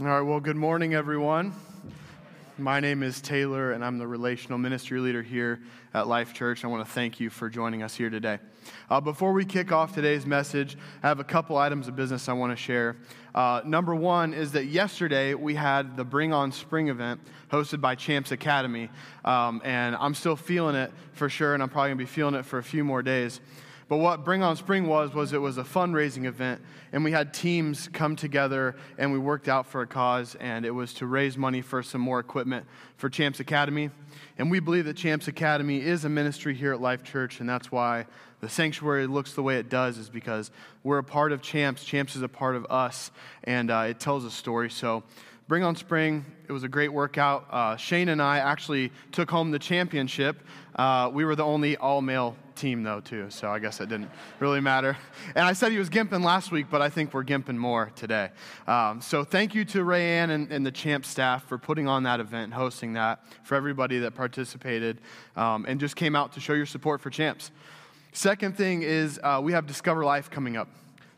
All 0.00 0.06
right, 0.06 0.22
well, 0.22 0.40
good 0.40 0.56
morning, 0.56 0.94
everyone. 0.94 1.52
My 2.56 2.80
name 2.80 3.02
is 3.02 3.20
Taylor, 3.20 3.72
and 3.72 3.84
I'm 3.84 3.98
the 3.98 4.06
relational 4.06 4.56
ministry 4.56 4.98
leader 4.98 5.22
here 5.22 5.60
at 5.92 6.08
Life 6.08 6.32
Church. 6.32 6.64
I 6.64 6.68
want 6.68 6.86
to 6.86 6.90
thank 6.90 7.20
you 7.20 7.28
for 7.28 7.50
joining 7.50 7.82
us 7.82 7.96
here 7.96 8.08
today. 8.08 8.38
Uh, 8.88 9.02
before 9.02 9.34
we 9.34 9.44
kick 9.44 9.72
off 9.72 9.94
today's 9.94 10.24
message, 10.24 10.78
I 11.02 11.08
have 11.08 11.20
a 11.20 11.24
couple 11.24 11.58
items 11.58 11.86
of 11.86 11.96
business 11.96 12.30
I 12.30 12.32
want 12.32 12.50
to 12.50 12.56
share. 12.56 12.96
Uh, 13.34 13.60
number 13.66 13.94
one 13.94 14.32
is 14.32 14.52
that 14.52 14.68
yesterday 14.68 15.34
we 15.34 15.54
had 15.54 15.98
the 15.98 16.04
Bring 16.04 16.32
On 16.32 16.50
Spring 16.50 16.88
event 16.88 17.20
hosted 17.52 17.82
by 17.82 17.94
Champs 17.94 18.32
Academy, 18.32 18.88
um, 19.26 19.60
and 19.66 19.94
I'm 19.96 20.14
still 20.14 20.34
feeling 20.34 20.76
it 20.76 20.90
for 21.12 21.28
sure, 21.28 21.52
and 21.52 21.62
I'm 21.62 21.68
probably 21.68 21.90
going 21.90 21.98
to 21.98 22.04
be 22.04 22.10
feeling 22.10 22.36
it 22.36 22.46
for 22.46 22.56
a 22.56 22.64
few 22.64 22.84
more 22.84 23.02
days. 23.02 23.38
But 23.90 23.96
what 23.96 24.24
Bring 24.24 24.44
On 24.44 24.54
Spring 24.54 24.86
was, 24.86 25.12
was 25.14 25.32
it 25.32 25.38
was 25.38 25.58
a 25.58 25.64
fundraising 25.64 26.26
event, 26.26 26.60
and 26.92 27.02
we 27.02 27.10
had 27.10 27.34
teams 27.34 27.88
come 27.92 28.14
together 28.14 28.76
and 28.98 29.10
we 29.10 29.18
worked 29.18 29.48
out 29.48 29.66
for 29.66 29.82
a 29.82 29.86
cause, 29.88 30.36
and 30.36 30.64
it 30.64 30.70
was 30.70 30.94
to 30.94 31.06
raise 31.06 31.36
money 31.36 31.60
for 31.60 31.82
some 31.82 32.00
more 32.00 32.20
equipment 32.20 32.66
for 32.98 33.10
Champs 33.10 33.40
Academy. 33.40 33.90
And 34.38 34.48
we 34.48 34.60
believe 34.60 34.84
that 34.84 34.96
Champs 34.96 35.26
Academy 35.26 35.80
is 35.80 36.04
a 36.04 36.08
ministry 36.08 36.54
here 36.54 36.72
at 36.72 36.80
Life 36.80 37.02
Church, 37.02 37.40
and 37.40 37.48
that's 37.48 37.72
why 37.72 38.06
the 38.40 38.48
sanctuary 38.48 39.08
looks 39.08 39.32
the 39.32 39.42
way 39.42 39.56
it 39.56 39.68
does, 39.68 39.98
is 39.98 40.08
because 40.08 40.52
we're 40.84 40.98
a 40.98 41.04
part 41.04 41.32
of 41.32 41.42
Champs. 41.42 41.82
Champs 41.82 42.14
is 42.14 42.22
a 42.22 42.28
part 42.28 42.54
of 42.54 42.66
us, 42.70 43.10
and 43.42 43.72
uh, 43.72 43.86
it 43.88 43.98
tells 43.98 44.24
a 44.24 44.30
story. 44.30 44.70
So, 44.70 45.02
Bring 45.48 45.64
on 45.64 45.74
Spring, 45.74 46.24
it 46.46 46.52
was 46.52 46.62
a 46.62 46.68
great 46.68 46.92
workout. 46.92 47.44
Uh, 47.50 47.76
Shane 47.76 48.08
and 48.08 48.22
I 48.22 48.38
actually 48.38 48.92
took 49.10 49.28
home 49.28 49.50
the 49.50 49.58
championship. 49.58 50.44
Uh, 50.76 51.10
we 51.12 51.24
were 51.24 51.34
the 51.34 51.44
only 51.44 51.76
all 51.76 52.02
male 52.02 52.36
team, 52.60 52.82
though, 52.82 53.00
too, 53.00 53.30
so 53.30 53.50
I 53.50 53.58
guess 53.58 53.80
it 53.80 53.88
didn't 53.88 54.10
really 54.38 54.60
matter. 54.60 54.96
And 55.34 55.46
I 55.46 55.54
said 55.54 55.72
he 55.72 55.78
was 55.78 55.88
gimping 55.88 56.22
last 56.22 56.52
week, 56.52 56.66
but 56.70 56.82
I 56.82 56.90
think 56.90 57.14
we're 57.14 57.24
gimping 57.24 57.56
more 57.56 57.90
today. 57.96 58.30
Um, 58.66 59.00
so 59.00 59.24
thank 59.24 59.54
you 59.54 59.64
to 59.66 59.78
Rayanne 59.78 60.30
and, 60.30 60.52
and, 60.52 60.64
the 60.64 60.70
Champ 60.70 61.06
staff 61.06 61.44
for 61.48 61.56
putting 61.56 61.88
on 61.88 62.02
that 62.02 62.20
event 62.20 62.44
and 62.44 62.54
hosting 62.54 62.92
that, 62.92 63.24
for 63.42 63.54
everybody 63.54 63.98
that 64.00 64.14
participated 64.14 65.00
um, 65.36 65.64
and 65.66 65.80
just 65.80 65.96
came 65.96 66.14
out 66.14 66.32
to 66.34 66.40
show 66.40 66.52
your 66.52 66.66
support 66.66 67.00
for 67.00 67.08
Champs. 67.08 67.50
Second 68.12 68.56
thing 68.56 68.82
is 68.82 69.18
uh, 69.22 69.40
we 69.42 69.52
have 69.52 69.66
Discover 69.66 70.04
Life 70.04 70.30
coming 70.30 70.56
up. 70.56 70.68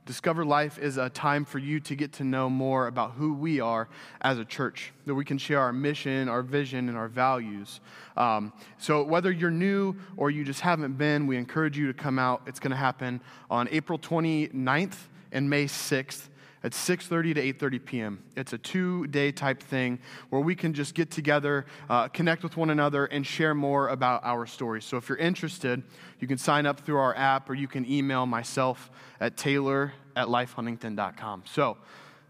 Discover 0.04 0.44
Life 0.44 0.80
is 0.80 0.96
a 0.96 1.08
time 1.08 1.44
for 1.44 1.58
you 1.58 1.78
to 1.80 1.94
get 1.94 2.12
to 2.14 2.24
know 2.24 2.50
more 2.50 2.88
about 2.88 3.12
who 3.12 3.34
we 3.34 3.60
are 3.60 3.88
as 4.20 4.36
a 4.38 4.44
church, 4.44 4.92
that 5.06 5.14
we 5.14 5.24
can 5.24 5.38
share 5.38 5.60
our 5.60 5.72
mission, 5.72 6.28
our 6.28 6.42
vision, 6.42 6.88
and 6.88 6.98
our 6.98 7.06
values. 7.06 7.80
Um, 8.16 8.52
so, 8.78 9.04
whether 9.04 9.30
you're 9.30 9.52
new 9.52 9.94
or 10.16 10.30
you 10.30 10.42
just 10.44 10.60
haven't 10.60 10.98
been, 10.98 11.28
we 11.28 11.36
encourage 11.36 11.78
you 11.78 11.86
to 11.86 11.94
come 11.94 12.18
out. 12.18 12.42
It's 12.46 12.58
going 12.58 12.72
to 12.72 12.76
happen 12.76 13.20
on 13.48 13.68
April 13.70 13.96
29th 13.96 14.96
and 15.30 15.48
May 15.48 15.66
6th 15.66 16.28
at 16.64 16.72
6.30 16.72 17.34
to 17.34 17.52
8.30 17.52 17.84
p.m 17.84 18.22
it's 18.36 18.52
a 18.52 18.58
two-day 18.58 19.32
type 19.32 19.62
thing 19.62 19.98
where 20.30 20.40
we 20.40 20.54
can 20.54 20.72
just 20.72 20.94
get 20.94 21.10
together 21.10 21.66
uh, 21.90 22.08
connect 22.08 22.42
with 22.42 22.56
one 22.56 22.70
another 22.70 23.06
and 23.06 23.26
share 23.26 23.54
more 23.54 23.88
about 23.88 24.22
our 24.24 24.46
stories. 24.46 24.84
So 24.84 24.96
if 24.96 25.08
you're 25.08 25.18
interested 25.18 25.82
you 26.20 26.28
can 26.28 26.38
sign 26.38 26.66
up 26.66 26.80
through 26.80 26.98
our 26.98 27.16
app 27.16 27.50
or 27.50 27.54
you 27.54 27.68
can 27.68 27.90
email 27.90 28.26
myself 28.26 28.90
at 29.20 29.36
taylor 29.36 29.92
at 30.16 30.28
lifehuntington.com 30.28 31.44
so 31.46 31.76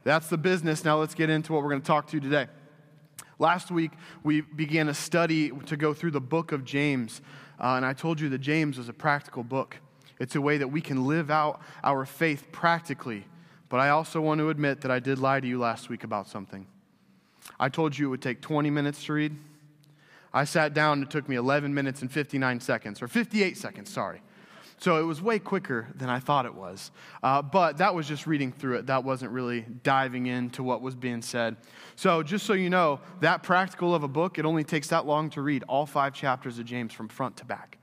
that's 0.05 0.29
the 0.29 0.39
business. 0.39 0.85
Now 0.85 0.99
let's 0.99 1.15
get 1.15 1.31
into 1.31 1.53
what 1.53 1.63
we're 1.63 1.71
going 1.71 1.83
to 1.83 1.87
talk 1.87 2.09
to 2.09 2.19
today. 2.19 2.49
Last 3.39 3.71
week 3.71 3.93
we 4.25 4.41
began 4.41 4.89
a 4.89 4.95
study 4.95 5.51
to 5.67 5.77
go 5.77 5.95
through 5.95 6.13
the 6.13 6.21
book 6.21 6.53
of 6.53 6.65
james 6.65 7.21
uh, 7.61 7.75
and 7.75 7.85
i 7.87 7.93
told 7.93 8.21
you 8.21 8.29
that 8.31 8.39
james 8.39 8.79
is 8.79 8.89
a 8.89 8.93
practical 8.93 9.43
book. 9.43 9.77
It's 10.19 10.37
a 10.37 10.41
way 10.41 10.59
that 10.59 10.69
we 10.69 10.81
can 10.81 11.07
live 11.07 11.31
out 11.31 11.61
our 11.83 12.05
faith 12.05 12.53
practically 12.53 13.25
but 13.73 13.81
I 13.81 13.89
also 13.89 14.21
want 14.21 14.39
to 14.41 14.51
admit 14.51 14.83
that 14.83 14.91
I 14.91 14.99
did 14.99 15.19
lie 15.19 15.41
to 15.41 15.49
you 15.49 15.59
last 15.59 15.89
week 15.89 16.05
about 16.05 16.29
something. 16.29 16.67
I 17.59 17.71
told 17.71 17.97
you 17.97 18.09
it 18.09 18.11
would 18.11 18.21
take 18.21 18.43
20 18.43 18.69
minutes 18.69 19.03
to 19.05 19.15
read. 19.15 19.35
I 20.31 20.45
sat 20.45 20.75
down 20.75 20.99
and 20.99 21.05
it 21.05 21.11
took 21.11 21.27
me 21.27 21.37
11 21.37 21.73
minutes 21.73 22.03
and 22.03 22.13
59 22.13 22.61
seconds, 22.61 23.01
or 23.01 23.09
58 23.09 23.57
seconds, 23.57 23.91
sorry. 23.91 24.21
So 24.77 24.99
it 24.99 25.05
was 25.05 25.23
way 25.23 25.39
quicker 25.39 25.89
than 25.95 26.11
I 26.11 26.19
thought 26.19 26.45
it 26.45 26.55
was. 26.55 26.91
Uh, 27.23 27.41
but 27.41 27.79
that 27.79 27.95
was 27.95 28.07
just 28.07 28.27
reading 28.27 28.53
through 28.53 28.77
it. 28.77 28.89
That 28.89 29.05
wasn't 29.05 29.33
really 29.33 29.63
diving 29.83 30.27
into 30.27 30.63
what 30.63 30.83
was 30.83 30.95
being 30.95 31.23
said. 31.23 31.57
So 31.97 32.23
just 32.23 32.45
so 32.45 32.53
you 32.53 32.69
know, 32.69 33.01
that 33.21 33.43
practical 33.43 33.95
of 33.95 34.03
a 34.03 34.09
book, 34.09 34.39
it 34.39 34.45
only 34.45 34.65
takes 34.65 34.89
that 34.89 35.07
long 35.07 35.31
to 35.31 35.41
read 35.41 35.65
all 35.67 35.87
five 35.87 36.13
chapters 36.13 36.59
of 36.59 36.67
James 36.67 36.93
from 36.93 37.09
front 37.09 37.39
to 37.39 37.47
back. 37.47 37.79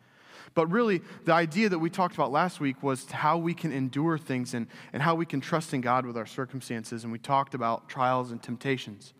But 0.53 0.67
really, 0.67 1.01
the 1.25 1.33
idea 1.33 1.69
that 1.69 1.79
we 1.79 1.89
talked 1.89 2.15
about 2.15 2.31
last 2.31 2.59
week 2.59 2.81
was 2.81 3.09
how 3.11 3.37
we 3.37 3.53
can 3.53 3.71
endure 3.71 4.17
things 4.17 4.53
and, 4.53 4.67
and 4.93 5.01
how 5.01 5.15
we 5.15 5.25
can 5.25 5.41
trust 5.41 5.73
in 5.73 5.81
God 5.81 6.05
with 6.05 6.17
our 6.17 6.25
circumstances. 6.25 7.03
And 7.03 7.11
we 7.11 7.19
talked 7.19 7.53
about 7.53 7.87
trials 7.87 8.31
and 8.31 8.41
temptations. 8.41 9.13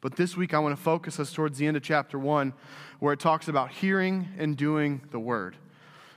But 0.00 0.16
this 0.16 0.36
week, 0.36 0.54
I 0.54 0.60
want 0.60 0.76
to 0.76 0.82
focus 0.82 1.18
us 1.18 1.32
towards 1.32 1.58
the 1.58 1.66
end 1.66 1.76
of 1.76 1.82
chapter 1.82 2.18
one, 2.18 2.52
where 3.00 3.12
it 3.12 3.20
talks 3.20 3.48
about 3.48 3.70
hearing 3.70 4.28
and 4.38 4.56
doing 4.56 5.02
the 5.10 5.18
word. 5.18 5.56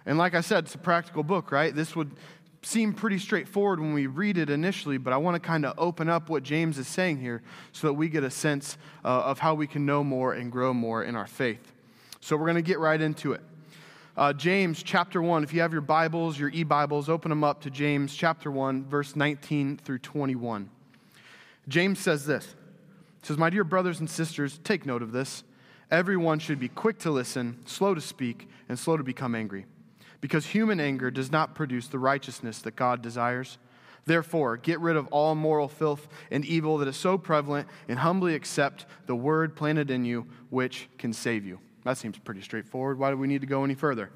And 0.05 0.17
like 0.17 0.35
I 0.35 0.41
said, 0.41 0.65
it's 0.65 0.75
a 0.75 0.79
practical 0.79 1.23
book, 1.23 1.51
right? 1.51 1.73
This 1.73 1.95
would 1.95 2.11
seem 2.63 2.93
pretty 2.93 3.17
straightforward 3.17 3.79
when 3.79 3.93
we 3.93 4.05
read 4.05 4.37
it 4.37 4.49
initially, 4.49 4.99
but 4.99 5.13
I 5.13 5.17
want 5.17 5.35
to 5.35 5.39
kind 5.39 5.65
of 5.65 5.73
open 5.79 6.09
up 6.09 6.29
what 6.29 6.43
James 6.43 6.77
is 6.77 6.87
saying 6.87 7.19
here 7.19 7.41
so 7.71 7.87
that 7.87 7.93
we 7.93 8.07
get 8.07 8.23
a 8.23 8.29
sense 8.29 8.77
uh, 9.03 9.07
of 9.07 9.39
how 9.39 9.55
we 9.55 9.65
can 9.65 9.85
know 9.85 10.03
more 10.03 10.33
and 10.33 10.51
grow 10.51 10.73
more 10.73 11.03
in 11.03 11.15
our 11.15 11.25
faith. 11.25 11.73
So 12.19 12.37
we're 12.37 12.45
going 12.45 12.55
to 12.55 12.61
get 12.61 12.77
right 12.77 13.01
into 13.01 13.33
it. 13.33 13.41
Uh, 14.17 14.33
James 14.33 14.83
chapter 14.83 15.21
1, 15.21 15.41
if 15.41 15.53
you 15.53 15.61
have 15.61 15.71
your 15.71 15.79
Bibles, 15.79 16.37
your 16.37 16.49
e 16.49 16.63
Bibles, 16.63 17.07
open 17.07 17.29
them 17.29 17.45
up 17.45 17.61
to 17.61 17.69
James 17.69 18.13
chapter 18.13 18.51
1, 18.51 18.83
verse 18.83 19.15
19 19.15 19.77
through 19.77 19.99
21. 19.99 20.69
James 21.69 21.97
says 21.97 22.25
this 22.25 22.45
He 23.21 23.27
says, 23.27 23.37
My 23.37 23.49
dear 23.49 23.63
brothers 23.63 24.01
and 24.01 24.09
sisters, 24.09 24.59
take 24.65 24.85
note 24.85 25.01
of 25.01 25.13
this. 25.13 25.45
Everyone 25.89 26.39
should 26.39 26.59
be 26.59 26.67
quick 26.67 26.99
to 26.99 27.11
listen, 27.11 27.61
slow 27.65 27.93
to 27.93 28.01
speak, 28.01 28.49
and 28.67 28.77
slow 28.77 28.97
to 28.97 29.03
become 29.03 29.33
angry, 29.33 29.65
because 30.19 30.47
human 30.47 30.81
anger 30.81 31.09
does 31.09 31.31
not 31.31 31.55
produce 31.55 31.87
the 31.87 31.99
righteousness 31.99 32.59
that 32.59 32.75
God 32.75 33.01
desires. 33.01 33.59
Therefore, 34.05 34.57
get 34.57 34.81
rid 34.81 34.97
of 34.97 35.07
all 35.07 35.35
moral 35.35 35.69
filth 35.69 36.09
and 36.29 36.43
evil 36.43 36.77
that 36.79 36.87
is 36.89 36.97
so 36.97 37.17
prevalent, 37.17 37.69
and 37.87 37.99
humbly 37.99 38.35
accept 38.35 38.85
the 39.05 39.15
word 39.15 39.55
planted 39.55 39.89
in 39.89 40.03
you, 40.03 40.27
which 40.49 40.89
can 40.97 41.13
save 41.13 41.45
you. 41.45 41.59
That 41.83 41.97
seems 41.97 42.17
pretty 42.17 42.41
straightforward. 42.41 42.99
Why 42.99 43.09
do 43.09 43.17
we 43.17 43.27
need 43.27 43.41
to 43.41 43.47
go 43.47 43.63
any 43.63 43.75
further? 43.75 44.11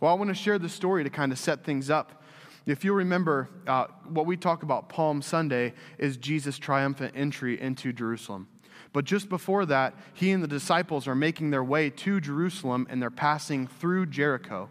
Well, 0.00 0.10
I 0.10 0.14
want 0.14 0.28
to 0.28 0.34
share 0.34 0.58
this 0.58 0.72
story 0.72 1.04
to 1.04 1.10
kind 1.10 1.32
of 1.32 1.38
set 1.38 1.64
things 1.64 1.90
up. 1.90 2.22
If 2.64 2.84
you 2.84 2.92
remember, 2.92 3.48
uh, 3.66 3.86
what 4.08 4.26
we 4.26 4.36
talk 4.36 4.62
about 4.62 4.88
Palm 4.88 5.20
Sunday 5.20 5.74
is 5.98 6.16
Jesus' 6.16 6.58
triumphant 6.58 7.14
entry 7.16 7.60
into 7.60 7.92
Jerusalem. 7.92 8.46
But 8.92 9.04
just 9.04 9.28
before 9.28 9.66
that, 9.66 9.94
he 10.12 10.30
and 10.30 10.42
the 10.42 10.48
disciples 10.48 11.08
are 11.08 11.14
making 11.14 11.50
their 11.50 11.64
way 11.64 11.90
to 11.90 12.20
Jerusalem 12.20 12.86
and 12.90 13.00
they're 13.00 13.10
passing 13.10 13.66
through 13.66 14.06
Jericho. 14.06 14.68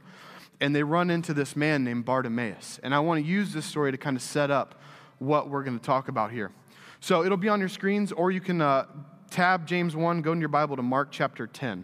And 0.61 0.75
they 0.75 0.83
run 0.83 1.09
into 1.09 1.33
this 1.33 1.55
man 1.55 1.83
named 1.83 2.05
Bartimaeus. 2.05 2.79
And 2.83 2.93
I 2.93 2.99
want 2.99 3.23
to 3.23 3.29
use 3.29 3.51
this 3.51 3.65
story 3.65 3.91
to 3.91 3.97
kind 3.97 4.15
of 4.15 4.21
set 4.21 4.51
up 4.51 4.79
what 5.17 5.49
we're 5.49 5.63
going 5.63 5.79
to 5.79 5.85
talk 5.85 6.07
about 6.07 6.31
here. 6.31 6.51
So 6.99 7.23
it'll 7.23 7.37
be 7.37 7.49
on 7.49 7.59
your 7.59 7.69
screens, 7.69 8.11
or 8.11 8.29
you 8.29 8.41
can 8.41 8.61
uh, 8.61 8.85
tab 9.31 9.65
James 9.65 9.95
1, 9.95 10.21
go 10.21 10.33
in 10.33 10.39
your 10.39 10.49
Bible 10.49 10.75
to 10.75 10.83
Mark 10.83 11.09
chapter 11.11 11.47
10. 11.47 11.83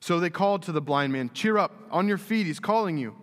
So 0.00 0.18
they 0.18 0.30
called 0.30 0.62
to 0.62 0.72
the 0.72 0.80
blind 0.80 1.12
man, 1.12 1.30
Cheer 1.34 1.58
up, 1.58 1.72
on 1.90 2.08
your 2.08 2.18
feet, 2.18 2.46
he's 2.46 2.60
calling 2.60 2.96
you. 2.96 3.14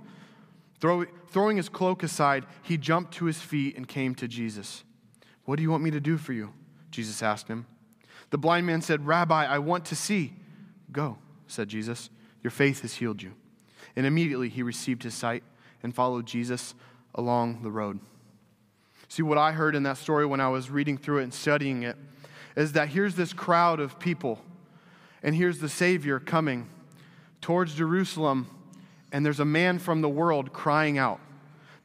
Throw, 0.79 1.05
throwing 1.29 1.57
his 1.57 1.69
cloak 1.69 2.03
aside, 2.03 2.45
he 2.61 2.77
jumped 2.77 3.13
to 3.15 3.25
his 3.25 3.39
feet 3.39 3.75
and 3.75 3.87
came 3.87 4.13
to 4.15 4.27
Jesus. 4.27 4.83
What 5.45 5.55
do 5.55 5.63
you 5.63 5.71
want 5.71 5.83
me 5.83 5.91
to 5.91 5.99
do 5.99 6.17
for 6.17 6.33
you? 6.33 6.53
Jesus 6.91 7.23
asked 7.23 7.47
him. 7.47 7.65
The 8.29 8.37
blind 8.37 8.67
man 8.67 8.81
said, 8.81 9.07
Rabbi, 9.07 9.45
I 9.45 9.59
want 9.59 9.85
to 9.85 9.95
see. 9.95 10.33
Go, 10.91 11.17
said 11.47 11.69
Jesus. 11.69 12.09
Your 12.43 12.51
faith 12.51 12.81
has 12.81 12.95
healed 12.95 13.21
you. 13.21 13.33
And 13.95 14.05
immediately 14.05 14.49
he 14.49 14.61
received 14.61 15.03
his 15.03 15.13
sight 15.13 15.43
and 15.81 15.95
followed 15.95 16.27
Jesus 16.27 16.75
along 17.15 17.63
the 17.63 17.71
road. 17.71 17.99
See, 19.09 19.23
what 19.23 19.37
I 19.37 19.53
heard 19.53 19.75
in 19.75 19.83
that 19.83 19.97
story 19.97 20.25
when 20.25 20.41
I 20.41 20.49
was 20.49 20.69
reading 20.69 20.97
through 20.97 21.19
it 21.19 21.23
and 21.23 21.33
studying 21.33 21.83
it 21.83 21.95
is 22.55 22.73
that 22.73 22.89
here's 22.89 23.15
this 23.15 23.33
crowd 23.33 23.79
of 23.79 23.99
people 23.99 24.41
and 25.23 25.35
here's 25.35 25.59
the 25.59 25.69
Savior 25.69 26.19
coming 26.19 26.69
towards 27.41 27.75
Jerusalem, 27.75 28.47
and 29.11 29.25
there's 29.25 29.39
a 29.39 29.45
man 29.45 29.79
from 29.79 30.01
the 30.01 30.09
world 30.09 30.53
crying 30.53 30.97
out. 30.97 31.19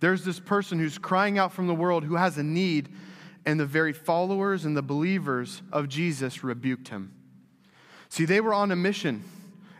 There's 0.00 0.24
this 0.24 0.40
person 0.40 0.78
who's 0.78 0.98
crying 0.98 1.38
out 1.38 1.52
from 1.52 1.66
the 1.66 1.74
world 1.74 2.04
who 2.04 2.16
has 2.16 2.38
a 2.38 2.42
need, 2.42 2.88
and 3.46 3.58
the 3.58 3.66
very 3.66 3.92
followers 3.92 4.64
and 4.64 4.76
the 4.76 4.82
believers 4.82 5.62
of 5.72 5.88
Jesus 5.88 6.42
rebuked 6.42 6.88
him. 6.88 7.12
See, 8.08 8.24
they 8.24 8.40
were 8.40 8.52
on 8.52 8.70
a 8.72 8.76
mission, 8.76 9.24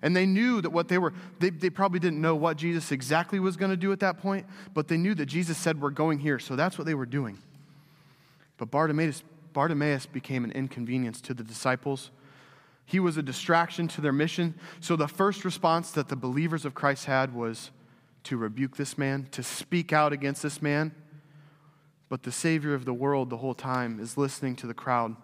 and 0.01 0.17
they 0.17 0.27
knew 0.27 0.61
that 0.61 0.71
what 0.71 0.89
they 0.89 0.99
were, 0.99 1.13
they, 1.39 1.51
they 1.51 1.71
probably 1.71 1.99
didn't 1.99 2.21
know 2.21 2.35
what 2.35 2.57
Jesus 2.57 2.93
exactly 2.93 3.39
was 3.41 3.57
going 3.57 3.71
to 3.71 3.77
do 3.77 3.93
at 3.93 4.01
that 4.01 4.19
point, 4.19 4.47
but 4.75 4.89
they 4.89 4.97
knew 4.97 5.15
that 5.15 5.27
Jesus 5.27 5.59
said, 5.59 5.81
We're 5.81 5.91
going 5.91 6.19
here, 6.19 6.39
so 6.39 6.57
that's 6.57 6.79
what 6.79 6.87
they 6.87 6.95
were 6.95 7.07
doing. 7.07 7.39
But 8.57 8.71
Bartimaeus, 8.71 9.23
Bartimaeus 9.53 10.07
became 10.07 10.45
an 10.45 10.53
inconvenience 10.53 11.21
to 11.23 11.35
the 11.35 11.43
disciples. 11.43 12.11
He 12.93 13.01
was 13.01 13.17
a 13.17 13.23
distraction 13.23 13.89
to 13.89 14.03
their 14.03 14.13
mission. 14.13 14.55
So 14.81 14.97
the 14.97 15.09
first 15.09 15.47
response 15.47 15.93
that 15.93 16.09
the 16.09 16.15
believers 16.15 16.67
of 16.67 16.75
Christ 16.75 17.07
had 17.07 17.35
was 17.35 17.71
to 18.25 18.37
rebuke 18.37 18.77
this 18.77 18.99
man, 18.99 19.29
to 19.31 19.43
speak 19.43 19.95
out 19.95 20.13
against 20.13 20.43
this 20.43 20.61
man. 20.61 20.95
But 22.11 22.23
the 22.23 22.31
Savior 22.31 22.75
of 22.75 22.85
the 22.85 22.93
world 22.93 23.31
the 23.31 23.39
whole 23.39 23.55
time 23.55 23.99
is 23.99 24.19
listening 24.19 24.57
to 24.57 24.67
the 24.67 24.75
crowd. 24.75 25.17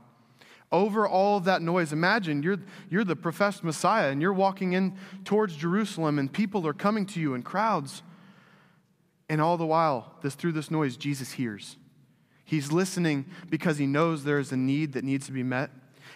Over 0.73 1.07
all 1.07 1.37
of 1.37 1.45
that 1.45 1.61
noise, 1.61 1.93
imagine 1.93 2.43
you're, 2.43 2.57
you're 2.89 3.05
the 3.05 3.15
professed 3.15 3.63
Messiah 3.63 4.11
and 4.11 4.23
you're 4.23 4.33
walking 4.33 4.73
in 4.73 4.97
towards 5.27 5.55
Jerusalem 5.55 6.19
and 6.19 6.33
people 6.33 6.67
are 6.67 6.73
coming 6.73 7.05
to 7.05 7.21
you 7.21 7.35
in 7.35 7.43
crowds. 7.43 8.03
And 9.29 9.43
all 9.43 9.59
the 9.59 9.67
while, 9.67 10.15
this, 10.23 10.35
through 10.35 10.53
this 10.53 10.71
noise, 10.71 10.97
Jesus 10.97 11.33
hears. 11.33 11.77
He's 12.47 12.73
listening 12.73 13.27
because 13.51 13.77
he 13.77 13.87
knows 13.87 14.25
there 14.25 14.39
is 14.39 14.53
a 14.53 14.57
need 14.57 14.95
that 14.95 15.05
needs 15.05 15.27
to 15.27 15.33
be 15.33 15.43
met. 15.43 15.71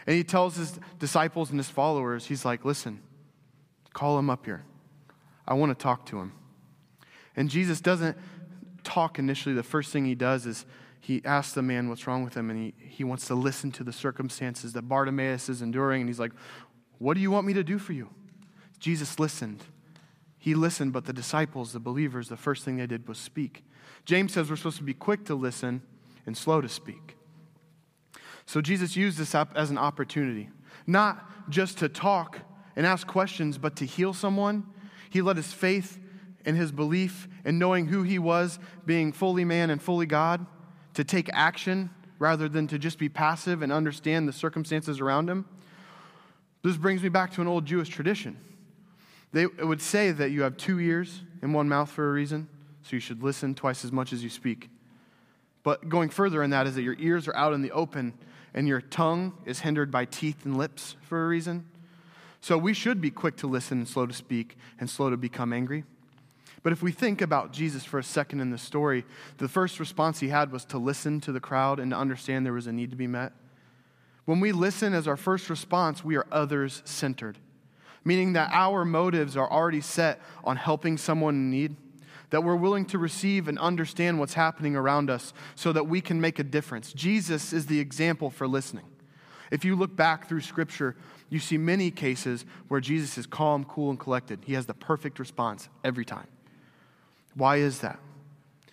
And 0.06 0.16
he 0.16 0.24
tells 0.24 0.56
his 0.56 0.78
disciples 0.98 1.50
and 1.50 1.58
his 1.58 1.68
followers, 1.68 2.26
he's 2.26 2.44
like, 2.44 2.64
listen, 2.64 3.00
call 3.92 4.18
him 4.18 4.30
up 4.30 4.44
here. 4.44 4.64
I 5.46 5.54
want 5.54 5.76
to 5.76 5.80
talk 5.80 6.06
to 6.06 6.18
him. 6.18 6.32
And 7.36 7.48
Jesus 7.48 7.80
doesn't 7.80 8.16
talk 8.84 9.18
initially, 9.18 9.54
the 9.54 9.62
first 9.62 9.92
thing 9.92 10.04
he 10.04 10.14
does 10.14 10.46
is 10.46 10.66
he 11.00 11.20
asks 11.24 11.54
the 11.54 11.62
man 11.62 11.88
what's 11.88 12.06
wrong 12.06 12.24
with 12.24 12.36
him, 12.36 12.50
and 12.50 12.58
he, 12.58 12.74
he 12.78 13.04
wants 13.04 13.26
to 13.26 13.34
listen 13.34 13.72
to 13.72 13.84
the 13.84 13.92
circumstances 13.92 14.72
that 14.74 14.82
Bartimaeus 14.82 15.48
is 15.48 15.62
enduring. 15.62 16.02
And 16.02 16.08
he's 16.08 16.20
like, 16.20 16.32
What 16.98 17.14
do 17.14 17.20
you 17.20 17.30
want 17.30 17.46
me 17.46 17.54
to 17.54 17.64
do 17.64 17.78
for 17.78 17.92
you? 17.92 18.08
Jesus 18.78 19.18
listened. 19.18 19.64
He 20.38 20.54
listened, 20.54 20.92
but 20.92 21.04
the 21.04 21.12
disciples, 21.12 21.72
the 21.72 21.80
believers, 21.80 22.28
the 22.28 22.36
first 22.36 22.64
thing 22.64 22.76
they 22.76 22.86
did 22.86 23.06
was 23.06 23.18
speak. 23.18 23.64
James 24.04 24.32
says 24.32 24.50
we're 24.50 24.56
supposed 24.56 24.78
to 24.78 24.82
be 24.82 24.94
quick 24.94 25.24
to 25.26 25.34
listen 25.34 25.82
and 26.26 26.36
slow 26.36 26.60
to 26.60 26.68
speak. 26.68 27.16
So 28.46 28.60
Jesus 28.60 28.96
used 28.96 29.18
this 29.18 29.34
up 29.34 29.52
as 29.54 29.70
an 29.70 29.78
opportunity, 29.78 30.50
not 30.86 31.50
just 31.50 31.78
to 31.78 31.88
talk 31.88 32.38
and 32.76 32.86
ask 32.86 33.06
questions, 33.06 33.58
but 33.58 33.76
to 33.76 33.86
heal 33.86 34.12
someone. 34.12 34.64
He 35.10 35.22
let 35.22 35.36
his 35.36 35.52
faith 35.52 35.98
and 36.44 36.56
his 36.56 36.72
belief 36.72 37.28
and 37.44 37.58
knowing 37.58 37.86
who 37.86 38.02
he 38.02 38.18
was, 38.18 38.58
being 38.84 39.12
fully 39.12 39.44
man 39.44 39.70
and 39.70 39.80
fully 39.80 40.06
God, 40.06 40.44
to 40.94 41.04
take 41.04 41.28
action 41.32 41.90
rather 42.18 42.48
than 42.48 42.66
to 42.68 42.78
just 42.78 42.98
be 42.98 43.08
passive 43.08 43.62
and 43.62 43.72
understand 43.72 44.28
the 44.28 44.32
circumstances 44.32 45.00
around 45.00 45.28
him. 45.28 45.44
This 46.62 46.76
brings 46.76 47.02
me 47.02 47.08
back 47.08 47.32
to 47.32 47.40
an 47.40 47.48
old 47.48 47.66
Jewish 47.66 47.88
tradition. 47.88 48.36
They 49.32 49.46
would 49.46 49.82
say 49.82 50.12
that 50.12 50.30
you 50.30 50.42
have 50.42 50.56
two 50.56 50.78
ears 50.78 51.22
and 51.40 51.54
one 51.54 51.68
mouth 51.68 51.90
for 51.90 52.08
a 52.08 52.12
reason, 52.12 52.48
so 52.82 52.90
you 52.96 53.00
should 53.00 53.22
listen 53.22 53.54
twice 53.54 53.84
as 53.84 53.90
much 53.90 54.12
as 54.12 54.22
you 54.22 54.30
speak. 54.30 54.70
But 55.62 55.88
going 55.88 56.10
further 56.10 56.42
in 56.42 56.50
that 56.50 56.66
is 56.66 56.74
that 56.74 56.82
your 56.82 56.96
ears 56.98 57.26
are 57.28 57.36
out 57.36 57.52
in 57.52 57.62
the 57.62 57.70
open 57.72 58.14
and 58.54 58.68
your 58.68 58.80
tongue 58.80 59.32
is 59.44 59.60
hindered 59.60 59.90
by 59.90 60.04
teeth 60.04 60.44
and 60.44 60.56
lips 60.56 60.96
for 61.02 61.24
a 61.24 61.28
reason. 61.28 61.66
So 62.40 62.58
we 62.58 62.74
should 62.74 63.00
be 63.00 63.10
quick 63.10 63.36
to 63.38 63.46
listen 63.46 63.78
and 63.78 63.88
slow 63.88 64.06
to 64.06 64.12
speak 64.12 64.56
and 64.80 64.90
slow 64.90 65.10
to 65.10 65.16
become 65.16 65.52
angry. 65.52 65.84
But 66.62 66.72
if 66.72 66.82
we 66.82 66.92
think 66.92 67.20
about 67.20 67.52
Jesus 67.52 67.84
for 67.84 67.98
a 67.98 68.04
second 68.04 68.40
in 68.40 68.50
the 68.50 68.58
story, 68.58 69.04
the 69.38 69.48
first 69.48 69.80
response 69.80 70.20
he 70.20 70.28
had 70.28 70.52
was 70.52 70.64
to 70.66 70.78
listen 70.78 71.20
to 71.22 71.32
the 71.32 71.40
crowd 71.40 71.80
and 71.80 71.90
to 71.90 71.96
understand 71.96 72.46
there 72.46 72.52
was 72.52 72.66
a 72.66 72.72
need 72.72 72.90
to 72.90 72.96
be 72.96 73.06
met. 73.06 73.32
When 74.24 74.38
we 74.38 74.52
listen 74.52 74.94
as 74.94 75.08
our 75.08 75.16
first 75.16 75.50
response, 75.50 76.04
we 76.04 76.16
are 76.16 76.26
others 76.30 76.82
centered, 76.84 77.38
meaning 78.04 78.34
that 78.34 78.50
our 78.52 78.84
motives 78.84 79.36
are 79.36 79.50
already 79.50 79.80
set 79.80 80.20
on 80.44 80.56
helping 80.56 80.96
someone 80.96 81.34
in 81.34 81.50
need, 81.50 81.76
that 82.32 82.42
we're 82.42 82.56
willing 82.56 82.86
to 82.86 82.96
receive 82.96 83.46
and 83.46 83.58
understand 83.58 84.18
what's 84.18 84.32
happening 84.32 84.74
around 84.74 85.10
us 85.10 85.34
so 85.54 85.70
that 85.70 85.86
we 85.86 86.00
can 86.00 86.18
make 86.18 86.38
a 86.38 86.42
difference. 86.42 86.90
Jesus 86.94 87.52
is 87.52 87.66
the 87.66 87.78
example 87.78 88.30
for 88.30 88.48
listening. 88.48 88.86
If 89.50 89.66
you 89.66 89.76
look 89.76 89.94
back 89.94 90.28
through 90.28 90.40
Scripture, 90.40 90.96
you 91.28 91.38
see 91.38 91.58
many 91.58 91.90
cases 91.90 92.46
where 92.68 92.80
Jesus 92.80 93.18
is 93.18 93.26
calm, 93.26 93.64
cool, 93.66 93.90
and 93.90 94.00
collected. 94.00 94.40
He 94.46 94.54
has 94.54 94.64
the 94.64 94.72
perfect 94.72 95.18
response 95.18 95.68
every 95.84 96.06
time. 96.06 96.26
Why 97.34 97.56
is 97.56 97.80
that? 97.80 97.98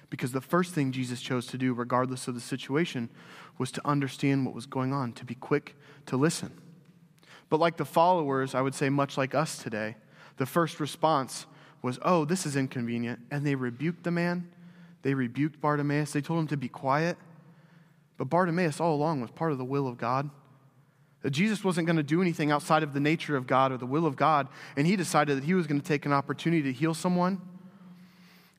Because 0.09 0.31
the 0.31 0.39
first 0.39 0.73
thing 0.73 0.93
Jesus 0.93 1.19
chose 1.19 1.45
to 1.47 1.57
do, 1.57 1.73
regardless 1.73 2.29
of 2.29 2.35
the 2.35 2.41
situation, 2.41 3.09
was 3.57 3.73
to 3.73 3.81
understand 3.85 4.45
what 4.45 4.55
was 4.55 4.67
going 4.67 4.93
on, 4.93 5.11
to 5.11 5.25
be 5.25 5.35
quick 5.35 5.75
to 6.05 6.15
listen. 6.15 6.53
But 7.49 7.59
like 7.59 7.75
the 7.75 7.83
followers, 7.83 8.55
I 8.55 8.61
would 8.61 8.73
say, 8.73 8.87
much 8.87 9.17
like 9.17 9.35
us 9.35 9.61
today, 9.61 9.97
the 10.37 10.45
first 10.45 10.79
response 10.79 11.45
was, 11.81 11.99
Oh, 12.01 12.25
this 12.25 12.45
is 12.45 12.55
inconvenient. 12.55 13.19
And 13.31 13.45
they 13.45 13.55
rebuked 13.55 14.03
the 14.03 14.11
man. 14.11 14.49
They 15.01 15.13
rebuked 15.13 15.61
Bartimaeus. 15.61 16.11
They 16.11 16.21
told 16.21 16.39
him 16.39 16.47
to 16.47 16.57
be 16.57 16.67
quiet. 16.67 17.17
But 18.17 18.25
Bartimaeus, 18.25 18.79
all 18.79 18.95
along, 18.95 19.21
was 19.21 19.31
part 19.31 19.51
of 19.51 19.57
the 19.57 19.65
will 19.65 19.87
of 19.87 19.97
God. 19.97 20.29
That 21.21 21.31
Jesus 21.31 21.63
wasn't 21.63 21.87
going 21.87 21.97
to 21.97 22.03
do 22.03 22.21
anything 22.21 22.51
outside 22.51 22.83
of 22.83 22.93
the 22.93 22.99
nature 22.99 23.35
of 23.35 23.47
God 23.47 23.71
or 23.71 23.77
the 23.77 23.85
will 23.85 24.05
of 24.05 24.15
God. 24.15 24.47
And 24.75 24.87
he 24.87 24.95
decided 24.95 25.37
that 25.37 25.43
he 25.43 25.53
was 25.53 25.67
going 25.67 25.79
to 25.79 25.87
take 25.87 26.05
an 26.05 26.13
opportunity 26.13 26.63
to 26.63 26.73
heal 26.73 26.93
someone 26.93 27.41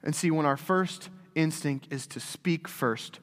and 0.03 0.15
see, 0.15 0.31
when 0.31 0.47
our 0.47 0.57
first 0.57 1.11
instinct 1.35 1.89
is 1.91 2.07
to 2.09 2.21
speak 2.21 2.67
first, 2.67 3.21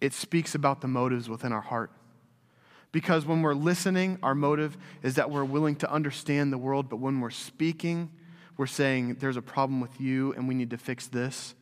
it 0.00 0.12
speaks 0.12 0.54
about 0.54 0.80
the 0.80 0.88
motives 0.88 1.28
within 1.28 1.52
our 1.52 1.60
heart. 1.60 1.90
Because 2.92 3.24
when 3.24 3.42
we're 3.42 3.54
listening, 3.54 4.18
our 4.22 4.34
motive 4.34 4.76
is 5.02 5.14
that 5.14 5.30
we're 5.30 5.44
willing 5.44 5.76
to 5.76 5.90
understand 5.90 6.52
the 6.52 6.58
world, 6.58 6.88
but 6.88 6.96
when 6.96 7.20
we're 7.20 7.30
speaking, 7.30 8.10
we're 8.56 8.66
saying, 8.66 9.16
There's 9.20 9.36
a 9.36 9.42
problem 9.42 9.80
with 9.80 10.00
you 10.00 10.32
and 10.34 10.48
we 10.48 10.54
need 10.54 10.70
to 10.70 10.78
fix 10.78 11.06
this. 11.08 11.54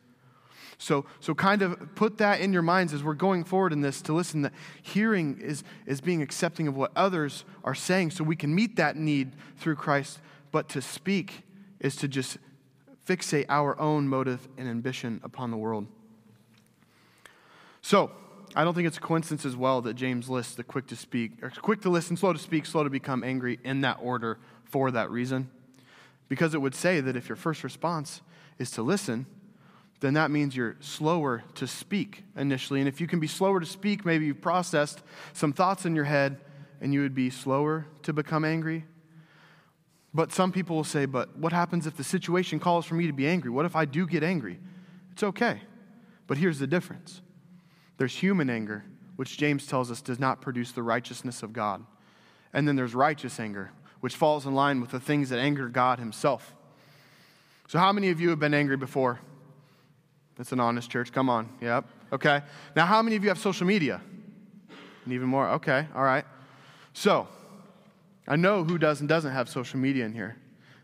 So, 0.77 1.05
so 1.19 1.35
kind 1.35 1.61
of 1.61 1.93
put 1.93 2.17
that 2.17 2.41
in 2.41 2.53
your 2.53 2.63
minds 2.63 2.91
as 2.91 3.03
we're 3.03 3.13
going 3.13 3.43
forward 3.43 3.71
in 3.71 3.81
this 3.81 4.01
to 4.01 4.13
listen 4.13 4.41
that 4.41 4.53
hearing 4.81 5.39
is, 5.39 5.63
is 5.85 6.01
being 6.01 6.23
accepting 6.23 6.67
of 6.67 6.75
what 6.75 6.91
others 6.95 7.45
are 7.63 7.75
saying 7.75 8.09
so 8.09 8.23
we 8.23 8.35
can 8.35 8.53
meet 8.55 8.77
that 8.77 8.95
need 8.95 9.33
through 9.57 9.75
Christ, 9.75 10.19
but 10.51 10.69
to 10.69 10.81
speak 10.81 11.43
is 11.79 11.95
to 11.97 12.07
just 12.07 12.39
fixate 13.07 13.45
our 13.47 13.79
own 13.79 14.07
motive 14.07 14.47
and 14.57 14.67
ambition 14.67 15.21
upon 15.23 15.51
the 15.51 15.57
world. 15.57 15.85
So, 17.83 18.09
I 18.55 18.63
don't 18.63 18.73
think 18.73 18.87
it's 18.87 18.97
a 18.97 19.01
coincidence 19.01 19.45
as 19.45 19.55
well 19.55 19.81
that 19.81 19.93
James 19.93 20.29
lists 20.29 20.55
the 20.55 20.63
quick 20.63 20.87
to 20.87 20.95
speak, 20.95 21.43
or 21.43 21.51
quick 21.61 21.81
to 21.81 21.89
listen, 21.89 22.17
slow 22.17 22.33
to 22.33 22.39
speak, 22.39 22.65
slow 22.65 22.83
to 22.83 22.89
become 22.89 23.23
angry 23.23 23.59
in 23.63 23.81
that 23.81 23.99
order 24.01 24.39
for 24.65 24.91
that 24.91 25.09
reason. 25.09 25.49
Because 26.31 26.53
it 26.53 26.61
would 26.61 26.73
say 26.73 27.01
that 27.01 27.17
if 27.17 27.27
your 27.27 27.35
first 27.35 27.61
response 27.61 28.21
is 28.57 28.71
to 28.71 28.81
listen, 28.81 29.25
then 29.99 30.13
that 30.13 30.31
means 30.31 30.55
you're 30.55 30.77
slower 30.79 31.43
to 31.55 31.67
speak 31.67 32.23
initially. 32.37 32.79
And 32.79 32.87
if 32.87 33.01
you 33.01 33.05
can 33.05 33.19
be 33.19 33.27
slower 33.27 33.59
to 33.59 33.65
speak, 33.65 34.05
maybe 34.05 34.27
you've 34.27 34.39
processed 34.39 35.01
some 35.33 35.51
thoughts 35.51 35.85
in 35.85 35.93
your 35.93 36.05
head 36.05 36.37
and 36.79 36.93
you 36.93 37.01
would 37.01 37.13
be 37.13 37.29
slower 37.29 37.85
to 38.03 38.13
become 38.13 38.45
angry. 38.45 38.85
But 40.13 40.31
some 40.31 40.53
people 40.53 40.77
will 40.77 40.85
say, 40.85 41.05
but 41.05 41.35
what 41.37 41.51
happens 41.51 41.85
if 41.85 41.97
the 41.97 42.03
situation 42.05 42.61
calls 42.61 42.85
for 42.85 42.95
me 42.95 43.07
to 43.07 43.13
be 43.13 43.27
angry? 43.27 43.51
What 43.51 43.65
if 43.65 43.75
I 43.75 43.83
do 43.83 44.07
get 44.07 44.23
angry? 44.23 44.57
It's 45.11 45.23
okay. 45.23 45.59
But 46.27 46.37
here's 46.37 46.59
the 46.59 46.67
difference 46.67 47.19
there's 47.97 48.15
human 48.15 48.49
anger, 48.49 48.85
which 49.17 49.37
James 49.37 49.67
tells 49.67 49.91
us 49.91 50.01
does 50.01 50.17
not 50.17 50.39
produce 50.39 50.71
the 50.71 50.81
righteousness 50.81 51.43
of 51.43 51.51
God. 51.51 51.85
And 52.53 52.65
then 52.65 52.77
there's 52.77 52.95
righteous 52.95 53.37
anger, 53.37 53.73
which 54.01 54.15
falls 54.15 54.45
in 54.45 54.53
line 54.53 54.81
with 54.81 54.91
the 54.91 54.99
things 54.99 55.29
that 55.29 55.39
anger 55.39 55.69
God 55.69 55.99
Himself. 55.99 56.53
So, 57.67 57.79
how 57.79 57.93
many 57.93 58.09
of 58.09 58.19
you 58.19 58.29
have 58.29 58.39
been 58.39 58.53
angry 58.53 58.77
before? 58.77 59.19
That's 60.35 60.51
an 60.51 60.59
honest 60.59 60.89
church. 60.89 61.11
Come 61.11 61.29
on. 61.29 61.49
Yep. 61.61 61.85
Okay. 62.11 62.41
Now, 62.75 62.85
how 62.85 63.01
many 63.01 63.15
of 63.15 63.23
you 63.23 63.29
have 63.29 63.39
social 63.39 63.65
media? 63.65 64.01
And 65.05 65.13
even 65.13 65.27
more. 65.27 65.47
Okay. 65.51 65.87
All 65.95 66.03
right. 66.03 66.25
So, 66.93 67.27
I 68.27 68.35
know 68.35 68.63
who 68.63 68.77
does 68.77 68.99
and 68.99 69.09
doesn't 69.09 69.31
have 69.31 69.49
social 69.49 69.79
media 69.79 70.05
in 70.05 70.13
here 70.13 70.37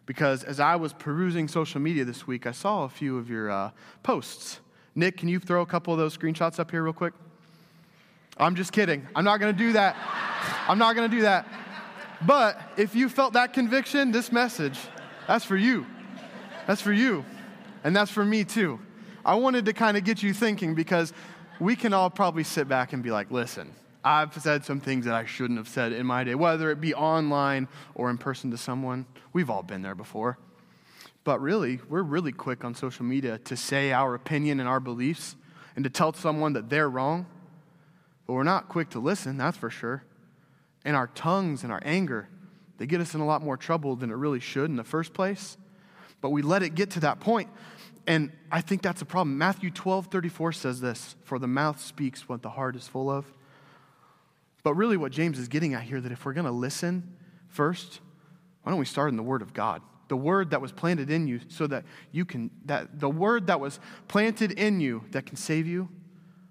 because 0.06 0.44
as 0.44 0.60
I 0.60 0.76
was 0.78 0.94
perusing 0.94 1.48
social 1.48 1.82
media 1.82 2.06
this 2.06 2.26
week, 2.26 2.48
I 2.48 2.52
saw 2.52 2.86
a 2.86 2.90
few 2.90 3.18
of 3.18 3.30
your 3.30 3.52
uh, 3.52 3.72
posts. 4.04 4.60
Nick, 4.96 5.18
can 5.18 5.28
you 5.28 5.40
throw 5.40 5.62
a 5.62 5.66
couple 5.66 5.94
of 5.94 6.00
those 6.00 6.18
screenshots 6.18 6.60
up 6.60 6.72
here 6.72 6.82
real 6.82 6.94
quick? 6.94 7.14
I'm 8.38 8.56
just 8.56 8.72
kidding. 8.72 9.06
I'm 9.16 9.26
not 9.26 9.40
going 9.40 9.54
to 9.54 9.58
do 9.58 9.74
that. 9.74 9.96
I'm 10.68 10.78
not 10.78 10.96
going 10.96 11.10
to 11.10 11.16
do 11.16 11.24
that. 11.24 11.48
But 12.26 12.60
if 12.78 12.96
you 12.96 13.10
felt 13.10 13.34
that 13.34 13.54
conviction, 13.54 14.12
this 14.12 14.32
message, 14.32 14.80
that's 15.28 15.46
for 15.46 15.58
you. 15.58 15.86
That's 16.66 16.82
for 16.82 16.94
you. 16.94 17.24
And 17.84 17.96
that's 17.96 18.12
for 18.12 18.26
me 18.26 18.44
too. 18.44 18.80
I 19.24 19.36
wanted 19.36 19.66
to 19.66 19.74
kind 19.74 19.98
of 19.98 20.04
get 20.04 20.24
you 20.24 20.34
thinking 20.34 20.74
because 20.74 21.14
we 21.60 21.76
can 21.76 21.94
all 21.94 22.10
probably 22.10 22.44
sit 22.44 22.68
back 22.68 22.94
and 22.94 23.04
be 23.04 23.12
like, 23.12 23.30
listen, 23.30 23.74
I've 24.04 24.34
said 24.42 24.64
some 24.64 24.80
things 24.80 25.06
that 25.06 25.14
I 25.14 25.26
shouldn't 25.26 25.58
have 25.60 25.68
said 25.68 25.92
in 25.92 26.06
my 26.06 26.24
day, 26.24 26.36
whether 26.36 26.72
it 26.72 26.80
be 26.80 26.94
online 26.94 27.68
or 27.94 28.10
in 28.10 28.18
person 28.18 28.52
to 28.52 28.58
someone. 28.58 29.06
We've 29.34 29.50
all 29.50 29.64
been 29.64 29.82
there 29.82 29.96
before. 29.96 30.38
But 31.24 31.42
really, 31.42 31.82
we're 31.90 32.04
really 32.04 32.32
quick 32.32 32.64
on 32.64 32.74
social 32.74 33.04
media 33.04 33.38
to 33.40 33.58
say 33.58 33.92
our 33.92 34.16
opinion 34.16 34.62
and 34.62 34.70
our 34.70 34.80
beliefs 34.80 35.36
and 35.76 35.84
to 35.84 35.90
tell 35.90 36.14
someone 36.14 36.54
that 36.54 36.70
they're 36.70 36.90
wrong. 36.90 37.26
but 38.26 38.34
we're 38.34 38.44
not 38.44 38.70
quick 38.70 38.90
to 38.92 39.00
listen, 39.00 39.38
that's 39.38 39.58
for 39.58 39.70
sure. 39.70 40.04
And 40.88 40.96
our 40.96 41.08
tongues 41.08 41.64
and 41.64 41.72
our 41.74 41.82
anger, 41.84 42.30
they 42.78 42.86
get 42.86 43.02
us 43.02 43.14
in 43.14 43.20
a 43.20 43.26
lot 43.26 43.44
more 43.44 43.58
trouble 43.58 43.98
than 43.98 44.10
it 44.10 44.14
really 44.14 44.40
should 44.40 44.70
in 44.70 44.78
the 44.78 44.86
first 44.86 45.14
place. 45.14 45.58
But 46.22 46.30
we 46.30 46.42
let 46.42 46.64
it 46.64 46.76
get 46.76 46.92
to 46.92 47.02
that 47.02 47.20
point, 47.20 47.50
and 48.08 48.32
I 48.50 48.62
think 48.62 48.82
that's 48.82 49.02
a 49.02 49.06
problem. 49.06 49.38
Matthew 49.38 49.70
12 49.70 50.08
34 50.08 50.54
says 50.54 50.80
this 50.80 51.18
For 51.26 51.40
the 51.40 51.48
mouth 51.48 51.82
speaks 51.82 52.30
what 52.30 52.42
the 52.42 52.52
heart 52.52 52.78
is 52.78 52.88
full 52.88 53.12
of. 53.12 53.26
But 54.64 54.76
really, 54.76 54.96
what 54.96 55.12
James 55.12 55.38
is 55.38 55.50
getting 55.50 55.74
at 55.74 55.84
here 55.84 56.00
that 56.00 56.12
if 56.12 56.26
we're 56.26 56.32
going 56.32 56.46
to 56.46 56.52
listen 56.52 57.18
first, 57.50 58.00
why 58.64 58.72
don't 58.72 58.80
we 58.80 58.86
start 58.86 59.10
in 59.10 59.18
the 59.18 59.24
Word 59.24 59.42
of 59.42 59.54
God? 59.54 59.82
The 60.08 60.16
word 60.16 60.52
that 60.52 60.62
was 60.62 60.72
planted 60.72 61.10
in 61.10 61.28
you 61.28 61.42
so 61.50 61.68
that 61.68 61.84
you 62.14 62.24
can, 62.24 62.50
that 62.64 62.98
the 62.98 63.10
word 63.10 63.48
that 63.48 63.60
was 63.60 63.82
planted 64.08 64.54
in 64.54 64.80
you 64.80 65.04
that 65.12 65.26
can 65.26 65.36
save 65.36 65.68
you, 65.68 65.90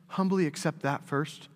humbly 0.09 0.47
accept 0.47 0.83
that 0.83 1.07
first. 1.07 1.49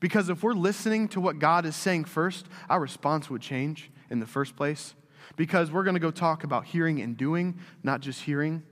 Because 0.00 0.28
if 0.28 0.42
we're 0.42 0.52
listening 0.52 1.08
to 1.08 1.20
what 1.20 1.38
God 1.38 1.64
is 1.66 1.76
saying 1.76 2.04
first, 2.04 2.46
our 2.68 2.80
response 2.80 3.30
would 3.30 3.42
change 3.42 3.90
in 4.10 4.20
the 4.20 4.26
first 4.26 4.56
place. 4.56 4.94
Because 5.36 5.70
we're 5.70 5.84
going 5.84 5.94
to 5.94 6.00
go 6.00 6.10
talk 6.10 6.44
about 6.44 6.66
hearing 6.66 7.00
and 7.00 7.16
doing, 7.16 7.58
not 7.82 8.00
just 8.00 8.22
hearing, 8.22 8.62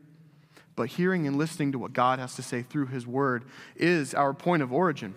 but 0.76 0.88
hearing 0.88 1.26
and 1.26 1.36
listening 1.36 1.72
to 1.72 1.78
what 1.78 1.92
God 1.92 2.18
has 2.18 2.34
to 2.36 2.42
say 2.42 2.62
through 2.62 2.86
His 2.86 3.06
Word 3.06 3.44
is 3.76 4.14
our 4.14 4.34
point 4.34 4.62
of 4.62 4.72
origin. 4.72 5.14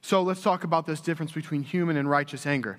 So 0.00 0.22
let's 0.22 0.42
talk 0.42 0.64
about 0.64 0.86
this 0.86 1.00
difference 1.00 1.32
between 1.32 1.62
human 1.62 1.96
and 1.96 2.08
righteous 2.08 2.46
anger. 2.46 2.78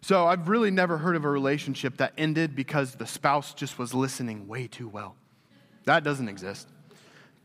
So 0.00 0.26
I've 0.26 0.48
really 0.48 0.70
never 0.70 0.98
heard 0.98 1.16
of 1.16 1.24
a 1.24 1.30
relationship 1.30 1.96
that 1.98 2.12
ended 2.16 2.54
because 2.54 2.94
the 2.94 3.06
spouse 3.06 3.52
just 3.52 3.78
was 3.78 3.92
listening 3.92 4.46
way 4.46 4.66
too 4.66 4.88
well. 4.88 5.16
That 5.84 6.04
doesn't 6.04 6.28
exist. 6.28 6.68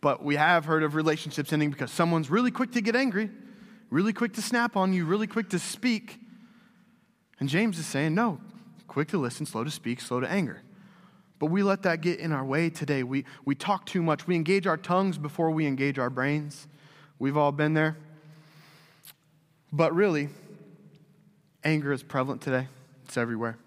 But 0.01 0.23
we 0.23 0.35
have 0.35 0.65
heard 0.65 0.83
of 0.83 0.95
relationships 0.95 1.51
ending 1.51 1.71
because 1.71 1.91
someone's 1.91 2.29
really 2.29 2.51
quick 2.51 2.71
to 2.73 2.81
get 2.81 2.95
angry, 2.95 3.29
really 3.89 4.13
quick 4.13 4.33
to 4.33 4.41
snap 4.41 4.75
on 4.75 4.93
you, 4.93 5.05
really 5.05 5.27
quick 5.27 5.49
to 5.49 5.59
speak. 5.59 6.19
And 7.39 7.49
James 7.49 7.77
is 7.79 7.85
saying, 7.85 8.15
no, 8.15 8.39
quick 8.87 9.09
to 9.09 9.17
listen, 9.17 9.45
slow 9.45 9.63
to 9.63 9.71
speak, 9.71 10.01
slow 10.01 10.19
to 10.19 10.29
anger. 10.29 10.61
But 11.39 11.47
we 11.47 11.61
let 11.63 11.83
that 11.83 12.01
get 12.01 12.19
in 12.19 12.31
our 12.31 12.45
way 12.45 12.69
today. 12.69 13.03
We, 13.03 13.25
we 13.43 13.55
talk 13.55 13.85
too 13.85 14.01
much. 14.01 14.27
We 14.27 14.35
engage 14.35 14.65
our 14.65 14.77
tongues 14.77 15.17
before 15.17 15.51
we 15.51 15.65
engage 15.65 15.99
our 15.99 16.09
brains. 16.09 16.67
We've 17.19 17.35
all 17.35 17.51
been 17.51 17.73
there. 17.73 17.97
But 19.71 19.93
really, 19.93 20.29
anger 21.63 21.91
is 21.91 22.03
prevalent 22.03 22.41
today. 22.41 22.67
It's 23.05 23.17
everywhere. 23.17 23.57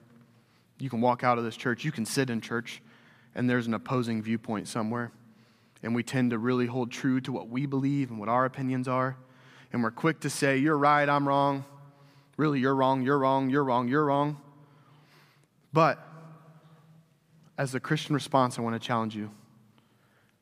You 0.79 0.89
can 0.91 1.01
walk 1.01 1.25
out 1.25 1.39
of 1.39 1.45
this 1.45 1.57
church, 1.57 1.85
you 1.85 1.93
can 1.93 2.07
sit 2.07 2.31
in 2.31 2.41
church, 2.41 2.83
and 3.35 3.49
there's 3.49 3.67
an 3.67 3.75
opposing 3.75 4.23
viewpoint 4.23 4.69
somewhere. 4.69 5.11
And 5.83 5.95
we 5.95 6.03
tend 6.03 6.31
to 6.31 6.39
really 6.39 6.67
hold 6.67 6.91
true 6.91 7.21
to 7.23 7.33
what 7.33 7.49
we 7.49 7.67
believe 7.67 8.11
and 8.11 8.19
what 8.19 8.29
our 8.29 8.45
opinions 8.45 8.89
are. 8.89 9.17
And 9.77 9.83
we're 9.83 9.91
quick 9.91 10.21
to 10.21 10.31
say, 10.31 10.57
You're 10.57 10.79
right, 10.79 11.07
I'm 11.07 11.29
wrong. 11.29 11.63
Really, 12.39 12.61
you're 12.61 12.75
wrong, 12.75 13.03
you're 13.03 13.19
wrong, 13.19 13.51
you're 13.51 13.63
wrong, 13.63 13.89
you're 13.89 14.07
wrong. 14.07 14.41
But 15.71 15.99
as 17.59 17.75
a 17.75 17.81
Christian 17.81 18.15
response, 18.15 18.59
I 18.59 18.63
want 18.63 18.75
to 18.75 18.81
challenge 18.81 19.15
you. 19.15 19.31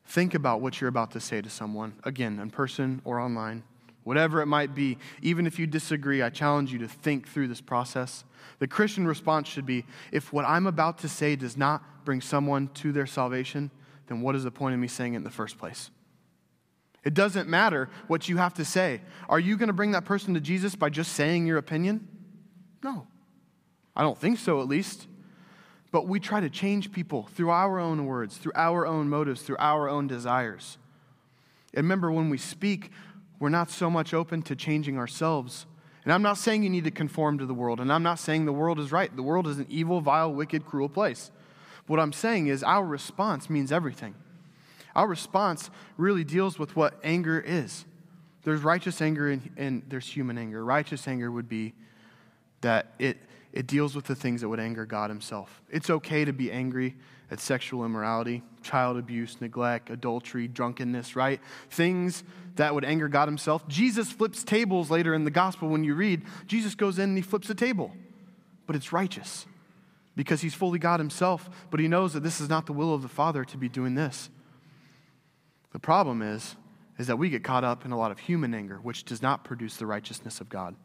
Think 0.06 0.34
about 0.34 0.60
what 0.60 0.80
you're 0.80 0.86
about 0.86 1.10
to 1.10 1.20
say 1.20 1.42
to 1.42 1.50
someone, 1.50 1.94
again, 2.04 2.38
in 2.38 2.50
person 2.50 3.02
or 3.04 3.18
online 3.18 3.64
whatever 4.04 4.40
it 4.40 4.46
might 4.46 4.72
be, 4.72 4.98
even 5.20 5.46
if 5.48 5.58
you 5.58 5.66
disagree, 5.66 6.22
I 6.22 6.30
challenge 6.30 6.72
you 6.72 6.78
to 6.78 6.88
think 6.88 7.26
through 7.26 7.48
this 7.48 7.62
process. 7.62 8.22
The 8.60 8.68
Christian 8.68 9.04
response 9.04 9.48
should 9.48 9.66
be 9.66 9.84
if 10.12 10.32
what 10.32 10.44
I'm 10.44 10.68
about 10.68 10.98
to 10.98 11.08
say 11.08 11.34
does 11.34 11.56
not 11.56 11.82
bring 12.04 12.20
someone 12.20 12.68
to 12.74 12.92
their 12.92 13.06
salvation, 13.06 13.72
then 14.06 14.20
what 14.20 14.36
is 14.36 14.44
the 14.44 14.50
point 14.52 14.74
of 14.74 14.80
me 14.80 14.88
saying 14.88 15.14
it 15.14 15.16
in 15.16 15.24
the 15.24 15.30
first 15.30 15.58
place? 15.58 15.90
It 17.04 17.14
doesn't 17.14 17.48
matter 17.48 17.90
what 18.06 18.28
you 18.28 18.38
have 18.38 18.54
to 18.54 18.64
say. 18.64 19.02
Are 19.28 19.38
you 19.38 19.56
going 19.56 19.66
to 19.66 19.74
bring 19.74 19.92
that 19.92 20.04
person 20.04 20.34
to 20.34 20.40
Jesus 20.40 20.74
by 20.74 20.88
just 20.88 21.12
saying 21.12 21.46
your 21.46 21.58
opinion? 21.58 22.08
No. 22.82 23.06
I 23.94 24.02
don't 24.02 24.18
think 24.18 24.38
so, 24.38 24.60
at 24.60 24.68
least. 24.68 25.06
But 25.92 26.08
we 26.08 26.18
try 26.18 26.40
to 26.40 26.50
change 26.50 26.92
people 26.92 27.28
through 27.34 27.50
our 27.50 27.78
own 27.78 28.06
words, 28.06 28.38
through 28.38 28.52
our 28.56 28.86
own 28.86 29.08
motives, 29.08 29.42
through 29.42 29.58
our 29.58 29.88
own 29.88 30.06
desires. 30.06 30.78
And 31.74 31.84
remember, 31.84 32.10
when 32.10 32.30
we 32.30 32.38
speak, 32.38 32.90
we're 33.38 33.48
not 33.50 33.70
so 33.70 33.90
much 33.90 34.14
open 34.14 34.42
to 34.42 34.56
changing 34.56 34.98
ourselves. 34.98 35.66
And 36.04 36.12
I'm 36.12 36.22
not 36.22 36.38
saying 36.38 36.62
you 36.62 36.70
need 36.70 36.84
to 36.84 36.90
conform 36.90 37.38
to 37.38 37.46
the 37.46 37.54
world, 37.54 37.80
and 37.80 37.92
I'm 37.92 38.02
not 38.02 38.18
saying 38.18 38.44
the 38.44 38.52
world 38.52 38.78
is 38.80 38.92
right. 38.92 39.14
The 39.14 39.22
world 39.22 39.46
is 39.46 39.58
an 39.58 39.66
evil, 39.68 40.00
vile, 40.00 40.32
wicked, 40.32 40.66
cruel 40.66 40.88
place. 40.88 41.30
What 41.86 42.00
I'm 42.00 42.12
saying 42.12 42.46
is 42.46 42.62
our 42.62 42.84
response 42.84 43.48
means 43.48 43.70
everything. 43.70 44.14
Our 44.94 45.08
response 45.08 45.70
really 45.96 46.24
deals 46.24 46.58
with 46.58 46.76
what 46.76 46.98
anger 47.02 47.40
is. 47.40 47.84
There's 48.44 48.62
righteous 48.62 49.00
anger 49.00 49.30
and, 49.30 49.50
and 49.56 49.82
there's 49.88 50.06
human 50.06 50.38
anger. 50.38 50.64
Righteous 50.64 51.08
anger 51.08 51.30
would 51.30 51.48
be 51.48 51.72
that 52.60 52.94
it, 52.98 53.18
it 53.52 53.66
deals 53.66 53.96
with 53.96 54.04
the 54.04 54.14
things 54.14 54.42
that 54.42 54.48
would 54.48 54.60
anger 54.60 54.86
God 54.86 55.10
Himself. 55.10 55.62
It's 55.70 55.90
okay 55.90 56.24
to 56.24 56.32
be 56.32 56.52
angry 56.52 56.94
at 57.30 57.40
sexual 57.40 57.84
immorality, 57.84 58.42
child 58.62 58.96
abuse, 58.96 59.40
neglect, 59.40 59.90
adultery, 59.90 60.46
drunkenness, 60.46 61.16
right? 61.16 61.40
Things 61.70 62.22
that 62.56 62.74
would 62.74 62.84
anger 62.84 63.08
God 63.08 63.28
Himself. 63.28 63.66
Jesus 63.66 64.12
flips 64.12 64.44
tables 64.44 64.90
later 64.90 65.14
in 65.14 65.24
the 65.24 65.30
gospel 65.30 65.68
when 65.68 65.82
you 65.82 65.94
read. 65.94 66.22
Jesus 66.46 66.74
goes 66.74 66.98
in 66.98 67.10
and 67.10 67.16
He 67.16 67.22
flips 67.22 67.48
a 67.50 67.54
table, 67.54 67.92
but 68.66 68.76
it's 68.76 68.92
righteous 68.92 69.46
because 70.16 70.42
He's 70.42 70.54
fully 70.54 70.78
God 70.78 71.00
Himself, 71.00 71.48
but 71.70 71.80
He 71.80 71.88
knows 71.88 72.12
that 72.12 72.22
this 72.22 72.40
is 72.40 72.48
not 72.48 72.66
the 72.66 72.72
will 72.72 72.94
of 72.94 73.02
the 73.02 73.08
Father 73.08 73.44
to 73.46 73.56
be 73.56 73.68
doing 73.68 73.94
this. 73.94 74.30
The 75.74 75.80
problem 75.80 76.22
is, 76.22 76.54
is 76.98 77.08
that 77.08 77.16
we 77.16 77.28
get 77.28 77.42
caught 77.42 77.64
up 77.64 77.84
in 77.84 77.90
a 77.90 77.98
lot 77.98 78.12
of 78.12 78.20
human 78.20 78.54
anger, 78.54 78.76
which 78.76 79.04
does 79.04 79.20
not 79.20 79.42
produce 79.42 79.76
the 79.76 79.86
righteousness 79.86 80.40
of 80.40 80.48
God. 80.48 80.76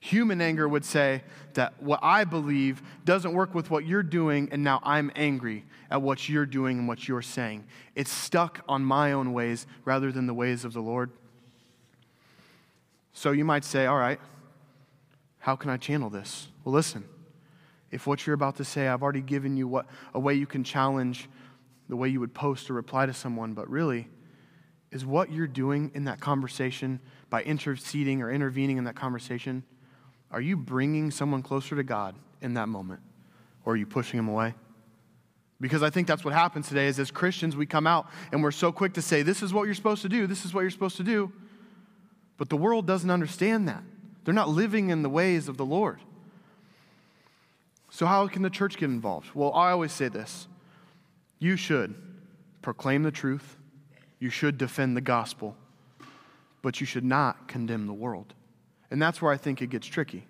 Human 0.00 0.40
anger 0.40 0.66
would 0.66 0.84
say 0.84 1.22
that 1.52 1.74
what 1.82 2.00
I 2.02 2.24
believe 2.24 2.82
doesn't 3.04 3.34
work 3.34 3.54
with 3.54 3.70
what 3.70 3.84
you're 3.84 4.02
doing, 4.02 4.48
and 4.50 4.64
now 4.64 4.80
I'm 4.82 5.12
angry 5.14 5.66
at 5.90 6.00
what 6.00 6.26
you're 6.26 6.46
doing 6.46 6.78
and 6.78 6.88
what 6.88 7.06
you're 7.06 7.20
saying. 7.20 7.64
It's 7.94 8.10
stuck 8.10 8.62
on 8.66 8.82
my 8.82 9.12
own 9.12 9.34
ways 9.34 9.66
rather 9.84 10.10
than 10.10 10.26
the 10.26 10.34
ways 10.34 10.64
of 10.64 10.72
the 10.72 10.80
Lord. 10.80 11.10
So 13.12 13.30
you 13.32 13.44
might 13.44 13.64
say, 13.64 13.84
All 13.84 13.98
right, 13.98 14.20
how 15.38 15.54
can 15.54 15.68
I 15.68 15.76
channel 15.76 16.08
this? 16.08 16.48
Well, 16.64 16.72
listen. 16.72 17.04
If 17.90 18.06
what 18.06 18.26
you're 18.26 18.34
about 18.34 18.56
to 18.56 18.64
say, 18.64 18.88
I've 18.88 19.02
already 19.02 19.20
given 19.20 19.56
you 19.56 19.68
what, 19.68 19.84
a 20.14 20.18
way 20.18 20.32
you 20.32 20.46
can 20.46 20.64
challenge 20.64 21.28
the 21.88 21.96
way 21.96 22.08
you 22.08 22.20
would 22.20 22.34
post 22.34 22.70
or 22.70 22.72
reply 22.72 23.06
to 23.06 23.12
someone, 23.12 23.52
but 23.52 23.68
really, 23.68 24.08
is 24.94 25.04
what 25.04 25.30
you're 25.30 25.46
doing 25.46 25.90
in 25.94 26.04
that 26.04 26.20
conversation 26.20 27.00
by 27.28 27.42
interceding 27.42 28.22
or 28.22 28.30
intervening 28.30 28.78
in 28.78 28.84
that 28.84 28.94
conversation 28.94 29.64
are 30.30 30.40
you 30.40 30.56
bringing 30.56 31.12
someone 31.12 31.42
closer 31.42 31.76
to 31.76 31.84
God 31.84 32.16
in 32.40 32.54
that 32.54 32.68
moment? 32.68 33.00
Or 33.64 33.74
are 33.74 33.76
you 33.76 33.86
pushing 33.86 34.16
them 34.16 34.28
away? 34.28 34.54
Because 35.60 35.80
I 35.80 35.90
think 35.90 36.08
that's 36.08 36.24
what 36.24 36.34
happens 36.34 36.66
today 36.66 36.88
is 36.88 36.98
as 36.98 37.12
Christians, 37.12 37.54
we 37.54 37.66
come 37.66 37.86
out 37.86 38.10
and 38.32 38.42
we're 38.42 38.50
so 38.50 38.72
quick 38.72 38.94
to 38.94 39.02
say, 39.02 39.22
this 39.22 39.44
is 39.44 39.54
what 39.54 39.64
you're 39.64 39.74
supposed 39.74 40.02
to 40.02 40.08
do, 40.08 40.26
this 40.26 40.44
is 40.44 40.52
what 40.52 40.62
you're 40.62 40.70
supposed 40.70 40.96
to 40.96 41.04
do. 41.04 41.32
But 42.36 42.48
the 42.48 42.56
world 42.56 42.84
doesn't 42.84 43.10
understand 43.10 43.68
that. 43.68 43.84
They're 44.24 44.34
not 44.34 44.48
living 44.48 44.90
in 44.90 45.02
the 45.02 45.08
ways 45.08 45.48
of 45.48 45.56
the 45.56 45.64
Lord. 45.64 46.00
So, 47.90 48.06
how 48.06 48.26
can 48.26 48.42
the 48.42 48.50
church 48.50 48.76
get 48.76 48.86
involved? 48.86 49.28
Well, 49.34 49.52
I 49.54 49.70
always 49.70 49.92
say 49.92 50.08
this 50.08 50.48
you 51.38 51.54
should 51.56 51.94
proclaim 52.60 53.04
the 53.04 53.12
truth, 53.12 53.56
you 54.24 54.30
should 54.30 54.56
defend 54.56 54.96
the 54.96 55.02
gospel, 55.02 55.54
but 56.62 56.80
you 56.80 56.86
should 56.86 57.04
not 57.04 57.46
condemn 57.46 57.86
the 57.86 57.92
world. 57.92 58.32
And 58.90 59.00
that's 59.00 59.20
where 59.20 59.30
I 59.30 59.36
think 59.36 59.60
it 59.60 59.68
gets 59.68 59.86
tricky. 59.86 60.26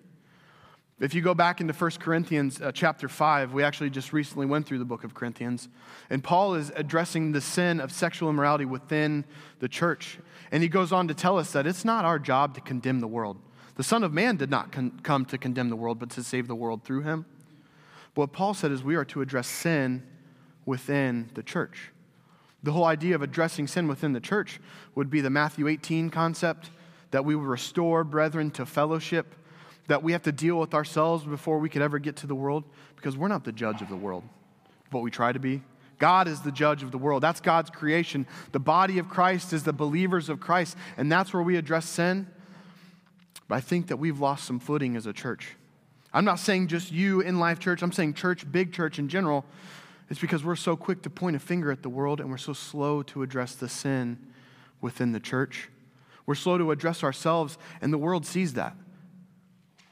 If 0.99 1.13
you 1.13 1.21
go 1.21 1.33
back 1.33 1.61
into 1.61 1.73
1 1.73 1.91
Corinthians 2.01 2.61
uh, 2.61 2.73
chapter 2.73 3.07
5, 3.07 3.53
we 3.53 3.63
actually 3.63 3.89
just 3.89 4.11
recently 4.11 4.45
went 4.45 4.65
through 4.65 4.79
the 4.79 4.85
book 4.85 5.05
of 5.05 5.13
Corinthians, 5.13 5.69
and 6.09 6.21
Paul 6.21 6.55
is 6.55 6.73
addressing 6.75 7.31
the 7.31 7.39
sin 7.39 7.79
of 7.79 7.89
sexual 7.89 8.29
immorality 8.29 8.65
within 8.65 9.23
the 9.59 9.69
church. 9.69 10.19
And 10.51 10.61
he 10.61 10.67
goes 10.67 10.91
on 10.91 11.07
to 11.07 11.13
tell 11.13 11.39
us 11.39 11.53
that 11.53 11.65
it's 11.65 11.85
not 11.85 12.03
our 12.03 12.19
job 12.19 12.53
to 12.55 12.61
condemn 12.61 12.99
the 12.99 13.07
world. 13.07 13.37
The 13.75 13.83
Son 13.83 14.03
of 14.03 14.11
Man 14.11 14.35
did 14.35 14.49
not 14.49 14.73
con- 14.73 14.99
come 15.03 15.23
to 15.27 15.37
condemn 15.37 15.69
the 15.69 15.77
world, 15.77 15.99
but 15.99 16.09
to 16.11 16.23
save 16.23 16.49
the 16.49 16.55
world 16.55 16.83
through 16.83 17.03
him. 17.03 17.25
But 18.13 18.23
what 18.23 18.33
Paul 18.33 18.55
said 18.55 18.73
is 18.73 18.83
we 18.83 18.95
are 18.95 19.05
to 19.05 19.21
address 19.21 19.47
sin 19.47 20.03
within 20.65 21.29
the 21.33 21.43
church. 21.43 21.93
The 22.65 22.71
whole 22.71 22.85
idea 22.85 23.13
of 23.13 23.21
addressing 23.21 23.67
sin 23.67 23.87
within 23.87 24.13
the 24.13 24.19
church 24.19 24.59
would 24.95 25.11
be 25.11 25.21
the 25.21 25.29
Matthew 25.29 25.67
18 25.67 26.09
concept 26.09 26.71
that 27.11 27.23
we 27.23 27.35
would 27.35 27.45
restore 27.45 28.03
brethren 28.03 28.49
to 28.51 28.65
fellowship, 28.65 29.35
that 29.85 30.01
we 30.01 30.13
have 30.13 30.23
to 30.23 30.31
deal 30.31 30.59
with 30.59 30.73
ourselves 30.73 31.25
before 31.25 31.59
we 31.59 31.69
could 31.69 31.83
ever 31.83 31.99
get 31.99 32.15
to 32.17 32.27
the 32.27 32.33
world, 32.33 32.63
because 32.95 33.15
we're 33.15 33.27
not 33.27 33.43
the 33.43 33.51
judge 33.51 33.83
of 33.83 33.87
the 33.87 33.95
world, 33.95 34.23
but 34.89 35.01
we 35.01 35.11
try 35.11 35.31
to 35.31 35.37
be. 35.37 35.61
God 35.99 36.27
is 36.27 36.41
the 36.41 36.51
judge 36.51 36.81
of 36.81 36.89
the 36.89 36.97
world. 36.97 37.21
That's 37.21 37.39
God's 37.39 37.69
creation. 37.69 38.25
The 38.51 38.59
body 38.59 38.97
of 38.97 39.09
Christ 39.09 39.53
is 39.53 39.61
the 39.61 39.71
believers 39.71 40.27
of 40.27 40.39
Christ, 40.39 40.75
and 40.97 41.11
that's 41.11 41.35
where 41.35 41.43
we 41.43 41.57
address 41.57 41.85
sin. 41.85 42.25
But 43.47 43.55
I 43.55 43.61
think 43.61 43.89
that 43.89 43.97
we've 43.97 44.19
lost 44.19 44.43
some 44.43 44.59
footing 44.59 44.95
as 44.95 45.05
a 45.05 45.13
church. 45.13 45.55
I'm 46.11 46.25
not 46.25 46.39
saying 46.39 46.69
just 46.69 46.91
you 46.91 47.21
in 47.21 47.39
Life 47.39 47.59
Church, 47.59 47.83
I'm 47.83 47.91
saying 47.91 48.15
church, 48.15 48.51
big 48.51 48.73
church 48.73 48.97
in 48.97 49.07
general. 49.07 49.45
It's 50.09 50.19
because 50.19 50.43
we're 50.43 50.55
so 50.55 50.75
quick 50.75 51.01
to 51.03 51.09
point 51.09 51.35
a 51.35 51.39
finger 51.39 51.71
at 51.71 51.81
the 51.81 51.89
world 51.89 52.19
and 52.19 52.29
we're 52.29 52.37
so 52.37 52.53
slow 52.53 53.01
to 53.03 53.23
address 53.23 53.55
the 53.55 53.67
sin 53.67 54.19
within 54.81 55.11
the 55.11 55.19
church. 55.19 55.69
We're 56.25 56.35
slow 56.35 56.57
to 56.57 56.71
address 56.71 57.03
ourselves, 57.03 57.57
and 57.81 57.93
the 57.93 57.97
world 57.97 58.25
sees 58.25 58.53
that. 58.53 58.75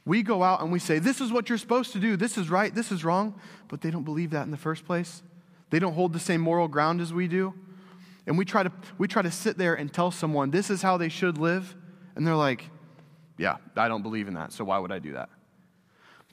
We 0.06 0.22
go 0.22 0.44
out 0.44 0.62
and 0.62 0.72
we 0.72 0.80
say, 0.80 1.00
This 1.00 1.22
is 1.22 1.32
what 1.32 1.48
you're 1.50 1.58
supposed 1.58 1.94
to 1.94 2.00
do. 2.00 2.18
This 2.18 2.38
is 2.38 2.50
right. 2.50 2.74
This 2.74 2.92
is 2.92 3.06
wrong. 3.06 3.40
But 3.68 3.82
they 3.82 3.90
don't 3.90 4.04
believe 4.04 4.32
that 4.32 4.44
in 4.44 4.52
the 4.52 4.58
first 4.58 4.86
place. 4.86 5.24
They 5.70 5.80
don't 5.80 5.94
hold 5.94 6.14
the 6.14 6.20
same 6.20 6.42
moral 6.42 6.68
ground 6.68 7.02
as 7.02 7.14
we 7.14 7.28
do. 7.28 7.54
And 8.28 8.38
we 8.38 8.46
try 8.46 8.64
to, 8.64 8.72
we 8.98 9.08
try 9.08 9.22
to 9.22 9.32
sit 9.32 9.58
there 9.58 9.76
and 9.76 9.92
tell 9.92 10.12
someone, 10.12 10.52
This 10.52 10.70
is 10.70 10.82
how 10.82 10.98
they 10.98 11.10
should 11.10 11.38
live. 11.38 11.76
And 12.16 12.28
they're 12.28 12.36
like, 12.36 12.70
Yeah, 13.38 13.58
I 13.76 13.88
don't 13.88 14.04
believe 14.04 14.28
in 14.28 14.34
that. 14.34 14.52
So 14.52 14.66
why 14.66 14.78
would 14.78 14.92
I 14.92 15.00
do 15.00 15.14
that? 15.14 15.30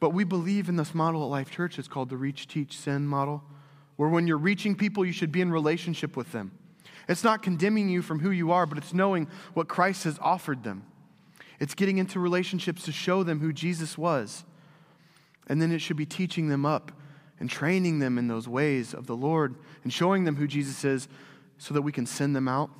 But 0.01 0.11
we 0.11 0.25
believe 0.25 0.69
in 0.69 0.77
this 0.77 0.95
model 0.95 1.23
at 1.23 1.29
Life 1.29 1.51
Church. 1.51 1.79
It's 1.79 1.89
called 1.89 2.09
the 2.09 2.17
Reach, 2.17 2.49
Teach, 2.49 2.77
Send 2.77 3.09
model, 3.09 3.45
where 4.01 4.09
when 4.09 4.27
you're 4.27 4.39
reaching 4.39 4.75
people, 4.75 5.05
you 5.05 5.13
should 5.13 5.31
be 5.31 5.43
in 5.43 5.53
relationship 5.53 6.17
with 6.17 6.33
them. 6.33 6.53
It's 7.07 7.23
not 7.23 7.43
condemning 7.43 7.91
you 7.91 8.01
from 8.01 8.19
who 8.19 8.31
you 8.31 8.51
are, 8.51 8.65
but 8.65 8.79
it's 8.79 8.95
knowing 8.95 9.29
what 9.53 9.69
Christ 9.69 10.05
has 10.05 10.19
offered 10.23 10.65
them. 10.65 10.85
It's 11.59 11.75
getting 11.75 11.99
into 11.99 12.19
relationships 12.19 12.85
to 12.85 12.93
show 12.93 13.23
them 13.23 13.41
who 13.41 13.53
Jesus 13.53 13.99
was. 13.99 14.43
And 15.49 15.61
then 15.61 15.71
it 15.71 15.81
should 15.81 15.99
be 15.99 16.07
teaching 16.07 16.49
them 16.49 16.65
up 16.65 16.93
and 17.39 17.51
training 17.51 17.99
them 17.99 18.17
in 18.17 18.27
those 18.27 18.49
ways 18.49 18.95
of 18.95 19.07
the 19.07 19.15
Lord 19.15 19.55
and 19.85 19.93
showing 19.93 20.25
them 20.25 20.37
who 20.37 20.47
Jesus 20.47 20.83
is 20.83 21.07
so 21.59 21.75
that 21.75 21.83
we 21.83 21.93
can 21.93 22.07
send 22.07 22.35
them 22.35 22.49
out 22.49 22.71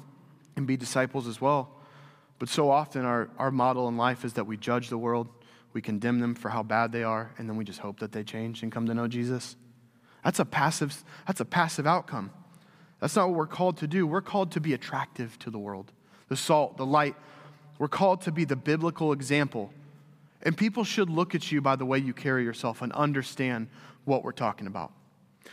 and 0.57 0.67
be 0.67 0.79
disciples 0.79 1.27
as 1.29 1.39
well. 1.39 1.69
But 2.39 2.49
so 2.49 2.71
often, 2.71 3.05
our, 3.05 3.29
our 3.37 3.51
model 3.51 3.89
in 3.89 3.99
life 3.99 4.25
is 4.25 4.33
that 4.33 4.47
we 4.47 4.57
judge 4.57 4.89
the 4.89 4.97
world, 4.97 5.29
we 5.75 5.83
condemn 5.83 6.21
them 6.21 6.35
for 6.35 6.49
how 6.49 6.63
bad 6.63 6.93
they 6.93 7.05
are, 7.05 7.31
and 7.37 7.47
then 7.47 7.59
we 7.59 7.65
just 7.65 7.81
hope 7.81 8.01
that 8.01 8.11
they 8.11 8.25
change 8.25 8.63
and 8.63 8.73
come 8.73 8.87
to 8.87 8.95
know 8.95 9.07
Jesus. 9.07 9.57
That's 10.25 10.39
a 10.39 10.45
passive, 10.45 11.05
that's 11.27 11.41
a 11.41 11.45
passive 11.45 11.87
outcome. 11.87 12.31
That's 13.01 13.17
not 13.17 13.29
what 13.29 13.39
we're 13.39 13.47
called 13.47 13.79
to 13.79 13.87
do. 13.87 14.07
We're 14.07 14.21
called 14.21 14.53
to 14.53 14.61
be 14.61 14.75
attractive 14.75 15.39
to 15.41 15.51
the 15.51 15.59
world, 15.59 15.93
the 16.29 16.37
salt, 16.37 16.77
the 16.77 16.87
light, 16.87 17.17
we're 17.81 17.89
called 17.89 18.21
to 18.23 18.31
be 18.31 18.45
the 18.45 18.57
biblical 18.57 19.13
example. 19.13 19.73
And 20.43 20.55
people 20.55 20.85
should 20.85 21.09
look 21.09 21.35
at 21.35 21.51
you 21.51 21.63
by 21.63 21.77
the 21.77 21.87
way 21.87 21.99
you 21.99 22.13
carry 22.13 22.45
yourself 22.45 22.83
and 22.83 22.93
understand 22.93 23.69
what 24.05 24.23
we're 24.23 24.33
talking 24.33 24.67
about. 24.67 24.93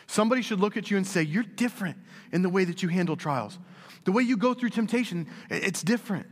Somebody 0.07 0.41
should 0.41 0.59
look 0.59 0.75
at 0.75 0.91
you 0.91 0.97
and 0.97 1.07
say, 1.07 1.24
You're 1.24 1.43
different 1.43 1.97
in 2.33 2.41
the 2.41 2.50
way 2.50 2.65
that 2.65 2.83
you 2.83 2.89
handle 2.89 3.15
trials. 3.15 3.57
The 4.03 4.12
way 4.12 4.24
you 4.24 4.36
go 4.36 4.53
through 4.53 4.71
temptation, 4.71 5.27
it's 5.50 5.81
different. 5.81 6.27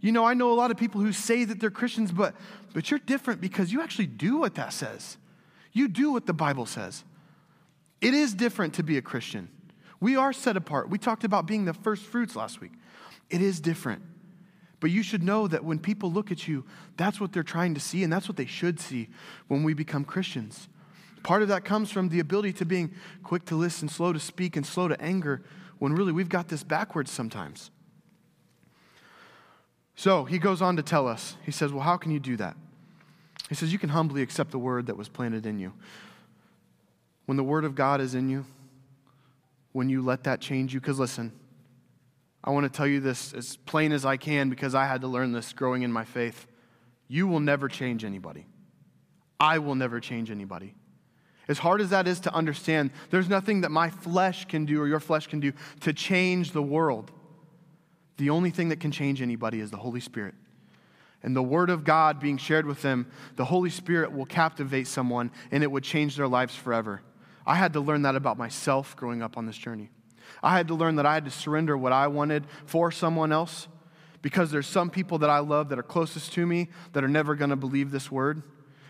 You 0.00 0.12
know, 0.12 0.24
I 0.24 0.32
know 0.32 0.50
a 0.50 0.54
lot 0.54 0.70
of 0.70 0.78
people 0.78 1.02
who 1.02 1.12
say 1.12 1.44
that 1.44 1.60
they're 1.60 1.70
Christians, 1.70 2.10
but, 2.10 2.34
but 2.72 2.90
you're 2.90 3.00
different 3.00 3.42
because 3.42 3.70
you 3.70 3.82
actually 3.82 4.06
do 4.06 4.38
what 4.38 4.54
that 4.54 4.72
says. 4.72 5.18
You 5.72 5.88
do 5.88 6.10
what 6.10 6.24
the 6.24 6.32
Bible 6.32 6.64
says. 6.64 7.04
It 8.04 8.12
is 8.12 8.34
different 8.34 8.74
to 8.74 8.82
be 8.82 8.98
a 8.98 9.02
Christian. 9.02 9.48
We 9.98 10.14
are 10.14 10.34
set 10.34 10.58
apart. 10.58 10.90
We 10.90 10.98
talked 10.98 11.24
about 11.24 11.46
being 11.46 11.64
the 11.64 11.72
first 11.72 12.02
fruits 12.02 12.36
last 12.36 12.60
week. 12.60 12.72
It 13.30 13.40
is 13.40 13.60
different. 13.60 14.02
But 14.78 14.90
you 14.90 15.02
should 15.02 15.22
know 15.22 15.48
that 15.48 15.64
when 15.64 15.78
people 15.78 16.12
look 16.12 16.30
at 16.30 16.46
you, 16.46 16.66
that's 16.98 17.18
what 17.18 17.32
they're 17.32 17.42
trying 17.42 17.72
to 17.72 17.80
see, 17.80 18.04
and 18.04 18.12
that's 18.12 18.28
what 18.28 18.36
they 18.36 18.44
should 18.44 18.78
see 18.78 19.08
when 19.48 19.62
we 19.62 19.72
become 19.72 20.04
Christians. 20.04 20.68
Part 21.22 21.40
of 21.40 21.48
that 21.48 21.64
comes 21.64 21.90
from 21.90 22.10
the 22.10 22.20
ability 22.20 22.52
to 22.54 22.66
being 22.66 22.92
quick 23.22 23.46
to 23.46 23.54
listen, 23.54 23.88
slow 23.88 24.12
to 24.12 24.20
speak, 24.20 24.54
and 24.58 24.66
slow 24.66 24.86
to 24.86 25.00
anger, 25.00 25.42
when 25.78 25.94
really 25.94 26.12
we've 26.12 26.28
got 26.28 26.48
this 26.48 26.62
backwards 26.62 27.10
sometimes. 27.10 27.70
So 29.96 30.26
he 30.26 30.38
goes 30.38 30.60
on 30.60 30.76
to 30.76 30.82
tell 30.82 31.08
us, 31.08 31.38
he 31.42 31.52
says, 31.52 31.72
Well, 31.72 31.84
how 31.84 31.96
can 31.96 32.12
you 32.12 32.20
do 32.20 32.36
that? 32.36 32.54
He 33.48 33.54
says, 33.54 33.72
You 33.72 33.78
can 33.78 33.88
humbly 33.88 34.20
accept 34.20 34.50
the 34.50 34.58
word 34.58 34.88
that 34.88 34.98
was 34.98 35.08
planted 35.08 35.46
in 35.46 35.58
you. 35.58 35.72
When 37.26 37.36
the 37.36 37.44
word 37.44 37.64
of 37.64 37.74
God 37.74 38.00
is 38.00 38.14
in 38.14 38.28
you, 38.28 38.44
when 39.72 39.88
you 39.88 40.02
let 40.02 40.24
that 40.24 40.40
change 40.40 40.74
you, 40.74 40.80
because 40.80 40.98
listen, 40.98 41.32
I 42.42 42.50
want 42.50 42.70
to 42.70 42.76
tell 42.76 42.86
you 42.86 43.00
this 43.00 43.32
as 43.32 43.56
plain 43.56 43.92
as 43.92 44.04
I 44.04 44.16
can 44.18 44.50
because 44.50 44.74
I 44.74 44.86
had 44.86 45.00
to 45.00 45.08
learn 45.08 45.32
this 45.32 45.52
growing 45.52 45.82
in 45.82 45.90
my 45.90 46.04
faith. 46.04 46.46
You 47.08 47.26
will 47.26 47.40
never 47.40 47.68
change 47.68 48.04
anybody. 48.04 48.46
I 49.40 49.58
will 49.58 49.74
never 49.74 49.98
change 49.98 50.30
anybody. 50.30 50.74
As 51.48 51.58
hard 51.58 51.80
as 51.80 51.90
that 51.90 52.06
is 52.06 52.20
to 52.20 52.34
understand, 52.34 52.90
there's 53.10 53.28
nothing 53.28 53.62
that 53.62 53.70
my 53.70 53.90
flesh 53.90 54.46
can 54.46 54.64
do 54.64 54.80
or 54.80 54.86
your 54.86 55.00
flesh 55.00 55.26
can 55.26 55.40
do 55.40 55.52
to 55.80 55.92
change 55.92 56.52
the 56.52 56.62
world. 56.62 57.10
The 58.16 58.30
only 58.30 58.50
thing 58.50 58.68
that 58.68 58.80
can 58.80 58.90
change 58.90 59.20
anybody 59.20 59.60
is 59.60 59.70
the 59.70 59.76
Holy 59.76 60.00
Spirit. 60.00 60.34
And 61.22 61.34
the 61.34 61.42
Word 61.42 61.70
of 61.70 61.84
God 61.84 62.20
being 62.20 62.36
shared 62.36 62.66
with 62.66 62.82
them, 62.82 63.10
the 63.36 63.46
Holy 63.46 63.70
Spirit 63.70 64.12
will 64.12 64.26
captivate 64.26 64.86
someone 64.86 65.30
and 65.50 65.62
it 65.62 65.70
would 65.70 65.82
change 65.82 66.16
their 66.16 66.28
lives 66.28 66.54
forever. 66.54 67.02
I 67.46 67.56
had 67.56 67.72
to 67.74 67.80
learn 67.80 68.02
that 68.02 68.16
about 68.16 68.38
myself 68.38 68.96
growing 68.96 69.22
up 69.22 69.36
on 69.36 69.46
this 69.46 69.56
journey. 69.56 69.90
I 70.42 70.56
had 70.56 70.68
to 70.68 70.74
learn 70.74 70.96
that 70.96 71.06
I 71.06 71.14
had 71.14 71.24
to 71.26 71.30
surrender 71.30 71.76
what 71.76 71.92
I 71.92 72.06
wanted 72.06 72.46
for 72.66 72.90
someone 72.90 73.32
else 73.32 73.68
because 74.22 74.50
there's 74.50 74.66
some 74.66 74.88
people 74.88 75.18
that 75.18 75.30
I 75.30 75.40
love 75.40 75.68
that 75.68 75.78
are 75.78 75.82
closest 75.82 76.32
to 76.32 76.46
me 76.46 76.68
that 76.92 77.04
are 77.04 77.08
never 77.08 77.34
going 77.34 77.50
to 77.50 77.56
believe 77.56 77.90
this 77.90 78.10
word. 78.10 78.42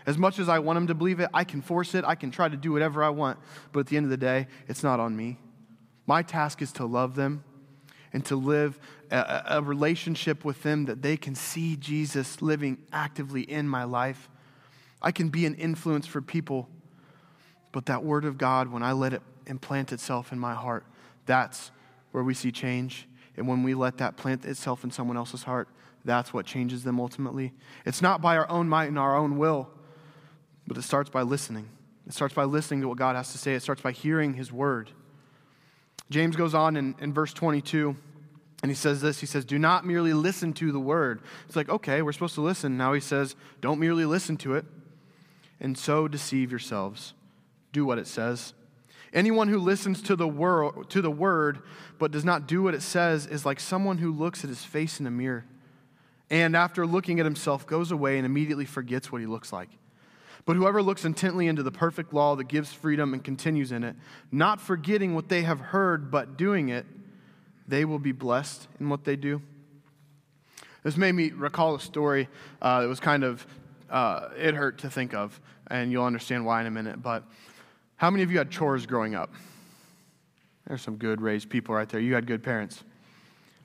As 0.05 0.17
much 0.17 0.39
as 0.39 0.47
I 0.47 0.59
want 0.59 0.77
them 0.77 0.87
to 0.87 0.93
believe 0.93 1.19
it, 1.19 1.29
I 1.33 1.43
can 1.43 1.61
force 1.61 1.95
it, 1.95 2.05
I 2.05 2.15
can 2.15 2.31
try 2.31 2.47
to 2.47 2.55
do 2.55 2.71
whatever 2.71 3.03
I 3.03 3.09
want, 3.09 3.39
but 3.71 3.81
at 3.81 3.87
the 3.87 3.97
end 3.97 4.05
of 4.05 4.11
the 4.11 4.17
day, 4.17 4.47
it's 4.67 4.83
not 4.83 4.99
on 4.99 5.15
me. 5.15 5.39
My 6.05 6.21
task 6.21 6.61
is 6.61 6.71
to 6.73 6.85
love 6.85 7.15
them 7.15 7.43
and 8.13 8.23
to 8.27 8.35
live 8.35 8.79
a, 9.11 9.43
a 9.47 9.61
relationship 9.61 10.45
with 10.45 10.63
them 10.63 10.85
that 10.85 11.01
they 11.01 11.17
can 11.17 11.35
see 11.35 11.75
Jesus 11.75 12.41
living 12.41 12.77
actively 12.93 13.41
in 13.41 13.67
my 13.67 13.83
life. 13.83 14.29
I 15.01 15.11
can 15.11 15.29
be 15.29 15.45
an 15.45 15.55
influence 15.55 16.07
for 16.07 16.21
people, 16.21 16.69
but 17.75 17.87
that 17.87 18.05
word 18.05 18.23
of 18.23 18.37
God, 18.37 18.69
when 18.69 18.83
I 18.83 18.93
let 18.93 19.11
it 19.11 19.21
implant 19.47 19.91
itself 19.91 20.31
in 20.31 20.39
my 20.39 20.53
heart, 20.53 20.85
that's 21.25 21.71
where 22.13 22.23
we 22.23 22.33
see 22.33 22.49
change. 22.49 23.05
And 23.35 23.49
when 23.49 23.63
we 23.63 23.73
let 23.73 23.97
that 23.97 24.15
plant 24.15 24.45
itself 24.45 24.85
in 24.85 24.91
someone 24.91 25.17
else's 25.17 25.43
heart, 25.43 25.67
that's 26.05 26.33
what 26.33 26.45
changes 26.45 26.85
them 26.85 27.01
ultimately. 27.01 27.51
It's 27.85 28.01
not 28.01 28.21
by 28.21 28.37
our 28.37 28.49
own 28.49 28.69
might 28.69 28.85
and 28.85 28.97
our 28.97 29.17
own 29.17 29.37
will, 29.37 29.69
but 30.65 30.77
it 30.77 30.83
starts 30.83 31.09
by 31.09 31.23
listening. 31.23 31.67
It 32.07 32.13
starts 32.13 32.33
by 32.33 32.45
listening 32.45 32.79
to 32.79 32.87
what 32.87 32.97
God 32.97 33.17
has 33.17 33.33
to 33.33 33.37
say, 33.37 33.55
it 33.55 33.61
starts 33.61 33.81
by 33.81 33.91
hearing 33.91 34.35
His 34.35 34.53
word. 34.53 34.91
James 36.09 36.37
goes 36.37 36.53
on 36.53 36.77
in, 36.77 36.95
in 37.01 37.11
verse 37.11 37.33
22, 37.33 37.93
and 38.63 38.71
he 38.71 38.75
says 38.75 39.01
this 39.01 39.19
He 39.19 39.25
says, 39.25 39.43
Do 39.43 39.59
not 39.59 39.85
merely 39.85 40.13
listen 40.13 40.53
to 40.53 40.71
the 40.71 40.79
word. 40.79 41.19
It's 41.45 41.57
like, 41.57 41.67
okay, 41.67 42.01
we're 42.01 42.13
supposed 42.13 42.35
to 42.35 42.41
listen. 42.41 42.77
Now 42.77 42.93
he 42.93 43.01
says, 43.01 43.35
Don't 43.59 43.81
merely 43.81 44.05
listen 44.05 44.37
to 44.37 44.55
it, 44.55 44.63
and 45.59 45.77
so 45.77 46.07
deceive 46.07 46.51
yourselves. 46.51 47.13
Do 47.75 47.85
what 47.85 47.99
it 47.99 48.07
says. 48.07 48.53
Anyone 49.11 49.49
who 49.49 49.59
listens 49.59 50.01
to 50.03 50.15
the, 50.15 50.29
word, 50.29 50.89
to 50.91 51.01
the 51.01 51.11
word 51.11 51.59
but 51.99 52.11
does 52.11 52.23
not 52.23 52.47
do 52.47 52.63
what 52.63 52.73
it 52.73 52.81
says 52.81 53.27
is 53.27 53.45
like 53.45 53.59
someone 53.59 53.97
who 53.97 54.13
looks 54.13 54.45
at 54.45 54.49
his 54.49 54.63
face 54.63 55.01
in 55.01 55.05
a 55.05 55.11
mirror 55.11 55.43
and 56.29 56.55
after 56.55 56.87
looking 56.87 57.19
at 57.19 57.25
himself 57.25 57.67
goes 57.67 57.91
away 57.91 58.15
and 58.15 58.25
immediately 58.25 58.63
forgets 58.63 59.11
what 59.11 59.19
he 59.19 59.27
looks 59.27 59.51
like. 59.51 59.67
But 60.45 60.55
whoever 60.55 60.81
looks 60.81 61.03
intently 61.03 61.47
into 61.47 61.63
the 61.63 61.71
perfect 61.71 62.13
law 62.13 62.37
that 62.37 62.47
gives 62.47 62.71
freedom 62.71 63.13
and 63.13 63.21
continues 63.21 63.73
in 63.73 63.83
it, 63.83 63.97
not 64.31 64.61
forgetting 64.61 65.15
what 65.15 65.27
they 65.27 65.41
have 65.41 65.59
heard 65.59 66.09
but 66.09 66.37
doing 66.37 66.69
it, 66.69 66.85
they 67.67 67.83
will 67.83 67.99
be 67.99 68.13
blessed 68.13 68.69
in 68.79 68.87
what 68.87 69.03
they 69.03 69.17
do. 69.17 69.41
This 70.83 70.95
made 70.95 71.11
me 71.11 71.31
recall 71.31 71.75
a 71.75 71.79
story 71.81 72.29
uh, 72.61 72.79
that 72.79 72.87
was 72.87 73.01
kind 73.01 73.25
of, 73.25 73.45
uh, 73.89 74.29
it 74.37 74.55
hurt 74.55 74.77
to 74.79 74.89
think 74.89 75.13
of, 75.13 75.41
and 75.67 75.91
you'll 75.91 76.05
understand 76.05 76.45
why 76.45 76.61
in 76.61 76.67
a 76.67 76.71
minute. 76.71 77.01
But 77.01 77.23
how 77.97 78.09
many 78.09 78.23
of 78.23 78.31
you 78.31 78.37
had 78.37 78.51
chores 78.51 78.85
growing 78.85 79.15
up? 79.15 79.33
There's 80.67 80.81
some 80.81 80.97
good 80.97 81.21
raised 81.21 81.49
people 81.49 81.75
right 81.75 81.87
there. 81.87 81.99
You 81.99 82.15
had 82.15 82.27
good 82.27 82.43
parents. 82.43 82.83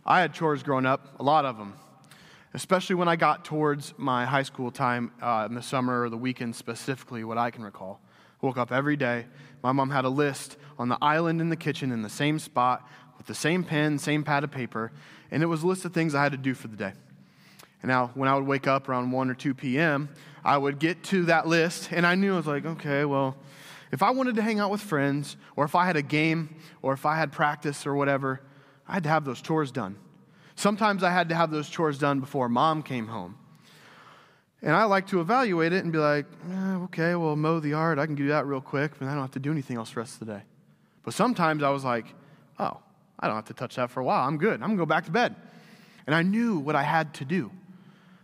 I 0.05 0.21
had 0.21 0.33
chores 0.33 0.63
growing 0.63 0.87
up, 0.87 1.19
a 1.19 1.23
lot 1.23 1.45
of 1.45 1.59
them, 1.59 1.75
especially 2.55 2.97
when 2.97 3.09
I 3.09 3.17
got 3.17 3.45
towards 3.45 3.95
my 3.97 4.25
high 4.25 4.43
school 4.43 4.71
time 4.71 5.13
uh, 5.21 5.47
in 5.49 5.55
the 5.55 5.63
summer 5.63 6.03
or 6.03 6.09
the 6.09 6.17
weekend 6.17 6.57
specifically, 6.57 7.25
what 7.25 7.39
I 7.39 7.51
can 7.51 7.65
recall. 7.65 8.01
woke 8.41 8.57
up 8.57 8.73
every 8.73 8.97
day. 8.97 9.27
My 9.63 9.73
mom 9.73 9.91
had 9.91 10.05
a 10.05 10.09
list 10.09 10.57
on 10.79 10.89
the 10.89 10.99
island 11.03 11.41
in 11.41 11.49
the 11.49 11.57
kitchen 11.57 11.93
in 11.93 12.03
the 12.03 12.09
same 12.09 12.39
spot 12.39 12.89
with 13.19 13.27
the 13.27 13.35
same 13.35 13.63
pen, 13.65 13.99
same 13.99 14.25
pad 14.25 14.45
of 14.45 14.51
paper, 14.51 14.93
and 15.31 15.43
it 15.43 15.47
was 15.47 15.63
a 15.63 15.67
list 15.67 15.85
of 15.85 15.93
things 15.93 16.15
I 16.15 16.23
had 16.23 16.33
to 16.33 16.39
do 16.39 16.55
for 16.55 16.69
the 16.69 16.77
day. 16.77 16.93
And 17.83 17.89
now, 17.89 18.11
when 18.15 18.29
I 18.29 18.35
would 18.35 18.47
wake 18.47 18.67
up 18.67 18.89
around 18.89 19.11
1 19.11 19.31
or 19.31 19.35
2 19.35 19.55
p.m., 19.55 20.09
I 20.45 20.57
would 20.57 20.79
get 20.79 21.03
to 21.05 21.25
that 21.25 21.47
list, 21.47 21.91
and 21.93 22.07
I 22.07 22.15
knew 22.15 22.35
I 22.35 22.37
was 22.37 22.47
like, 22.47 22.65
okay, 22.65 23.05
well, 23.05 23.37
if 23.93 24.03
I 24.03 24.11
wanted 24.11 24.37
to 24.37 24.43
hang 24.43 24.61
out 24.61 24.71
with 24.71 24.81
friends, 24.81 25.37
or 25.57 25.65
if 25.65 25.75
I 25.75 25.87
had 25.87 25.97
a 25.97 26.03
game, 26.03 26.57
or 26.83 26.93
if 26.93 27.05
I 27.05 27.17
had 27.17 27.33
practice 27.33 27.87
or 27.87 27.95
whatever, 27.95 28.41
I 28.87 28.95
had 28.95 29.03
to 29.05 29.09
have 29.09 29.25
those 29.25 29.41
chores 29.41 29.73
done. 29.73 29.97
Sometimes 30.55 31.03
I 31.03 31.11
had 31.11 31.29
to 31.31 31.35
have 31.35 31.51
those 31.51 31.69
chores 31.69 31.99
done 31.99 32.21
before 32.21 32.49
mom 32.49 32.83
came 32.83 33.09
home. 33.09 33.37
And 34.63 34.73
I 34.73 34.85
like 34.85 35.07
to 35.09 35.21
evaluate 35.21 35.73
it 35.73 35.85
and 35.85 35.93
be 35.93 35.99
like, 35.99 36.27
eh, 36.51 36.75
okay, 36.85 37.15
well, 37.15 37.35
mow 37.35 37.61
the 37.61 37.71
yard. 37.71 37.99
I 37.99 38.07
can 38.07 38.15
do 38.15 38.29
that 38.29 38.47
real 38.47 38.61
quick, 38.61 38.93
but 38.99 39.09
I 39.09 39.13
don't 39.13 39.23
have 39.23 39.31
to 39.33 39.39
do 39.39 39.51
anything 39.51 39.79
else 39.79 39.93
the 39.93 40.01
rest 40.01 40.21
of 40.21 40.27
the 40.27 40.35
day. 40.35 40.43
But 41.03 41.15
sometimes 41.15 41.63
I 41.63 41.71
was 41.71 41.83
like, 41.83 42.07
oh, 42.59 42.77
I 43.19 43.27
don't 43.27 43.37
have 43.37 43.47
to 43.47 43.55
touch 43.55 43.77
that 43.77 43.91
for 43.91 44.01
a 44.01 44.05
while. 44.05 44.27
I'm 44.29 44.37
good. 44.37 44.55
I'm 44.55 44.69
going 44.69 44.77
to 44.77 44.83
go 44.83 44.87
back 44.87 45.07
to 45.07 45.11
bed. 45.11 45.35
And 46.07 46.15
I 46.15 46.23
knew 46.23 46.59
what 46.59 46.77
I 46.77 46.83
had 46.83 47.15
to 47.15 47.25
do. 47.25 47.51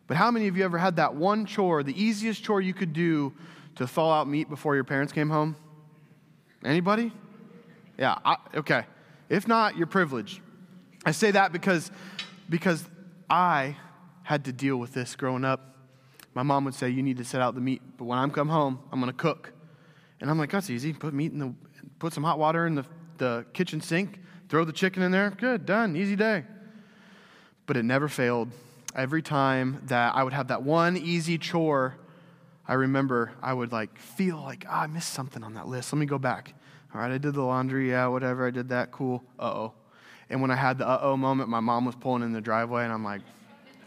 But 0.06 0.16
how 0.16 0.30
many 0.30 0.46
of 0.46 0.56
you 0.56 0.64
ever 0.64 0.78
had 0.78 0.96
that 0.96 1.14
one 1.14 1.46
chore, 1.46 1.82
the 1.82 2.00
easiest 2.00 2.44
chore 2.44 2.60
you 2.60 2.74
could 2.74 2.92
do 2.92 3.32
to 3.76 3.86
thaw 3.86 4.20
out 4.20 4.28
meat 4.28 4.48
before 4.48 4.74
your 4.74 4.84
parents 4.84 5.12
came 5.12 5.30
home? 5.30 5.56
Anybody? 6.64 7.12
Yeah, 7.98 8.16
I, 8.24 8.36
okay. 8.54 8.84
If 9.28 9.48
not, 9.48 9.76
you're 9.76 9.86
privileged. 9.86 10.40
I 11.04 11.12
say 11.12 11.30
that 11.30 11.52
because, 11.52 11.90
because 12.48 12.84
I 13.30 13.76
had 14.22 14.44
to 14.46 14.52
deal 14.52 14.76
with 14.76 14.92
this 14.92 15.14
growing 15.16 15.44
up. 15.44 15.76
My 16.34 16.42
mom 16.42 16.64
would 16.64 16.74
say, 16.74 16.90
You 16.90 17.02
need 17.02 17.16
to 17.18 17.24
set 17.24 17.40
out 17.40 17.54
the 17.54 17.60
meat, 17.60 17.80
but 17.96 18.04
when 18.04 18.18
I'm 18.18 18.30
come 18.30 18.48
home, 18.48 18.80
I'm 18.92 19.00
going 19.00 19.12
to 19.12 19.16
cook. 19.16 19.52
And 20.20 20.30
I'm 20.30 20.38
like, 20.38 20.50
That's 20.50 20.68
easy. 20.68 20.92
Put 20.92 21.14
meat 21.14 21.32
in 21.32 21.38
the, 21.38 21.54
put 21.98 22.12
some 22.12 22.24
hot 22.24 22.38
water 22.38 22.66
in 22.66 22.74
the, 22.74 22.84
the 23.18 23.46
kitchen 23.52 23.80
sink, 23.80 24.20
throw 24.48 24.64
the 24.64 24.72
chicken 24.72 25.02
in 25.02 25.12
there. 25.12 25.30
Good, 25.30 25.64
done, 25.64 25.96
easy 25.96 26.16
day. 26.16 26.44
But 27.66 27.76
it 27.76 27.84
never 27.84 28.08
failed. 28.08 28.50
Every 28.94 29.22
time 29.22 29.82
that 29.86 30.14
I 30.14 30.22
would 30.22 30.32
have 30.32 30.48
that 30.48 30.62
one 30.62 30.96
easy 30.96 31.38
chore, 31.38 31.96
I 32.68 32.74
remember 32.74 33.32
I 33.42 33.52
would 33.52 33.72
like 33.72 33.96
feel 33.98 34.36
like, 34.38 34.64
oh, 34.68 34.72
I 34.72 34.86
missed 34.86 35.12
something 35.12 35.42
on 35.42 35.54
that 35.54 35.68
list. 35.68 35.92
Let 35.92 35.98
me 35.98 36.06
go 36.06 36.18
back. 36.18 36.54
All 36.94 37.00
right, 37.00 37.12
I 37.12 37.18
did 37.18 37.34
the 37.34 37.42
laundry. 37.42 37.90
Yeah, 37.90 38.06
whatever. 38.08 38.46
I 38.46 38.50
did 38.50 38.68
that. 38.70 38.90
Cool. 38.90 39.22
Uh 39.38 39.42
oh. 39.42 39.74
And 40.28 40.40
when 40.40 40.50
I 40.50 40.56
had 40.56 40.78
the 40.78 40.88
uh 40.88 40.98
oh 41.02 41.16
moment, 41.16 41.48
my 41.48 41.60
mom 41.60 41.84
was 41.84 41.94
pulling 41.94 42.22
in 42.22 42.32
the 42.32 42.40
driveway, 42.40 42.84
and 42.84 42.92
I'm 42.92 43.04
like, 43.04 43.20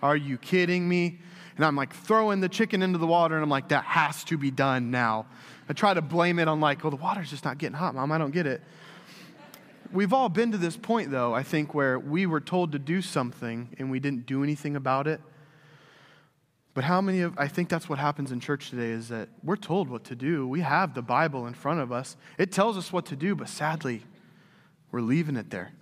are 0.01 0.15
you 0.15 0.37
kidding 0.37 0.87
me? 0.87 1.19
And 1.57 1.65
I'm 1.65 1.75
like 1.75 1.93
throwing 1.93 2.39
the 2.39 2.47
chicken 2.47 2.81
into 2.81 2.97
the 2.97 3.07
water, 3.07 3.35
and 3.35 3.43
I'm 3.43 3.49
like, 3.49 3.69
that 3.69 3.83
has 3.83 4.23
to 4.25 4.37
be 4.37 4.51
done 4.51 4.91
now. 4.91 5.25
I 5.67 5.73
try 5.73 5.93
to 5.93 6.01
blame 6.01 6.39
it 6.39 6.47
on 6.47 6.61
like, 6.61 6.83
oh, 6.85 6.89
the 6.89 6.95
water's 6.95 7.29
just 7.29 7.43
not 7.43 7.57
getting 7.57 7.75
hot, 7.75 7.95
mom. 7.95 8.11
I 8.11 8.17
don't 8.17 8.31
get 8.31 8.47
it. 8.47 8.61
We've 9.91 10.13
all 10.13 10.29
been 10.29 10.51
to 10.51 10.57
this 10.57 10.77
point, 10.77 11.11
though, 11.11 11.33
I 11.33 11.43
think, 11.43 11.73
where 11.73 11.99
we 11.99 12.27
were 12.27 12.39
told 12.39 12.71
to 12.73 12.79
do 12.79 13.01
something 13.01 13.75
and 13.77 13.91
we 13.91 13.99
didn't 13.99 14.25
do 14.25 14.43
anything 14.43 14.75
about 14.75 15.07
it. 15.07 15.19
But 16.79 16.85
how 16.85 17.01
many 17.01 17.19
of, 17.19 17.37
I 17.37 17.49
think 17.49 17.67
that's 17.67 17.89
what 17.89 17.99
happens 17.99 18.31
in 18.31 18.39
church 18.39 18.69
today 18.69 18.91
is 18.91 19.09
that 19.09 19.27
we're 19.43 19.57
told 19.57 19.89
what 19.89 20.05
to 20.05 20.15
do. 20.15 20.47
We 20.47 20.61
have 20.61 20.93
the 20.93 21.01
Bible 21.01 21.45
in 21.45 21.53
front 21.53 21.81
of 21.81 21.91
us, 21.91 22.15
it 22.37 22.53
tells 22.53 22.77
us 22.77 22.93
what 22.93 23.07
to 23.07 23.17
do, 23.17 23.35
but 23.35 23.49
sadly, 23.49 24.05
we're 24.89 25.01
leaving 25.01 25.35
it 25.35 25.49
there 25.49 25.73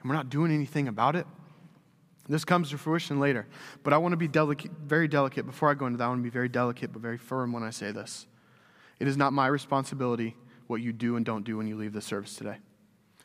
and 0.00 0.08
we're 0.08 0.16
not 0.16 0.30
doing 0.30 0.50
anything 0.50 0.88
about 0.88 1.14
it. 1.14 1.26
This 2.26 2.46
comes 2.46 2.70
to 2.70 2.78
fruition 2.78 3.20
later. 3.20 3.46
But 3.82 3.92
I 3.92 3.98
want 3.98 4.14
to 4.14 4.16
be 4.16 4.28
delicate, 4.28 4.70
very 4.82 5.08
delicate. 5.08 5.44
Before 5.44 5.70
I 5.70 5.74
go 5.74 5.84
into 5.84 5.98
that, 5.98 6.04
I 6.04 6.08
want 6.08 6.20
to 6.20 6.24
be 6.24 6.30
very 6.30 6.48
delicate 6.48 6.90
but 6.90 7.02
very 7.02 7.18
firm 7.18 7.52
when 7.52 7.62
I 7.62 7.68
say 7.68 7.92
this. 7.92 8.26
It 8.98 9.08
is 9.08 9.18
not 9.18 9.34
my 9.34 9.48
responsibility 9.48 10.36
what 10.68 10.80
you 10.80 10.94
do 10.94 11.16
and 11.16 11.26
don't 11.26 11.44
do 11.44 11.58
when 11.58 11.66
you 11.66 11.76
leave 11.76 11.92
the 11.92 12.00
service 12.00 12.34
today. 12.34 12.56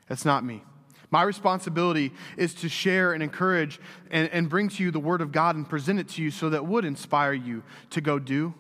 It's 0.10 0.26
not 0.26 0.44
me. 0.44 0.66
My 1.12 1.24
responsibility 1.24 2.14
is 2.38 2.54
to 2.56 2.70
share 2.70 3.12
and 3.12 3.22
encourage 3.22 3.80
and, 4.10 4.30
and 4.30 4.50
bring 4.50 4.70
to 4.70 4.84
you 4.84 4.92
the 4.92 5.00
Word 5.00 5.22
of 5.22 5.34
God 5.34 5.58
and 5.58 5.68
present 5.68 6.00
it 6.00 6.08
to 6.10 6.24
you 6.24 6.32
so 6.32 6.50
that 6.50 6.66
would 6.66 6.86
inspire 6.86 7.34
you 7.34 7.64
to 7.92 8.00
go 8.00 8.18
do. 8.18 8.54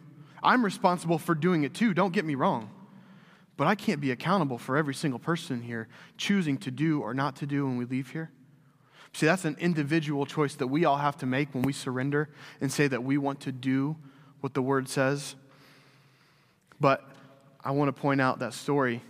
I'm 0.43 0.63
responsible 0.63 1.17
for 1.17 1.33
doing 1.33 1.63
it 1.63 1.73
too, 1.73 1.93
don't 1.93 2.13
get 2.13 2.25
me 2.25 2.35
wrong. 2.35 2.69
But 3.55 3.67
I 3.67 3.75
can't 3.75 4.01
be 4.01 4.11
accountable 4.11 4.57
for 4.57 4.75
every 4.75 4.93
single 4.93 5.19
person 5.19 5.61
here 5.61 5.87
choosing 6.17 6.57
to 6.59 6.71
do 6.71 7.01
or 7.01 7.13
not 7.13 7.37
to 7.37 7.45
do 7.45 7.65
when 7.65 7.77
we 7.77 7.85
leave 7.85 8.09
here. 8.09 8.31
See, 9.13 9.25
that's 9.25 9.45
an 9.45 9.55
individual 9.59 10.25
choice 10.25 10.55
that 10.55 10.67
we 10.67 10.83
all 10.83 10.97
have 10.97 11.17
to 11.17 11.25
make 11.25 11.53
when 11.53 11.63
we 11.63 11.73
surrender 11.73 12.29
and 12.59 12.71
say 12.71 12.87
that 12.87 13.03
we 13.03 13.17
want 13.17 13.41
to 13.41 13.51
do 13.51 13.95
what 14.41 14.53
the 14.53 14.61
Word 14.61 14.89
says. 14.89 15.35
But 16.79 17.07
I 17.63 17.71
want 17.71 17.95
to 17.95 18.01
point 18.01 18.19
out 18.19 18.39
that 18.39 18.53
story. 18.53 19.01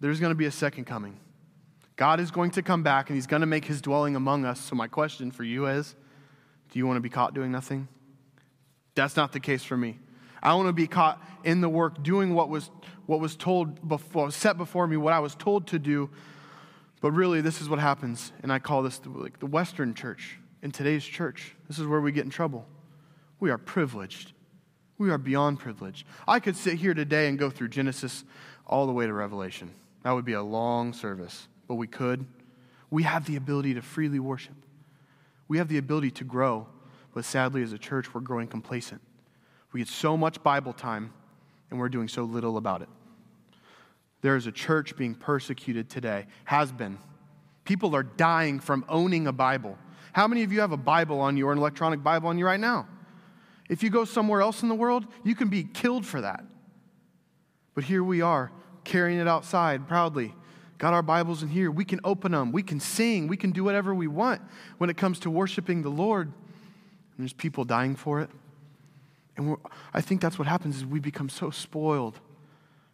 There's 0.00 0.18
going 0.18 0.32
to 0.32 0.36
be 0.36 0.46
a 0.46 0.50
second 0.50 0.86
coming. 0.86 1.18
God 1.96 2.18
is 2.18 2.30
going 2.30 2.50
to 2.52 2.62
come 2.62 2.82
back 2.82 3.08
and 3.08 3.16
he's 3.16 3.26
going 3.26 3.40
to 3.40 3.46
make 3.46 3.64
his 3.64 3.80
dwelling 3.80 4.16
among 4.16 4.44
us. 4.44 4.60
So, 4.60 4.74
my 4.74 4.88
question 4.88 5.30
for 5.30 5.44
you 5.44 5.66
is 5.66 5.94
do 6.70 6.78
you 6.78 6.86
want 6.86 6.96
to 6.96 7.00
be 7.00 7.08
caught 7.08 7.34
doing 7.34 7.52
nothing? 7.52 7.88
That's 8.94 9.16
not 9.16 9.32
the 9.32 9.40
case 9.40 9.62
for 9.62 9.76
me. 9.76 9.98
I 10.42 10.54
want 10.54 10.68
to 10.68 10.72
be 10.72 10.86
caught 10.86 11.22
in 11.42 11.60
the 11.60 11.68
work 11.68 12.02
doing 12.02 12.34
what 12.34 12.48
was, 12.48 12.70
what 13.06 13.20
was 13.20 13.34
told 13.36 13.88
before, 13.88 14.30
set 14.30 14.58
before 14.58 14.86
me, 14.86 14.96
what 14.96 15.12
I 15.12 15.20
was 15.20 15.34
told 15.34 15.68
to 15.68 15.78
do. 15.78 16.10
But 17.00 17.12
really, 17.12 17.40
this 17.40 17.60
is 17.60 17.68
what 17.68 17.78
happens. 17.78 18.32
And 18.42 18.52
I 18.52 18.58
call 18.58 18.82
this 18.82 18.98
the, 18.98 19.08
like 19.10 19.38
the 19.38 19.46
Western 19.46 19.94
church. 19.94 20.38
In 20.62 20.70
today's 20.70 21.04
church, 21.04 21.54
this 21.68 21.78
is 21.78 21.86
where 21.86 22.00
we 22.00 22.10
get 22.10 22.24
in 22.24 22.30
trouble. 22.30 22.66
We 23.38 23.50
are 23.50 23.58
privileged. 23.58 24.32
We 24.96 25.10
are 25.10 25.18
beyond 25.18 25.60
privileged. 25.60 26.06
I 26.26 26.40
could 26.40 26.56
sit 26.56 26.74
here 26.78 26.94
today 26.94 27.28
and 27.28 27.38
go 27.38 27.50
through 27.50 27.68
Genesis 27.68 28.24
all 28.66 28.86
the 28.86 28.92
way 28.92 29.06
to 29.06 29.12
Revelation. 29.12 29.70
That 30.02 30.12
would 30.12 30.24
be 30.24 30.32
a 30.32 30.42
long 30.42 30.92
service 30.92 31.48
but 31.66 31.74
we 31.76 31.86
could. 31.86 32.26
We 32.90 33.02
have 33.04 33.26
the 33.26 33.36
ability 33.36 33.74
to 33.74 33.82
freely 33.82 34.18
worship. 34.18 34.54
We 35.48 35.58
have 35.58 35.68
the 35.68 35.78
ability 35.78 36.10
to 36.12 36.24
grow, 36.24 36.66
but 37.12 37.24
sadly, 37.24 37.62
as 37.62 37.72
a 37.72 37.78
church, 37.78 38.14
we're 38.14 38.20
growing 38.20 38.48
complacent. 38.48 39.00
We 39.72 39.80
get 39.80 39.88
so 39.88 40.16
much 40.16 40.42
Bible 40.42 40.72
time, 40.72 41.12
and 41.70 41.78
we're 41.78 41.88
doing 41.88 42.08
so 42.08 42.24
little 42.24 42.56
about 42.56 42.82
it. 42.82 42.88
There 44.20 44.36
is 44.36 44.46
a 44.46 44.52
church 44.52 44.96
being 44.96 45.14
persecuted 45.14 45.90
today, 45.90 46.26
has 46.44 46.72
been. 46.72 46.98
People 47.64 47.94
are 47.94 48.02
dying 48.02 48.60
from 48.60 48.84
owning 48.88 49.26
a 49.26 49.32
Bible. 49.32 49.76
How 50.12 50.28
many 50.28 50.44
of 50.44 50.52
you 50.52 50.60
have 50.60 50.72
a 50.72 50.76
Bible 50.76 51.20
on 51.20 51.36
you 51.36 51.48
or 51.48 51.52
an 51.52 51.58
electronic 51.58 52.02
Bible 52.02 52.28
on 52.28 52.38
you 52.38 52.46
right 52.46 52.60
now? 52.60 52.86
If 53.68 53.82
you 53.82 53.90
go 53.90 54.04
somewhere 54.04 54.40
else 54.40 54.62
in 54.62 54.68
the 54.68 54.74
world, 54.74 55.06
you 55.24 55.34
can 55.34 55.48
be 55.48 55.64
killed 55.64 56.06
for 56.06 56.20
that. 56.20 56.44
But 57.74 57.84
here 57.84 58.04
we 58.04 58.20
are, 58.20 58.52
carrying 58.84 59.18
it 59.18 59.26
outside 59.26 59.88
proudly, 59.88 60.34
got 60.84 60.92
our 60.92 61.00
Bibles 61.00 61.42
in 61.42 61.48
here. 61.48 61.70
We 61.70 61.86
can 61.86 61.98
open 62.04 62.32
them. 62.32 62.52
We 62.52 62.62
can 62.62 62.78
sing. 62.78 63.26
We 63.26 63.38
can 63.38 63.52
do 63.52 63.64
whatever 63.64 63.94
we 63.94 64.06
want 64.06 64.42
when 64.76 64.90
it 64.90 64.98
comes 64.98 65.18
to 65.20 65.30
worshiping 65.30 65.80
the 65.80 65.88
Lord. 65.88 66.26
And 66.26 66.34
there's 67.16 67.32
people 67.32 67.64
dying 67.64 67.96
for 67.96 68.20
it. 68.20 68.28
And 69.38 69.56
I 69.94 70.02
think 70.02 70.20
that's 70.20 70.38
what 70.38 70.46
happens 70.46 70.76
is 70.76 70.84
we 70.84 71.00
become 71.00 71.30
so 71.30 71.48
spoiled. 71.48 72.20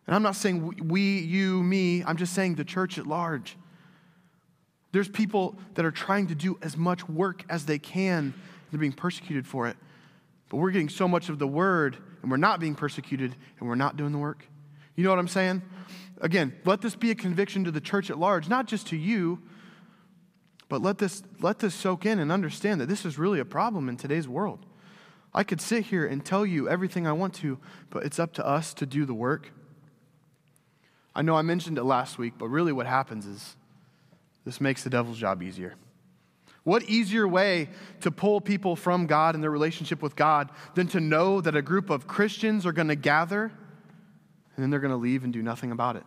And 0.06 0.14
I'm 0.14 0.22
not 0.22 0.36
saying 0.36 0.86
we, 0.86 1.18
you, 1.18 1.64
me. 1.64 2.04
I'm 2.04 2.16
just 2.16 2.32
saying 2.32 2.54
the 2.54 2.64
church 2.64 2.96
at 2.96 3.08
large. 3.08 3.56
There's 4.92 5.08
people 5.08 5.58
that 5.74 5.84
are 5.84 5.90
trying 5.90 6.28
to 6.28 6.36
do 6.36 6.60
as 6.62 6.76
much 6.76 7.08
work 7.08 7.42
as 7.48 7.66
they 7.66 7.80
can. 7.80 8.34
They're 8.70 8.78
being 8.78 8.92
persecuted 8.92 9.48
for 9.48 9.66
it. 9.66 9.76
But 10.48 10.58
we're 10.58 10.70
getting 10.70 10.90
so 10.90 11.08
much 11.08 11.28
of 11.28 11.40
the 11.40 11.48
word 11.48 11.96
and 12.22 12.30
we're 12.30 12.36
not 12.36 12.60
being 12.60 12.76
persecuted 12.76 13.34
and 13.58 13.68
we're 13.68 13.74
not 13.74 13.96
doing 13.96 14.12
the 14.12 14.18
work. 14.18 14.46
You 14.94 15.02
know 15.02 15.10
what 15.10 15.18
I'm 15.18 15.26
saying? 15.26 15.62
Again, 16.20 16.54
let 16.64 16.82
this 16.82 16.96
be 16.96 17.10
a 17.10 17.14
conviction 17.14 17.64
to 17.64 17.70
the 17.70 17.80
church 17.80 18.10
at 18.10 18.18
large, 18.18 18.48
not 18.48 18.66
just 18.66 18.88
to 18.88 18.96
you, 18.96 19.40
but 20.68 20.82
let 20.82 20.98
this, 20.98 21.22
let 21.40 21.58
this 21.58 21.74
soak 21.74 22.06
in 22.06 22.18
and 22.18 22.30
understand 22.30 22.80
that 22.80 22.88
this 22.88 23.04
is 23.04 23.18
really 23.18 23.40
a 23.40 23.44
problem 23.44 23.88
in 23.88 23.96
today's 23.96 24.28
world. 24.28 24.66
I 25.32 25.44
could 25.44 25.60
sit 25.60 25.86
here 25.86 26.06
and 26.06 26.24
tell 26.24 26.44
you 26.44 26.68
everything 26.68 27.06
I 27.06 27.12
want 27.12 27.34
to, 27.36 27.58
but 27.88 28.04
it's 28.04 28.18
up 28.18 28.32
to 28.34 28.46
us 28.46 28.74
to 28.74 28.86
do 28.86 29.04
the 29.04 29.14
work. 29.14 29.50
I 31.14 31.22
know 31.22 31.36
I 31.36 31.42
mentioned 31.42 31.78
it 31.78 31.84
last 31.84 32.18
week, 32.18 32.34
but 32.38 32.48
really 32.48 32.72
what 32.72 32.86
happens 32.86 33.26
is 33.26 33.56
this 34.44 34.60
makes 34.60 34.84
the 34.84 34.90
devil's 34.90 35.18
job 35.18 35.42
easier. 35.42 35.74
What 36.62 36.82
easier 36.84 37.26
way 37.26 37.68
to 38.02 38.10
pull 38.10 38.40
people 38.40 38.76
from 38.76 39.06
God 39.06 39.34
and 39.34 39.42
their 39.42 39.50
relationship 39.50 40.02
with 40.02 40.14
God 40.14 40.50
than 40.74 40.88
to 40.88 41.00
know 41.00 41.40
that 41.40 41.56
a 41.56 41.62
group 41.62 41.90
of 41.90 42.06
Christians 42.06 42.66
are 42.66 42.72
going 42.72 42.88
to 42.88 42.96
gather 42.96 43.50
and 44.60 44.62
then 44.62 44.68
they're 44.70 44.78
going 44.78 44.90
to 44.90 44.96
leave 44.98 45.24
and 45.24 45.32
do 45.32 45.42
nothing 45.42 45.72
about 45.72 45.96
it. 45.96 46.04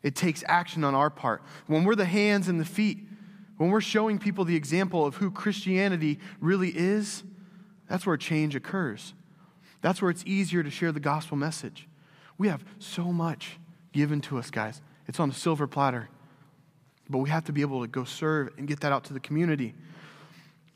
It 0.00 0.14
takes 0.14 0.44
action 0.46 0.84
on 0.84 0.94
our 0.94 1.10
part. 1.10 1.42
When 1.66 1.82
we're 1.82 1.96
the 1.96 2.04
hands 2.04 2.46
and 2.46 2.60
the 2.60 2.64
feet, 2.64 2.98
when 3.56 3.70
we're 3.70 3.80
showing 3.80 4.20
people 4.20 4.44
the 4.44 4.54
example 4.54 5.04
of 5.04 5.16
who 5.16 5.28
Christianity 5.28 6.20
really 6.38 6.68
is, 6.68 7.24
that's 7.88 8.06
where 8.06 8.16
change 8.16 8.54
occurs. 8.54 9.12
That's 9.80 10.00
where 10.00 10.10
it's 10.12 10.22
easier 10.24 10.62
to 10.62 10.70
share 10.70 10.92
the 10.92 11.00
gospel 11.00 11.36
message. 11.36 11.88
We 12.38 12.46
have 12.46 12.64
so 12.78 13.06
much 13.12 13.58
given 13.90 14.20
to 14.20 14.38
us, 14.38 14.48
guys. 14.48 14.80
It's 15.08 15.18
on 15.18 15.28
a 15.28 15.34
silver 15.34 15.66
platter. 15.66 16.10
But 17.10 17.18
we 17.18 17.30
have 17.30 17.44
to 17.46 17.52
be 17.52 17.62
able 17.62 17.80
to 17.80 17.88
go 17.88 18.04
serve 18.04 18.50
and 18.56 18.68
get 18.68 18.78
that 18.82 18.92
out 18.92 19.02
to 19.04 19.14
the 19.14 19.20
community. 19.20 19.74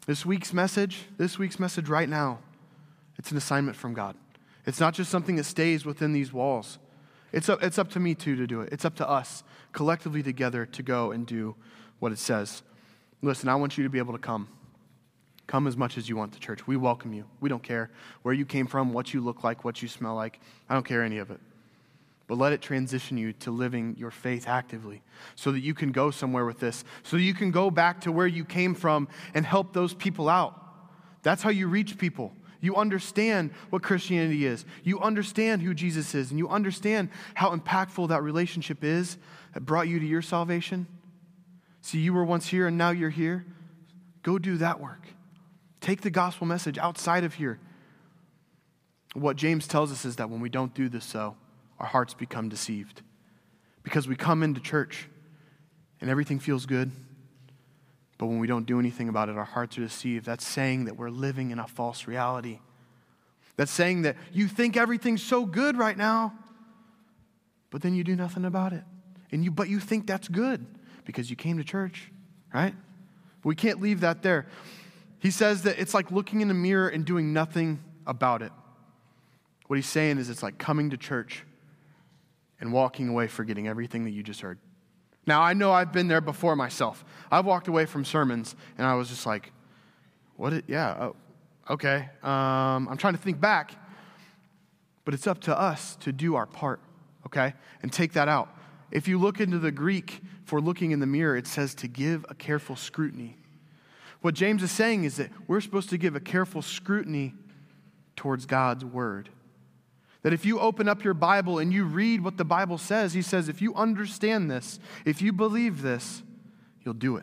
This 0.05 0.27
week's 0.27 0.53
message, 0.53 1.05
this 1.17 1.39
week's 1.39 1.61
message 1.61 1.89
right 1.89 2.09
now, 2.09 2.41
it's 3.19 3.31
an 3.31 3.37
assignment 3.37 3.77
from 3.77 3.95
God. 3.95 4.17
It's 4.67 4.81
not 4.81 4.95
just 4.95 5.11
something 5.11 5.37
that 5.37 5.45
stays 5.45 5.87
within 5.87 6.13
these 6.13 6.33
walls. 6.33 6.79
It's 7.33 7.49
up, 7.49 7.63
it's 7.63 7.79
up 7.79 7.91
to 7.91 8.01
me 8.01 8.15
too 8.15 8.37
to 8.37 8.47
do 8.47 8.61
it. 8.61 8.71
It's 8.73 8.85
up 8.85 8.97
to 8.97 9.09
us 9.09 9.45
collectively 9.73 10.23
together 10.23 10.67
to 10.67 10.83
go 10.83 11.13
and 11.13 11.27
do 11.27 11.55
what 11.99 12.13
it 12.13 12.19
says. 12.19 12.63
Listen, 13.23 13.49
I 13.49 13.55
want 13.55 13.79
you 13.79 13.85
to 13.85 13.91
be 13.91 13.99
able 13.99 14.13
to 14.13 14.19
come. 14.19 14.49
Come 15.47 15.67
as 15.67 15.77
much 15.77 15.97
as 15.97 16.09
you 16.09 16.17
want 16.17 16.33
to 16.33 16.41
church. 16.41 16.67
We 16.67 16.77
welcome 16.77 17.13
you. 17.13 17.25
We 17.41 17.49
don't 17.49 17.63
care 17.63 17.91
where 18.23 18.35
you 18.35 18.45
came 18.45 18.67
from, 18.67 18.93
what 18.93 19.15
you 19.15 19.21
look 19.21 19.45
like, 19.45 19.65
what 19.65 19.81
you 19.81 19.89
smell 19.89 20.15
like. 20.15 20.41
I 20.69 20.75
don't 20.75 20.85
care 20.85 21.03
any 21.03 21.19
of 21.19 21.31
it. 21.31 21.41
But 22.27 22.39
let 22.39 22.53
it 22.53 22.61
transition 22.61 23.17
you 23.17 23.33
to 23.35 23.53
living 23.53 23.95
your 23.97 24.11
faith 24.11 24.49
actively 24.49 25.03
so 25.37 25.53
that 25.53 25.61
you 25.61 25.75
can 25.75 25.93
go 25.93 26.11
somewhere 26.11 26.45
with 26.45 26.59
this, 26.59 26.83
so 27.05 27.17
you 27.17 27.35
can 27.35 27.53
go 27.53 27.71
back 27.71 28.01
to 28.01 28.11
where 28.11 28.27
you 28.27 28.45
came 28.45 28.75
from 28.75 29.07
and 29.35 29.47
help 29.47 29.73
those 29.73 29.95
people 29.95 30.29
out. 30.29 30.61
That's 31.23 31.43
how 31.43 31.51
you 31.51 31.69
reach 31.69 31.97
people. 31.99 32.33
You 32.61 32.77
understand 32.77 33.51
what 33.71 33.83
Christianity 33.83 34.47
is. 34.47 34.65
You 34.83 35.01
understand 35.01 35.63
who 35.63 35.75
Jesus 35.75 36.15
is, 36.15 36.31
and 36.31 36.39
you 36.39 36.49
understand 36.49 37.11
how 37.35 37.55
impactful 37.55 38.09
that 38.09 38.23
relationship 38.23 38.83
is 38.83 39.19
that 39.55 39.61
brought 39.61 39.89
you 39.89 39.99
to 39.99 40.07
your 40.07 40.23
salvation. 40.23 40.87
See, 41.83 41.99
you 41.99 42.13
were 42.13 42.25
once 42.25 42.49
here 42.49 42.67
and 42.67 42.77
now 42.77 42.91
you're 42.91 43.11
here. 43.11 43.47
Go 44.23 44.39
do 44.39 44.57
that 44.57 44.81
work. 44.81 45.03
Take 45.81 46.01
the 46.01 46.11
gospel 46.11 46.47
message 46.47 46.79
outside 46.79 47.23
of 47.23 47.35
here. 47.35 47.61
What 49.15 49.37
James 49.37 49.69
tells 49.69 49.93
us 49.93 50.05
is 50.05 50.17
that 50.17 50.29
when 50.29 50.41
we 50.41 50.49
don't 50.49 50.75
do 50.75 50.89
this 50.89 51.05
so, 51.05 51.37
our 51.79 51.87
hearts 51.87 52.13
become 52.13 52.49
deceived. 52.49 53.03
Because 53.83 54.09
we 54.09 54.17
come 54.17 54.43
into 54.43 54.61
church 54.61 55.09
and 56.01 56.11
everything 56.11 56.41
feels 56.41 56.67
good. 56.67 56.91
But 58.19 58.27
when 58.27 58.39
we 58.39 58.47
don't 58.47 58.67
do 58.67 58.79
anything 58.79 59.09
about 59.09 59.29
it, 59.29 59.37
our 59.37 59.45
hearts 59.45 59.77
are 59.79 59.83
deceived. 59.83 60.25
That's 60.27 60.47
saying 60.47 60.87
that 60.87 60.97
we're 60.97 61.11
living 61.11 61.51
in 61.51 61.59
a 61.59 61.67
false 61.67 62.07
reality. 62.07 62.61
That's 63.57 63.71
saying 63.71 64.03
that 64.03 64.17
you 64.33 64.49
think 64.49 64.77
everything's 64.77 65.23
so 65.23 65.45
good 65.45 65.77
right 65.77 65.97
now, 65.97 66.35
but 67.71 67.83
then 67.83 67.95
you 67.95 68.05
do 68.05 68.17
nothing 68.17 68.45
about 68.45 68.73
it. 68.73 68.85
And 69.33 69.45
you, 69.45 69.51
but 69.51 69.69
you 69.69 69.81
think 69.81 70.07
that's 70.07 70.29
good 70.29 70.65
because 71.05 71.31
you 71.31 71.37
came 71.37 71.59
to 71.59 71.65
church, 71.65 72.11
right? 72.55 72.75
We 73.45 73.55
can't 73.55 73.81
leave 73.81 74.01
that 74.01 74.23
there. 74.23 74.47
He 75.19 75.31
says 75.31 75.63
that 75.63 75.79
it's 75.79 75.95
like 75.95 76.11
looking 76.11 76.41
in 76.41 76.49
the 76.49 76.55
mirror 76.55 76.89
and 76.89 77.05
doing 77.05 77.33
nothing 77.33 77.83
about 78.07 78.43
it. 78.43 78.53
What 79.67 79.77
he's 79.77 79.87
saying 79.87 80.19
is 80.19 80.31
it's 80.31 80.43
like 80.43 80.59
coming 80.59 80.91
to 80.91 80.97
church 80.97 81.45
and 82.61 82.73
walking 82.73 83.09
away 83.09 83.27
forgetting 83.27 83.69
everything 83.69 84.05
that 84.05 84.11
you 84.11 84.23
just 84.23 84.41
heard. 84.41 84.59
Now, 85.27 85.43
I 85.43 85.55
know 85.55 85.73
I've 85.73 85.93
been 85.93 86.09
there 86.09 86.21
before 86.21 86.55
myself. 86.55 87.05
I've 87.31 87.45
walked 87.45 87.69
away 87.69 87.87
from 87.87 88.05
sermons 88.05 88.55
and 88.79 88.87
I 88.87 88.95
was 88.95 89.09
just 89.09 89.27
like, 89.27 89.53
what? 90.37 90.69
Yeah, 90.69 90.97
oh, 91.01 91.17
okay. 91.71 92.09
Um, 92.23 92.89
I'm 92.89 92.97
trying 92.97 93.15
to 93.15 93.21
think 93.21 93.41
back. 93.41 93.73
But 95.05 95.15
it's 95.15 95.27
up 95.27 95.41
to 95.43 95.59
us 95.59 95.97
to 96.01 96.13
do 96.13 96.35
our 96.35 96.47
part, 96.47 96.81
okay? 97.27 97.55
And 97.83 97.93
take 97.93 98.13
that 98.15 98.29
out. 98.29 98.49
If 98.91 99.09
you 99.09 99.19
look 99.19 99.41
into 99.41 99.59
the 99.59 99.71
Greek 99.71 100.21
for 100.45 100.61
looking 100.61 100.91
in 100.91 101.01
the 101.01 101.07
mirror, 101.07 101.37
it 101.37 101.47
says 101.47 101.75
to 101.77 101.89
give 101.89 102.27
a 102.29 102.35
careful 102.35 102.77
scrutiny. 102.77 103.37
What 104.21 104.35
James 104.35 104.63
is 104.63 104.73
saying 104.73 105.05
is 105.05 105.17
that 105.17 105.31
we're 105.47 105.61
supposed 105.61 105.91
to 105.91 105.99
give 105.99 106.17
a 106.17 106.21
careful 106.21 106.63
scrutiny 106.63 107.35
towards 108.17 108.47
God's 108.47 108.85
word. 108.85 109.29
That 110.27 110.33
if 110.33 110.45
you 110.45 110.59
open 110.59 110.89
up 110.89 111.05
your 111.05 111.15
Bible 111.15 111.61
and 111.61 111.73
you 111.73 111.85
read 111.85 112.21
what 112.21 112.37
the 112.37 112.45
Bible 112.45 112.79
says, 112.79 113.13
he 113.13 113.23
says, 113.23 113.49
if 113.49 113.63
you 113.63 113.73
understand 113.77 114.51
this, 114.51 114.81
if 115.05 115.23
you 115.23 115.33
believe 115.33 115.83
this, 115.83 116.25
you'll 116.85 116.95
do 116.95 117.17
it. 117.17 117.23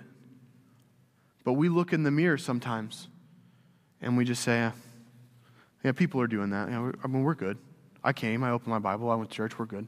But 1.44 1.54
we 1.54 1.68
look 1.68 1.92
in 1.92 2.04
the 2.04 2.12
mirror 2.12 2.38
sometimes 2.38 3.10
and 4.00 4.16
we 4.16 4.24
just 4.24 4.42
say, 4.42 4.72
yeah, 5.84 5.92
people 5.92 6.22
are 6.22 6.28
doing 6.28 6.52
that. 6.52 6.70
I 6.70 7.08
mean, 7.08 7.24
we're 7.24 7.36
good. 7.36 7.58
I 8.06 8.14
came, 8.14 8.42
I 8.42 8.52
opened 8.52 8.70
my 8.70 8.80
Bible, 8.80 9.12
I 9.12 9.16
went 9.16 9.30
to 9.32 9.36
church, 9.36 9.60
we're 9.60 9.66
good. 9.66 9.86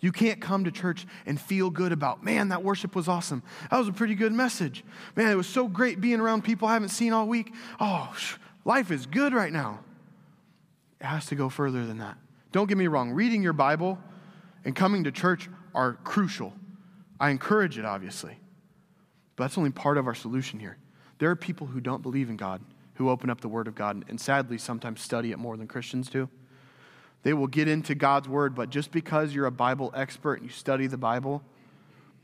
You 0.00 0.10
can't 0.10 0.40
come 0.40 0.64
to 0.64 0.70
church 0.70 1.06
and 1.26 1.38
feel 1.38 1.68
good 1.68 1.92
about, 1.92 2.24
man, 2.24 2.48
that 2.48 2.64
worship 2.64 2.96
was 2.96 3.08
awesome. 3.08 3.42
That 3.70 3.76
was 3.76 3.88
a 3.88 3.92
pretty 3.92 4.14
good 4.14 4.32
message. 4.32 4.84
Man, 5.16 5.30
it 5.30 5.36
was 5.36 5.46
so 5.46 5.68
great 5.68 6.00
being 6.00 6.18
around 6.18 6.44
people 6.44 6.66
I 6.66 6.72
haven't 6.72 6.88
seen 6.88 7.12
all 7.12 7.28
week. 7.28 7.52
Oh, 7.78 8.16
life 8.64 8.90
is 8.90 9.04
good 9.04 9.34
right 9.34 9.52
now. 9.52 9.80
It 10.98 11.04
has 11.04 11.26
to 11.26 11.34
go 11.34 11.50
further 11.50 11.84
than 11.84 11.98
that. 11.98 12.16
Don't 12.52 12.68
get 12.68 12.78
me 12.78 12.86
wrong, 12.86 13.10
reading 13.10 13.42
your 13.42 13.54
Bible 13.54 13.98
and 14.64 14.76
coming 14.76 15.04
to 15.04 15.12
church 15.12 15.48
are 15.74 15.94
crucial. 16.04 16.52
I 17.18 17.30
encourage 17.30 17.78
it, 17.78 17.84
obviously. 17.84 18.36
But 19.36 19.44
that's 19.44 19.58
only 19.58 19.70
part 19.70 19.98
of 19.98 20.06
our 20.06 20.14
solution 20.14 20.60
here. 20.60 20.76
There 21.18 21.30
are 21.30 21.36
people 21.36 21.66
who 21.66 21.80
don't 21.80 22.02
believe 22.02 22.28
in 22.28 22.36
God 22.36 22.60
who 22.94 23.08
open 23.08 23.30
up 23.30 23.40
the 23.40 23.48
Word 23.48 23.68
of 23.68 23.74
God 23.74 24.04
and 24.08 24.20
sadly 24.20 24.58
sometimes 24.58 25.00
study 25.00 25.32
it 25.32 25.38
more 25.38 25.56
than 25.56 25.66
Christians 25.66 26.10
do. 26.10 26.28
They 27.22 27.32
will 27.32 27.46
get 27.46 27.68
into 27.68 27.94
God's 27.94 28.28
Word, 28.28 28.54
but 28.54 28.70
just 28.70 28.90
because 28.90 29.34
you're 29.34 29.46
a 29.46 29.52
Bible 29.52 29.92
expert 29.94 30.34
and 30.34 30.44
you 30.44 30.50
study 30.50 30.86
the 30.86 30.98
Bible 30.98 31.42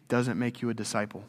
doesn't 0.08 0.38
make 0.38 0.60
you 0.60 0.70
a 0.70 0.74
disciple. 0.74 1.24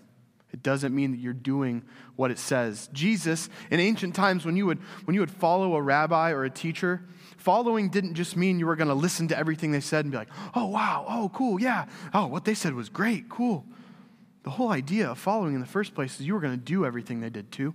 It 0.52 0.64
doesn't 0.64 0.96
mean 0.96 1.12
that 1.12 1.20
you're 1.20 1.34
doing 1.34 1.84
what 2.16 2.32
it 2.32 2.40
says. 2.40 2.90
Jesus, 2.92 3.50
in 3.70 3.80
ancient 3.80 4.16
times, 4.16 4.46
when 4.46 4.58
you 4.58 4.66
would, 4.66 4.80
when 5.06 5.14
you 5.14 5.20
would 5.20 5.32
follow 5.32 5.76
a 5.76 5.82
rabbi 5.82 6.32
or 6.32 6.44
a 6.44 6.50
teacher, 6.50 7.02
following 7.40 7.90
didn't 7.90 8.16
just 8.16 8.36
mean 8.36 8.60
you 8.60 8.68
were 8.68 8.76
going 8.76 8.90
to 8.90 8.94
listen 8.94 9.28
to 9.30 9.38
everything 9.38 9.72
they 9.72 9.80
said 9.80 10.06
and 10.06 10.12
be 10.12 10.18
like, 10.18 10.30
oh, 10.54 10.68
wow, 10.68 11.06
oh, 11.08 11.32
cool, 11.34 11.60
yeah, 11.60 11.86
oh, 12.14 12.28
what 12.28 12.46
they 12.46 12.54
said 12.54 12.74
was 12.74 12.90
great, 12.90 13.30
cool. 13.30 13.66
The 14.44 14.52
whole 14.52 14.70
idea 14.70 15.10
of 15.10 15.18
following 15.18 15.56
in 15.56 15.62
the 15.62 15.68
first 15.68 15.96
place 15.96 16.20
is 16.20 16.26
you 16.26 16.34
were 16.34 16.40
going 16.40 16.58
to 16.58 16.64
do 16.64 16.86
everything 16.86 17.22
they 17.22 17.30
did 17.30 17.52
too. 17.52 17.74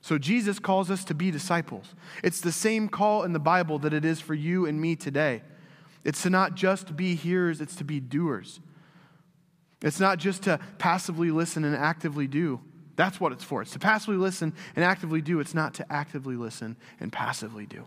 So 0.00 0.18
Jesus 0.18 0.58
calls 0.58 0.90
us 0.90 1.04
to 1.04 1.14
be 1.14 1.30
disciples. 1.30 1.94
It's 2.24 2.40
the 2.40 2.50
same 2.50 2.88
call 2.88 3.22
in 3.22 3.32
the 3.32 3.38
Bible 3.38 3.78
that 3.80 3.92
it 3.92 4.04
is 4.04 4.20
for 4.20 4.34
you 4.34 4.66
and 4.66 4.80
me 4.80 4.96
today. 4.96 5.42
It's 6.02 6.22
to 6.22 6.30
not 6.30 6.54
just 6.54 6.96
be 6.96 7.14
hearers, 7.14 7.60
it's 7.60 7.76
to 7.76 7.84
be 7.84 8.00
doers. 8.00 8.58
It's 9.80 10.00
not 10.00 10.18
just 10.18 10.42
to 10.44 10.58
passively 10.78 11.30
listen 11.30 11.64
and 11.64 11.76
actively 11.76 12.26
do. 12.26 12.60
That's 12.96 13.20
what 13.20 13.32
it's 13.32 13.44
for. 13.44 13.62
It's 13.62 13.72
to 13.72 13.78
passively 13.78 14.16
listen 14.16 14.54
and 14.76 14.84
actively 14.84 15.20
do. 15.20 15.40
It's 15.40 15.54
not 15.54 15.74
to 15.74 15.92
actively 15.92 16.36
listen 16.36 16.76
and 17.00 17.12
passively 17.12 17.66
do. 17.66 17.86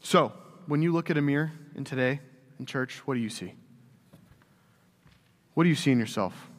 So, 0.00 0.32
when 0.66 0.82
you 0.82 0.92
look 0.92 1.10
at 1.10 1.16
a 1.16 1.22
mirror 1.22 1.52
in 1.74 1.84
today 1.84 2.20
in 2.58 2.66
church, 2.66 2.98
what 3.06 3.14
do 3.14 3.20
you 3.20 3.28
see? 3.28 3.54
What 5.54 5.64
do 5.64 5.68
you 5.68 5.74
see 5.74 5.92
in 5.92 5.98
yourself? 5.98 6.50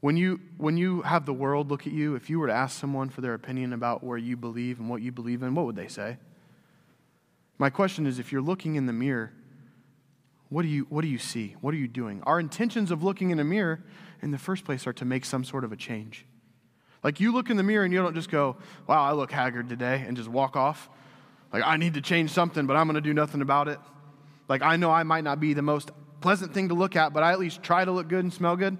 When 0.00 0.16
you, 0.16 0.40
when 0.58 0.76
you 0.76 1.02
have 1.02 1.26
the 1.26 1.32
world 1.32 1.70
look 1.70 1.86
at 1.86 1.92
you, 1.92 2.14
if 2.14 2.30
you 2.30 2.38
were 2.38 2.46
to 2.46 2.52
ask 2.52 2.78
someone 2.78 3.08
for 3.08 3.20
their 3.20 3.34
opinion 3.34 3.72
about 3.72 4.04
where 4.04 4.18
you 4.18 4.36
believe 4.36 4.78
and 4.78 4.88
what 4.88 5.02
you 5.02 5.10
believe 5.10 5.42
in, 5.42 5.54
what 5.54 5.66
would 5.66 5.76
they 5.76 5.88
say? 5.88 6.18
My 7.58 7.70
question 7.70 8.06
is 8.06 8.18
if 8.18 8.30
you're 8.30 8.42
looking 8.42 8.76
in 8.76 8.86
the 8.86 8.92
mirror, 8.92 9.32
what 10.48 10.62
do 10.62 10.68
you, 10.68 10.86
what 10.88 11.02
do 11.02 11.08
you 11.08 11.18
see? 11.18 11.56
What 11.60 11.74
are 11.74 11.78
you 11.78 11.88
doing? 11.88 12.22
Our 12.22 12.38
intentions 12.38 12.90
of 12.90 13.02
looking 13.02 13.30
in 13.30 13.40
a 13.40 13.44
mirror 13.44 13.82
in 14.22 14.30
the 14.30 14.38
first 14.38 14.64
place 14.64 14.86
are 14.86 14.92
to 14.92 15.04
make 15.04 15.24
some 15.24 15.42
sort 15.42 15.64
of 15.64 15.72
a 15.72 15.76
change. 15.76 16.24
Like 17.02 17.18
you 17.18 17.32
look 17.32 17.50
in 17.50 17.56
the 17.56 17.62
mirror 17.62 17.84
and 17.84 17.92
you 17.92 18.00
don't 18.00 18.14
just 18.14 18.30
go, 18.30 18.56
wow, 18.86 19.02
I 19.02 19.12
look 19.12 19.32
haggard 19.32 19.68
today, 19.68 20.04
and 20.06 20.16
just 20.16 20.28
walk 20.28 20.54
off. 20.56 20.88
Like, 21.52 21.62
I 21.64 21.76
need 21.76 21.94
to 21.94 22.00
change 22.00 22.30
something, 22.30 22.66
but 22.66 22.76
I'm 22.76 22.86
going 22.86 22.94
to 22.94 23.00
do 23.00 23.14
nothing 23.14 23.40
about 23.40 23.68
it. 23.68 23.78
Like, 24.48 24.62
I 24.62 24.76
know 24.76 24.90
I 24.90 25.02
might 25.02 25.24
not 25.24 25.40
be 25.40 25.54
the 25.54 25.62
most 25.62 25.90
pleasant 26.20 26.52
thing 26.52 26.68
to 26.68 26.74
look 26.74 26.96
at, 26.96 27.12
but 27.12 27.22
I 27.22 27.32
at 27.32 27.38
least 27.38 27.62
try 27.62 27.84
to 27.84 27.92
look 27.92 28.08
good 28.08 28.24
and 28.24 28.32
smell 28.32 28.56
good. 28.56 28.78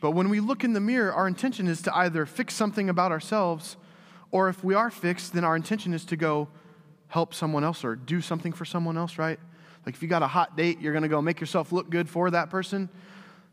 But 0.00 0.12
when 0.12 0.28
we 0.28 0.40
look 0.40 0.64
in 0.64 0.72
the 0.72 0.80
mirror, 0.80 1.12
our 1.12 1.28
intention 1.28 1.68
is 1.68 1.82
to 1.82 1.96
either 1.96 2.26
fix 2.26 2.54
something 2.54 2.88
about 2.88 3.12
ourselves, 3.12 3.76
or 4.30 4.48
if 4.48 4.64
we 4.64 4.74
are 4.74 4.90
fixed, 4.90 5.32
then 5.32 5.44
our 5.44 5.54
intention 5.54 5.94
is 5.94 6.04
to 6.06 6.16
go 6.16 6.48
help 7.08 7.34
someone 7.34 7.62
else 7.62 7.84
or 7.84 7.94
do 7.94 8.20
something 8.20 8.52
for 8.52 8.64
someone 8.64 8.96
else, 8.96 9.18
right? 9.18 9.38
Like 9.84 9.94
if 9.94 10.02
you 10.02 10.08
got 10.08 10.22
a 10.22 10.26
hot 10.26 10.56
date, 10.56 10.80
you're 10.80 10.92
going 10.92 11.02
to 11.02 11.08
go 11.08 11.20
make 11.20 11.40
yourself 11.40 11.70
look 11.70 11.90
good 11.90 12.08
for 12.08 12.30
that 12.30 12.50
person. 12.50 12.88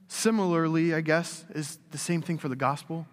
Similarly, 0.08 0.94
I 0.94 1.02
guess, 1.02 1.46
is 1.54 1.78
the 1.92 1.98
same 1.98 2.22
thing 2.22 2.38
for 2.38 2.48
the 2.48 2.56
gospel. 2.56 3.06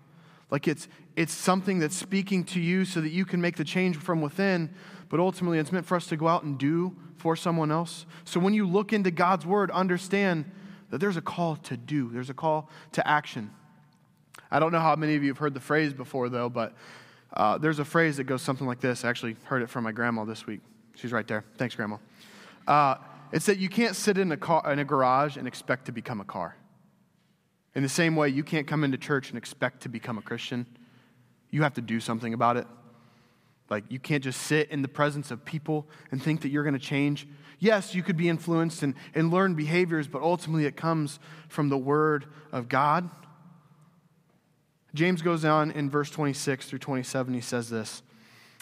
Like 0.51 0.69
it's 0.69 0.89
it's 1.17 1.33
something 1.33 1.79
that's 1.79 1.97
speaking 1.97 2.45
to 2.45 2.61
you 2.61 2.85
so 2.85 3.01
that 3.01 3.09
you 3.09 3.25
can 3.25 3.41
make 3.41 3.57
the 3.57 3.65
change 3.65 3.97
from 3.97 4.21
within, 4.21 4.71
but 5.09 5.19
ultimately 5.19 5.59
it's 5.59 5.73
meant 5.73 5.87
for 5.87 5.97
us 5.97 6.07
to 6.09 6.17
go 6.17 6.29
out 6.29 6.43
and 6.43 6.59
do 6.59 6.95
for 7.17 7.35
someone 7.37 7.73
else. 7.73 8.07
So 8.25 8.39
when 8.39 8.53
you 8.53 8.69
look 8.69 8.93
into 8.93 9.11
God's 9.11 9.47
word, 9.47 9.71
understand 9.71 10.45
that 10.91 10.99
there's 10.99 11.17
a 11.17 11.23
call 11.23 11.57
to 11.57 11.77
do, 11.77 12.11
there's 12.11 12.31
a 12.31 12.35
call 12.35 12.69
to 12.93 13.07
action. 13.07 13.51
I 14.51 14.61
don't 14.61 14.73
know 14.73 14.81
how 14.81 14.95
many 14.95 15.17
of 15.17 15.23
you 15.23 15.31
have 15.31 15.39
heard 15.39 15.55
the 15.55 15.61
phrase 15.61 15.93
before, 15.93 16.29
though, 16.29 16.49
but 16.49 16.75
uh, 17.33 17.59
there's 17.59 17.79
a 17.79 17.85
phrase 17.85 18.19
that 18.19 18.25
goes 18.25 18.43
something 18.43 18.67
like 18.67 18.81
this. 18.81 19.05
I 19.05 19.09
actually 19.09 19.37
heard 19.45 19.63
it 19.63 19.69
from 19.69 19.85
my 19.85 19.93
grandma 19.93 20.25
this 20.25 20.47
week. 20.47 20.61
She's 20.95 21.13
right 21.13 21.27
there. 21.27 21.45
Thanks, 21.57 21.75
Grandma. 21.75 21.97
Uh, 22.67 22.97
it's 23.33 23.47
that 23.47 23.59
you 23.59 23.69
can't 23.69 23.97
sit 23.97 24.19
in 24.19 24.31
a, 24.33 24.37
car, 24.37 24.71
in 24.73 24.79
a 24.79 24.85
garage 24.85 25.37
and 25.37 25.47
expect 25.49 25.87
to 25.87 25.93
become 25.93 26.21
a 26.21 26.25
car. 26.25 26.57
In 27.77 27.83
the 27.83 27.91
same 27.91 28.17
way, 28.17 28.31
you 28.31 28.43
can't 28.43 28.67
come 28.67 28.85
into 28.85 28.97
church 28.97 29.29
and 29.29 29.37
expect 29.37 29.83
to 29.83 29.91
become 29.91 30.17
a 30.17 30.23
Christian. 30.23 30.67
You 31.51 31.63
have 31.63 31.75
to 31.75 31.83
do 31.83 32.01
something 32.01 32.33
about 32.33 32.57
it. 32.57 32.67
Like, 33.69 33.85
you 33.91 33.99
can't 33.99 34.25
just 34.25 34.41
sit 34.41 34.71
in 34.71 34.81
the 34.81 34.89
presence 34.89 35.31
of 35.31 35.45
people 35.45 35.87
and 36.11 36.23
think 36.23 36.41
that 36.41 36.49
you're 36.49 36.63
going 36.63 36.73
to 36.73 36.81
change. 36.81 37.29
Yes, 37.59 37.95
you 37.95 38.03
could 38.03 38.17
be 38.17 38.31
influenced 38.31 38.83
and, 38.83 38.95
and 39.15 39.31
learn 39.31 39.55
behaviors, 39.55 40.09
but 40.09 40.23
ultimately 40.23 40.65
it 40.65 40.75
comes 40.75 41.19
from 41.49 41.69
the 41.69 41.77
Word 41.77 42.25
of 42.51 42.71
God. 42.71 43.11
James 44.95 45.21
goes 45.21 45.45
on 45.45 45.71
in 45.71 45.91
verse 45.91 46.11
26 46.11 46.71
through 46.71 46.79
27, 46.79 47.35
he 47.35 47.43
says 47.43 47.69
this 47.69 48.03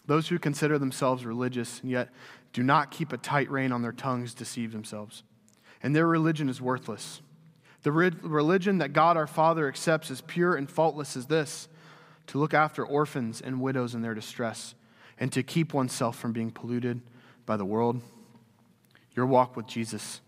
Those 0.07 0.27
who 0.27 0.41
consider 0.41 0.77
themselves 0.77 1.25
religious 1.25 1.81
and 1.83 1.91
yet 1.91 2.09
do 2.53 2.65
not 2.65 2.91
keep 2.91 3.13
a 3.13 3.17
tight 3.17 3.49
rein 3.49 3.71
on 3.71 3.83
their 3.83 3.93
tongues 3.93 4.35
deceive 4.35 4.73
themselves, 4.73 5.23
and 5.85 5.95
their 5.95 6.09
religion 6.09 6.49
is 6.49 6.61
worthless. 6.61 7.21
The 7.85 7.93
religion 7.93 8.79
that 8.79 8.95
God 8.95 9.19
our 9.19 9.27
Father 9.27 9.69
accepts 9.69 10.11
as 10.11 10.23
pure 10.23 10.57
and 10.57 10.69
faultless 10.69 11.17
is 11.17 11.27
this 11.27 11.69
to 12.29 12.39
look 12.39 12.55
after 12.55 12.85
orphans 12.85 13.43
and 13.43 13.61
widows 13.61 13.95
in 13.95 14.01
their 14.01 14.15
distress 14.15 14.75
and 15.21 15.31
to 15.33 15.43
keep 15.43 15.75
oneself 15.75 16.19
from 16.19 16.33
being 16.33 16.51
polluted 16.51 17.03
by 17.45 17.59
the 17.59 17.65
world. 17.65 18.01
Your 19.15 19.27
walk 19.27 19.55
with 19.55 19.67
Jesus 19.67 20.23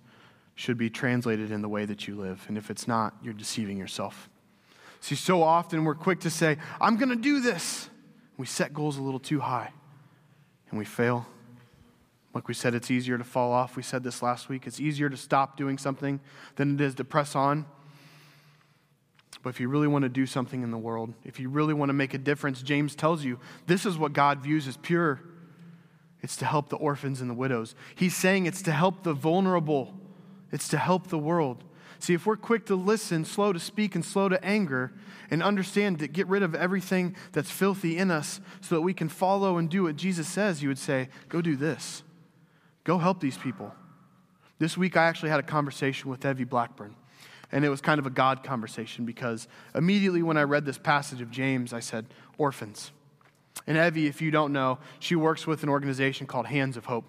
should 0.54 0.76
be 0.76 0.90
translated 0.90 1.50
in 1.50 1.62
the 1.62 1.68
way 1.68 1.86
that 1.86 2.06
you 2.06 2.14
live. 2.14 2.44
And 2.46 2.58
if 2.58 2.70
it's 2.70 2.86
not, 2.86 3.14
you're 3.22 3.32
deceiving 3.32 3.78
yourself. 3.78 4.28
See, 5.00 5.14
so 5.14 5.42
often 5.42 5.84
we're 5.84 5.94
quick 5.94 6.20
to 6.20 6.30
say, 6.30 6.58
I'm 6.78 6.96
going 6.96 7.08
to 7.08 7.16
do 7.16 7.40
this. 7.40 7.88
We 8.36 8.44
set 8.44 8.74
goals 8.74 8.98
a 8.98 9.02
little 9.02 9.18
too 9.18 9.40
high 9.40 9.72
and 10.68 10.78
we 10.78 10.84
fail. 10.84 11.26
Like 12.36 12.48
we 12.48 12.54
said, 12.54 12.74
it's 12.74 12.90
easier 12.90 13.16
to 13.16 13.24
fall 13.24 13.50
off. 13.50 13.76
We 13.76 13.82
said 13.82 14.04
this 14.04 14.20
last 14.20 14.50
week. 14.50 14.66
It's 14.66 14.78
easier 14.78 15.08
to 15.08 15.16
stop 15.16 15.56
doing 15.56 15.78
something 15.78 16.20
than 16.56 16.74
it 16.74 16.82
is 16.82 16.94
to 16.96 17.04
press 17.04 17.34
on. 17.34 17.64
But 19.42 19.48
if 19.48 19.58
you 19.58 19.70
really 19.70 19.86
want 19.86 20.02
to 20.02 20.10
do 20.10 20.26
something 20.26 20.62
in 20.62 20.70
the 20.70 20.76
world, 20.76 21.14
if 21.24 21.40
you 21.40 21.48
really 21.48 21.72
want 21.72 21.88
to 21.88 21.94
make 21.94 22.12
a 22.12 22.18
difference, 22.18 22.60
James 22.60 22.94
tells 22.94 23.24
you 23.24 23.38
this 23.66 23.86
is 23.86 23.96
what 23.96 24.12
God 24.12 24.40
views 24.40 24.68
as 24.68 24.76
pure 24.76 25.22
it's 26.20 26.36
to 26.36 26.44
help 26.44 26.68
the 26.68 26.76
orphans 26.76 27.22
and 27.22 27.30
the 27.30 27.34
widows. 27.34 27.74
He's 27.94 28.14
saying 28.14 28.44
it's 28.44 28.60
to 28.62 28.72
help 28.72 29.02
the 29.02 29.14
vulnerable, 29.14 29.94
it's 30.52 30.68
to 30.68 30.76
help 30.76 31.06
the 31.06 31.18
world. 31.18 31.64
See, 32.00 32.12
if 32.12 32.26
we're 32.26 32.36
quick 32.36 32.66
to 32.66 32.76
listen, 32.76 33.24
slow 33.24 33.54
to 33.54 33.58
speak, 33.58 33.94
and 33.94 34.04
slow 34.04 34.28
to 34.28 34.44
anger, 34.44 34.92
and 35.30 35.42
understand 35.42 36.00
to 36.00 36.06
get 36.06 36.26
rid 36.26 36.42
of 36.42 36.54
everything 36.54 37.16
that's 37.32 37.50
filthy 37.50 37.96
in 37.96 38.10
us 38.10 38.42
so 38.60 38.74
that 38.74 38.82
we 38.82 38.92
can 38.92 39.08
follow 39.08 39.56
and 39.56 39.70
do 39.70 39.84
what 39.84 39.96
Jesus 39.96 40.28
says, 40.28 40.62
you 40.62 40.68
would 40.68 40.78
say, 40.78 41.08
Go 41.30 41.40
do 41.40 41.56
this. 41.56 42.02
Go 42.86 42.98
help 42.98 43.18
these 43.18 43.36
people. 43.36 43.74
This 44.60 44.78
week, 44.78 44.96
I 44.96 45.06
actually 45.06 45.30
had 45.30 45.40
a 45.40 45.42
conversation 45.42 46.08
with 46.08 46.24
Evie 46.24 46.44
Blackburn. 46.44 46.94
And 47.50 47.64
it 47.64 47.68
was 47.68 47.80
kind 47.80 47.98
of 47.98 48.06
a 48.06 48.10
God 48.10 48.44
conversation 48.44 49.04
because 49.04 49.48
immediately 49.74 50.22
when 50.22 50.36
I 50.36 50.44
read 50.44 50.64
this 50.64 50.78
passage 50.78 51.20
of 51.20 51.28
James, 51.28 51.72
I 51.72 51.80
said, 51.80 52.06
Orphans. 52.38 52.92
And 53.66 53.76
Evie, 53.76 54.06
if 54.06 54.22
you 54.22 54.30
don't 54.30 54.52
know, 54.52 54.78
she 55.00 55.16
works 55.16 55.48
with 55.48 55.64
an 55.64 55.68
organization 55.68 56.28
called 56.28 56.46
Hands 56.46 56.76
of 56.76 56.84
Hope. 56.84 57.04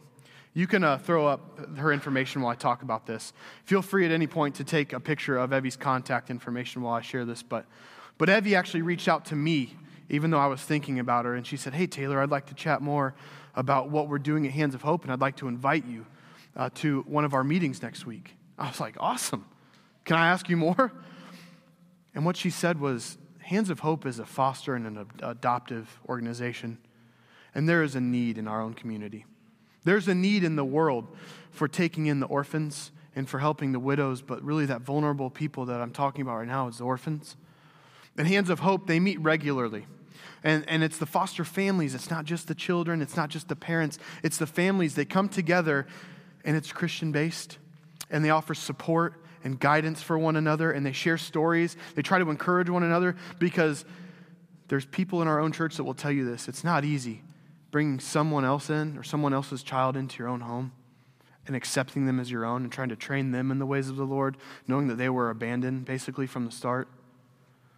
You 0.55 0.65
can 0.65 0.83
uh, 0.83 0.97
throw 0.97 1.27
up 1.27 1.59
her 1.77 1.93
information 1.93 2.41
while 2.41 2.51
I 2.51 2.55
talk 2.55 2.81
about 2.81 3.05
this. 3.05 3.31
Feel 3.63 3.83
free 3.83 4.03
at 4.03 4.11
any 4.11 4.25
point 4.25 4.55
to 4.55 4.63
take 4.63 4.93
a 4.93 4.99
picture 4.99 5.37
of 5.37 5.53
Evie's 5.53 5.77
contact 5.77 6.31
information 6.31 6.81
while 6.81 6.95
I 6.95 7.01
share 7.01 7.23
this. 7.23 7.43
But, 7.43 7.67
but 8.17 8.29
Evie 8.29 8.55
actually 8.55 8.81
reached 8.81 9.07
out 9.07 9.25
to 9.25 9.35
me, 9.35 9.75
even 10.09 10.31
though 10.31 10.39
I 10.39 10.47
was 10.47 10.61
thinking 10.61 10.97
about 10.97 11.25
her, 11.25 11.35
and 11.35 11.45
she 11.45 11.55
said, 11.55 11.75
Hey, 11.75 11.85
Taylor, 11.85 12.19
I'd 12.19 12.31
like 12.31 12.47
to 12.47 12.55
chat 12.55 12.81
more 12.81 13.13
about 13.57 13.89
what 13.89 14.07
we're 14.07 14.19
doing 14.19 14.45
at 14.45 14.53
Hands 14.53 14.73
of 14.73 14.83
Hope, 14.83 15.03
and 15.03 15.11
I'd 15.11 15.19
like 15.19 15.35
to 15.37 15.49
invite 15.49 15.85
you 15.85 16.05
uh, 16.55 16.69
to 16.75 17.01
one 17.01 17.25
of 17.25 17.33
our 17.33 17.43
meetings 17.43 17.81
next 17.81 18.05
week. 18.05 18.35
I 18.57 18.67
was 18.67 18.79
like, 18.79 18.95
Awesome. 18.99 19.45
Can 20.05 20.15
I 20.15 20.29
ask 20.29 20.47
you 20.47 20.55
more? 20.55 20.93
And 22.15 22.25
what 22.25 22.37
she 22.37 22.49
said 22.49 22.79
was, 22.79 23.17
Hands 23.39 23.69
of 23.69 23.81
Hope 23.81 24.05
is 24.05 24.19
a 24.19 24.25
foster 24.25 24.75
and 24.75 24.87
an 24.87 25.05
adoptive 25.21 25.99
organization, 26.07 26.77
and 27.53 27.67
there 27.67 27.83
is 27.83 27.95
a 27.95 28.01
need 28.01 28.37
in 28.37 28.47
our 28.47 28.61
own 28.61 28.73
community. 28.73 29.25
There's 29.83 30.07
a 30.07 30.15
need 30.15 30.43
in 30.43 30.55
the 30.55 30.65
world 30.65 31.07
for 31.49 31.67
taking 31.67 32.05
in 32.05 32.19
the 32.19 32.25
orphans 32.27 32.91
and 33.15 33.27
for 33.27 33.39
helping 33.39 33.71
the 33.71 33.79
widows, 33.79 34.21
but 34.21 34.43
really 34.43 34.65
that 34.67 34.81
vulnerable 34.81 35.29
people 35.29 35.65
that 35.65 35.81
I'm 35.81 35.91
talking 35.91 36.21
about 36.21 36.37
right 36.37 36.47
now 36.47 36.67
is 36.67 36.77
the 36.77 36.83
orphans. 36.83 37.35
And 38.17 38.27
Hands 38.27 38.49
of 38.49 38.59
Hope, 38.59 38.87
they 38.87 38.99
meet 38.99 39.19
regularly. 39.19 39.85
And, 40.43 40.67
and 40.69 40.83
it's 40.83 40.97
the 40.97 41.05
foster 41.05 41.43
families. 41.43 41.95
It's 41.95 42.09
not 42.09 42.25
just 42.25 42.47
the 42.47 42.55
children, 42.55 43.01
it's 43.01 43.15
not 43.15 43.29
just 43.29 43.47
the 43.47 43.55
parents, 43.55 43.99
it's 44.23 44.37
the 44.37 44.47
families. 44.47 44.95
They 44.95 45.05
come 45.05 45.29
together 45.29 45.87
and 46.45 46.55
it's 46.55 46.71
Christian 46.71 47.11
based 47.11 47.57
and 48.09 48.23
they 48.23 48.29
offer 48.29 48.53
support 48.53 49.21
and 49.43 49.59
guidance 49.59 50.01
for 50.01 50.17
one 50.17 50.35
another, 50.35 50.71
and 50.71 50.85
they 50.85 50.91
share 50.91 51.17
stories. 51.17 51.77
They 51.95 52.01
try 52.01 52.19
to 52.19 52.29
encourage 52.29 52.69
one 52.69 52.83
another 52.83 53.15
because 53.39 53.85
there's 54.67 54.85
people 54.85 55.21
in 55.21 55.27
our 55.27 55.39
own 55.39 55.51
church 55.51 55.77
that 55.77 55.83
will 55.83 55.93
tell 55.93 56.11
you 56.11 56.25
this. 56.25 56.47
It's 56.47 56.63
not 56.63 56.83
easy 56.83 57.21
bringing 57.71 57.99
someone 57.99 58.45
else 58.45 58.69
in 58.69 58.97
or 58.97 59.03
someone 59.03 59.33
else's 59.33 59.61
child 59.61 59.97
into 59.97 60.19
your 60.19 60.27
own 60.27 60.41
home 60.41 60.71
and 61.45 61.55
accepting 61.55 62.05
them 62.05 62.19
as 62.19 62.31
your 62.31 62.45
own 62.45 62.63
and 62.63 62.71
trying 62.71 62.89
to 62.89 62.95
train 62.95 63.31
them 63.31 63.51
in 63.51 63.59
the 63.59 63.65
ways 63.65 63.89
of 63.89 63.95
the 63.95 64.05
Lord, 64.05 64.37
knowing 64.67 64.87
that 64.87 64.95
they 64.95 65.09
were 65.09 65.29
abandoned 65.29 65.85
basically 65.85 66.27
from 66.27 66.45
the 66.45 66.51
start. 66.51 66.87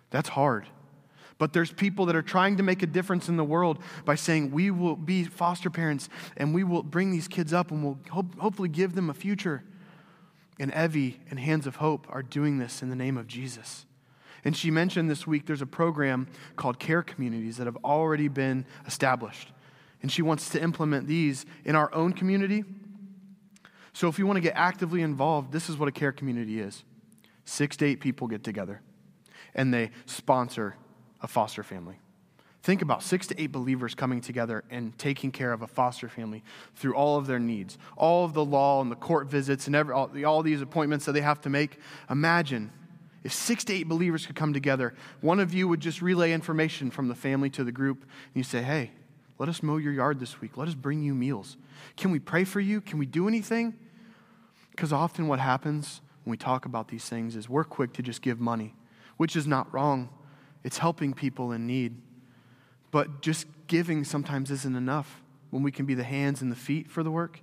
That's 0.09 0.29
hard. 0.29 0.67
But 1.39 1.53
there's 1.53 1.71
people 1.71 2.05
that 2.05 2.15
are 2.15 2.21
trying 2.21 2.57
to 2.57 2.63
make 2.63 2.83
a 2.83 2.85
difference 2.85 3.29
in 3.29 3.37
the 3.37 3.43
world 3.43 3.79
by 4.05 4.15
saying, 4.15 4.51
we 4.51 4.69
will 4.69 4.97
be 4.97 5.23
foster 5.23 5.69
parents 5.69 6.09
and 6.37 6.53
we 6.53 6.63
will 6.63 6.83
bring 6.83 7.11
these 7.11 7.27
kids 7.27 7.53
up 7.53 7.71
and 7.71 7.83
we'll 7.83 7.97
hope, 8.11 8.37
hopefully 8.37 8.69
give 8.69 8.93
them 8.93 9.09
a 9.09 9.13
future. 9.13 9.63
And 10.59 10.71
Evie 10.75 11.21
and 11.29 11.39
Hands 11.39 11.65
of 11.65 11.77
Hope 11.77 12.05
are 12.09 12.21
doing 12.21 12.59
this 12.59 12.83
in 12.83 12.89
the 12.89 12.95
name 12.95 13.17
of 13.17 13.25
Jesus. 13.25 13.85
And 14.43 14.55
she 14.55 14.69
mentioned 14.69 15.09
this 15.09 15.25
week 15.25 15.45
there's 15.45 15.61
a 15.61 15.65
program 15.65 16.27
called 16.57 16.77
Care 16.77 17.01
Communities 17.01 17.55
that 17.55 17.65
have 17.65 17.77
already 17.77 18.27
been 18.27 18.65
established. 18.85 19.51
And 20.01 20.11
she 20.11 20.21
wants 20.21 20.49
to 20.49 20.61
implement 20.61 21.07
these 21.07 21.45
in 21.63 21.75
our 21.75 21.93
own 21.95 22.11
community. 22.11 22.65
So 23.93 24.09
if 24.09 24.19
you 24.19 24.27
want 24.27 24.37
to 24.37 24.41
get 24.41 24.53
actively 24.55 25.01
involved, 25.01 25.53
this 25.53 25.69
is 25.69 25.77
what 25.77 25.87
a 25.87 25.91
care 25.93 26.11
community 26.11 26.59
is 26.59 26.83
six 27.45 27.75
to 27.77 27.85
eight 27.85 27.99
people 27.99 28.27
get 28.27 28.43
together 28.43 28.79
and 29.55 29.73
they 29.73 29.89
sponsor 30.05 30.75
a 31.21 31.27
foster 31.27 31.63
family. 31.63 31.99
Think 32.61 32.81
about 32.81 33.03
six 33.03 33.25
to 33.27 33.41
eight 33.41 33.51
believers 33.51 33.95
coming 33.95 34.19
together 34.19 34.63
and 34.69 34.97
taking 34.97 35.31
care 35.31 35.53
of 35.53 35.61
a 35.61 35.67
foster 35.67 36.09
family 36.09 36.43
through 36.75 36.93
all 36.93 37.17
of 37.17 37.25
their 37.25 37.39
needs, 37.39 37.77
all 37.95 38.25
of 38.25 38.33
the 38.33 38.43
law 38.43 38.81
and 38.81 38.91
the 38.91 38.97
court 38.97 39.27
visits 39.27 39.67
and 39.67 39.75
every, 39.75 39.93
all, 39.93 40.11
all 40.25 40.43
these 40.43 40.61
appointments 40.61 41.05
that 41.05 41.13
they 41.13 41.21
have 41.21 41.39
to 41.41 41.49
make. 41.49 41.79
Imagine 42.09 42.71
if 43.23 43.33
six 43.33 43.63
to 43.65 43.73
eight 43.73 43.87
believers 43.87 44.25
could 44.25 44.35
come 44.35 44.53
together, 44.53 44.93
one 45.21 45.39
of 45.39 45.53
you 45.53 45.67
would 45.67 45.79
just 45.79 46.01
relay 46.01 46.33
information 46.33 46.91
from 46.91 47.07
the 47.07 47.15
family 47.15 47.49
to 47.51 47.63
the 47.63 47.71
group, 47.71 48.01
and 48.01 48.35
you 48.35 48.43
say, 48.43 48.61
Hey, 48.61 48.91
let 49.37 49.47
us 49.47 49.63
mow 49.63 49.77
your 49.77 49.93
yard 49.93 50.19
this 50.19 50.41
week. 50.41 50.57
Let 50.57 50.67
us 50.67 50.75
bring 50.75 51.01
you 51.01 51.15
meals. 51.15 51.57
Can 51.95 52.11
we 52.11 52.19
pray 52.19 52.43
for 52.43 52.59
you? 52.59 52.81
Can 52.81 52.99
we 52.99 53.05
do 53.05 53.27
anything? 53.27 53.73
Because 54.71 54.91
often 54.91 55.27
what 55.27 55.39
happens 55.39 56.01
when 56.23 56.31
we 56.31 56.37
talk 56.37 56.65
about 56.65 56.89
these 56.89 57.05
things 57.05 57.35
is 57.35 57.49
we're 57.49 57.63
quick 57.63 57.93
to 57.93 58.01
just 58.01 58.21
give 58.21 58.39
money, 58.39 58.75
which 59.17 59.35
is 59.35 59.47
not 59.47 59.73
wrong. 59.73 60.09
It's 60.63 60.77
helping 60.77 61.13
people 61.13 61.51
in 61.51 61.67
need. 61.67 62.01
But 62.91 63.21
just 63.21 63.47
giving 63.67 64.03
sometimes 64.03 64.51
isn't 64.51 64.75
enough 64.75 65.21
when 65.51 65.63
we 65.63 65.71
can 65.71 65.85
be 65.85 65.93
the 65.93 66.03
hands 66.03 66.41
and 66.41 66.51
the 66.51 66.55
feet 66.55 66.89
for 66.89 67.03
the 67.03 67.11
work. 67.11 67.41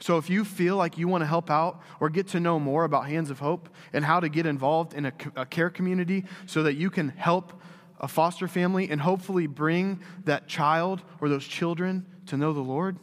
So 0.00 0.18
if 0.18 0.28
you 0.28 0.44
feel 0.44 0.76
like 0.76 0.98
you 0.98 1.08
want 1.08 1.22
to 1.22 1.26
help 1.26 1.50
out 1.50 1.80
or 2.00 2.10
get 2.10 2.28
to 2.28 2.40
know 2.40 2.58
more 2.58 2.84
about 2.84 3.06
Hands 3.06 3.30
of 3.30 3.38
Hope 3.38 3.68
and 3.92 4.04
how 4.04 4.20
to 4.20 4.28
get 4.28 4.44
involved 4.44 4.92
in 4.92 5.06
a, 5.06 5.12
a 5.36 5.46
care 5.46 5.70
community 5.70 6.24
so 6.46 6.62
that 6.64 6.74
you 6.74 6.90
can 6.90 7.10
help 7.10 7.60
a 8.00 8.08
foster 8.08 8.48
family 8.48 8.90
and 8.90 9.00
hopefully 9.00 9.46
bring 9.46 10.00
that 10.24 10.48
child 10.48 11.02
or 11.20 11.28
those 11.28 11.46
children 11.46 12.04
to 12.26 12.36
know 12.36 12.52
the 12.52 12.60
Lord, 12.60 12.98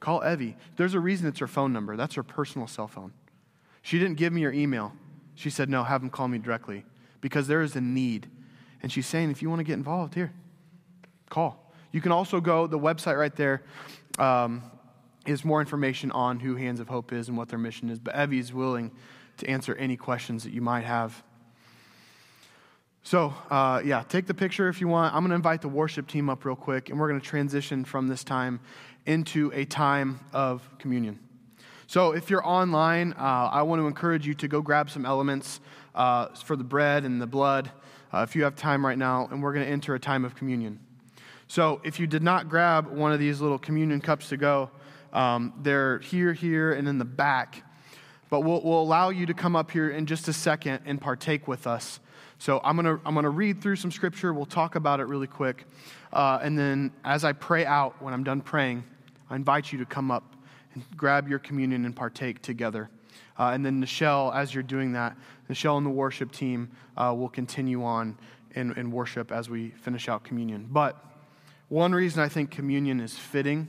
call 0.00 0.22
Evie. 0.24 0.56
There's 0.76 0.94
a 0.94 1.00
reason 1.00 1.26
it's 1.26 1.40
her 1.40 1.46
phone 1.46 1.72
number. 1.72 1.96
That's 1.96 2.14
her 2.14 2.22
personal 2.22 2.68
cell 2.68 2.88
phone. 2.88 3.12
She 3.82 3.98
didn't 3.98 4.16
give 4.16 4.32
me 4.32 4.42
her 4.42 4.52
email. 4.52 4.92
She 5.34 5.50
said, 5.50 5.68
no, 5.68 5.84
have 5.84 6.00
them 6.00 6.10
call 6.10 6.28
me 6.28 6.38
directly 6.38 6.84
because 7.26 7.48
there 7.48 7.60
is 7.60 7.74
a 7.74 7.80
need. 7.80 8.28
And 8.84 8.92
she's 8.92 9.04
saying, 9.04 9.32
if 9.32 9.42
you 9.42 9.50
want 9.50 9.58
to 9.58 9.64
get 9.64 9.72
involved, 9.72 10.14
here, 10.14 10.32
call. 11.28 11.72
You 11.90 12.00
can 12.00 12.12
also 12.12 12.40
go, 12.40 12.68
the 12.68 12.78
website 12.78 13.18
right 13.18 13.34
there 13.34 13.64
um, 14.20 14.62
is 15.26 15.44
more 15.44 15.60
information 15.60 16.12
on 16.12 16.38
who 16.38 16.54
Hands 16.54 16.78
of 16.78 16.88
Hope 16.88 17.12
is 17.12 17.26
and 17.26 17.36
what 17.36 17.48
their 17.48 17.58
mission 17.58 17.90
is. 17.90 17.98
But 17.98 18.14
Evie 18.14 18.38
is 18.38 18.52
willing 18.52 18.92
to 19.38 19.50
answer 19.50 19.74
any 19.74 19.96
questions 19.96 20.44
that 20.44 20.52
you 20.52 20.60
might 20.60 20.84
have. 20.84 21.20
So, 23.02 23.34
uh, 23.50 23.82
yeah, 23.84 24.04
take 24.08 24.26
the 24.26 24.34
picture 24.34 24.68
if 24.68 24.80
you 24.80 24.86
want. 24.86 25.12
I'm 25.12 25.22
going 25.22 25.30
to 25.30 25.34
invite 25.34 25.62
the 25.62 25.68
worship 25.68 26.06
team 26.06 26.30
up 26.30 26.44
real 26.44 26.54
quick, 26.54 26.90
and 26.90 27.00
we're 27.00 27.08
going 27.08 27.20
to 27.20 27.26
transition 27.26 27.84
from 27.84 28.06
this 28.06 28.22
time 28.22 28.60
into 29.04 29.50
a 29.52 29.64
time 29.64 30.20
of 30.32 30.62
communion. 30.78 31.18
So, 31.88 32.12
if 32.12 32.30
you're 32.30 32.46
online, 32.46 33.14
uh, 33.14 33.50
I 33.52 33.62
want 33.62 33.82
to 33.82 33.88
encourage 33.88 34.28
you 34.28 34.34
to 34.34 34.46
go 34.46 34.60
grab 34.60 34.90
some 34.90 35.04
elements 35.04 35.60
uh, 35.96 36.28
for 36.28 36.54
the 36.54 36.64
bread 36.64 37.04
and 37.04 37.20
the 37.20 37.26
blood 37.26 37.70
uh, 38.12 38.18
if 38.18 38.36
you 38.36 38.44
have 38.44 38.54
time 38.54 38.84
right 38.86 38.98
now, 38.98 39.28
and 39.30 39.42
we're 39.42 39.52
going 39.52 39.64
to 39.64 39.70
enter 39.70 39.94
a 39.94 40.00
time 40.00 40.24
of 40.24 40.34
communion. 40.34 40.78
So, 41.48 41.80
if 41.84 42.00
you 42.00 42.06
did 42.06 42.22
not 42.22 42.48
grab 42.48 42.88
one 42.88 43.12
of 43.12 43.18
these 43.18 43.40
little 43.40 43.58
communion 43.58 44.00
cups 44.00 44.28
to 44.30 44.36
go, 44.36 44.70
um, 45.12 45.52
they're 45.62 45.98
here, 46.00 46.32
here, 46.32 46.72
and 46.72 46.88
in 46.88 46.98
the 46.98 47.04
back. 47.04 47.62
But 48.28 48.40
we'll, 48.40 48.60
we'll 48.62 48.80
allow 48.80 49.10
you 49.10 49.26
to 49.26 49.34
come 49.34 49.54
up 49.54 49.70
here 49.70 49.90
in 49.90 50.06
just 50.06 50.28
a 50.28 50.32
second 50.32 50.80
and 50.84 51.00
partake 51.00 51.46
with 51.46 51.66
us. 51.66 52.00
So 52.38 52.60
I'm 52.64 52.76
going 52.76 52.98
to 52.98 53.00
I'm 53.06 53.14
gonna 53.14 53.30
read 53.30 53.62
through 53.62 53.76
some 53.76 53.90
scripture. 53.90 54.34
We'll 54.34 54.44
talk 54.44 54.74
about 54.74 55.00
it 55.00 55.04
really 55.04 55.26
quick. 55.26 55.64
Uh, 56.12 56.38
and 56.42 56.58
then 56.58 56.92
as 57.04 57.24
I 57.24 57.32
pray 57.32 57.64
out, 57.64 58.00
when 58.02 58.12
I'm 58.12 58.24
done 58.24 58.40
praying, 58.40 58.84
I 59.30 59.36
invite 59.36 59.72
you 59.72 59.78
to 59.78 59.86
come 59.86 60.10
up 60.10 60.36
and 60.74 60.84
grab 60.96 61.28
your 61.28 61.38
communion 61.38 61.84
and 61.84 61.94
partake 61.94 62.42
together. 62.42 62.90
Uh, 63.38 63.50
and 63.50 63.64
then 63.64 63.82
Nichelle, 63.82 64.34
as 64.34 64.54
you're 64.54 64.62
doing 64.62 64.92
that, 64.92 65.16
Nichelle 65.50 65.76
and 65.76 65.86
the 65.86 65.90
worship 65.90 66.32
team 66.32 66.70
uh, 66.96 67.14
will 67.16 67.28
continue 67.28 67.84
on 67.84 68.18
in, 68.54 68.72
in 68.72 68.90
worship 68.90 69.30
as 69.30 69.50
we 69.50 69.70
finish 69.70 70.08
out 70.08 70.24
communion. 70.24 70.68
But 70.70 70.96
one 71.68 71.92
reason 71.92 72.22
I 72.22 72.28
think 72.28 72.50
communion 72.50 73.00
is 73.00 73.16
fitting 73.16 73.68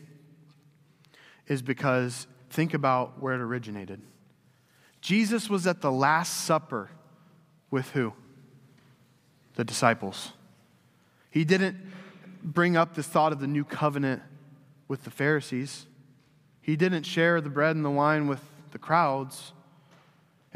is 1.48 1.62
because 1.62 2.28
think 2.50 2.74
about 2.74 3.22
where 3.22 3.34
it 3.34 3.42
originated. 3.42 4.02
Jesus 5.02 5.50
was 5.50 5.68
at 5.68 5.82
the 5.82 5.92
Last 5.92 6.46
Supper 6.46 6.90
with 7.70 7.90
who? 7.92 8.14
the 9.58 9.64
disciples. 9.64 10.32
He 11.32 11.44
didn't 11.44 11.78
bring 12.44 12.78
up 12.78 12.94
the 12.94 13.04
thought 13.04 13.34
of 13.34 13.40
the 13.40 13.48
new 13.48 13.66
covenant 13.66 14.22
with 14.88 15.04
the 15.04 15.10
Pharisees. 15.10 15.88
He 16.62 16.76
didn't 16.76 17.04
share 17.04 17.42
the 17.42 17.50
bread 17.50 17.76
and 17.76 17.84
the 17.84 17.90
wine 17.90 18.28
with 18.28 18.40
the 18.72 18.78
crowds. 18.78 19.52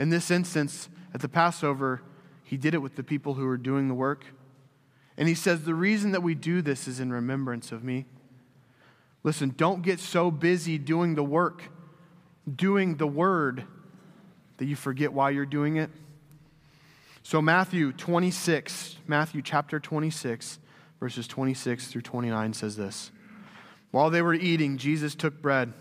In 0.01 0.09
this 0.09 0.31
instance, 0.31 0.89
at 1.13 1.21
the 1.21 1.29
Passover, 1.29 2.01
he 2.43 2.57
did 2.57 2.73
it 2.73 2.79
with 2.79 2.95
the 2.95 3.03
people 3.03 3.35
who 3.35 3.45
were 3.45 3.55
doing 3.55 3.87
the 3.87 3.93
work. 3.93 4.25
And 5.15 5.27
he 5.27 5.35
says, 5.35 5.61
The 5.61 5.75
reason 5.75 6.11
that 6.13 6.23
we 6.23 6.33
do 6.33 6.63
this 6.63 6.87
is 6.87 6.99
in 6.99 7.13
remembrance 7.13 7.71
of 7.71 7.83
me. 7.83 8.07
Listen, 9.21 9.53
don't 9.55 9.83
get 9.83 9.99
so 9.99 10.31
busy 10.31 10.79
doing 10.79 11.13
the 11.13 11.23
work, 11.23 11.65
doing 12.51 12.97
the 12.97 13.05
word, 13.05 13.63
that 14.57 14.65
you 14.65 14.75
forget 14.75 15.13
why 15.13 15.29
you're 15.29 15.45
doing 15.45 15.75
it. 15.75 15.91
So, 17.21 17.39
Matthew 17.39 17.91
26, 17.91 18.97
Matthew 19.05 19.43
chapter 19.43 19.79
26, 19.79 20.57
verses 20.99 21.27
26 21.27 21.89
through 21.89 22.01
29 22.01 22.53
says 22.53 22.75
this 22.75 23.11
While 23.91 24.09
they 24.09 24.23
were 24.23 24.33
eating, 24.33 24.77
Jesus 24.77 25.13
took 25.13 25.43
bread, 25.43 25.73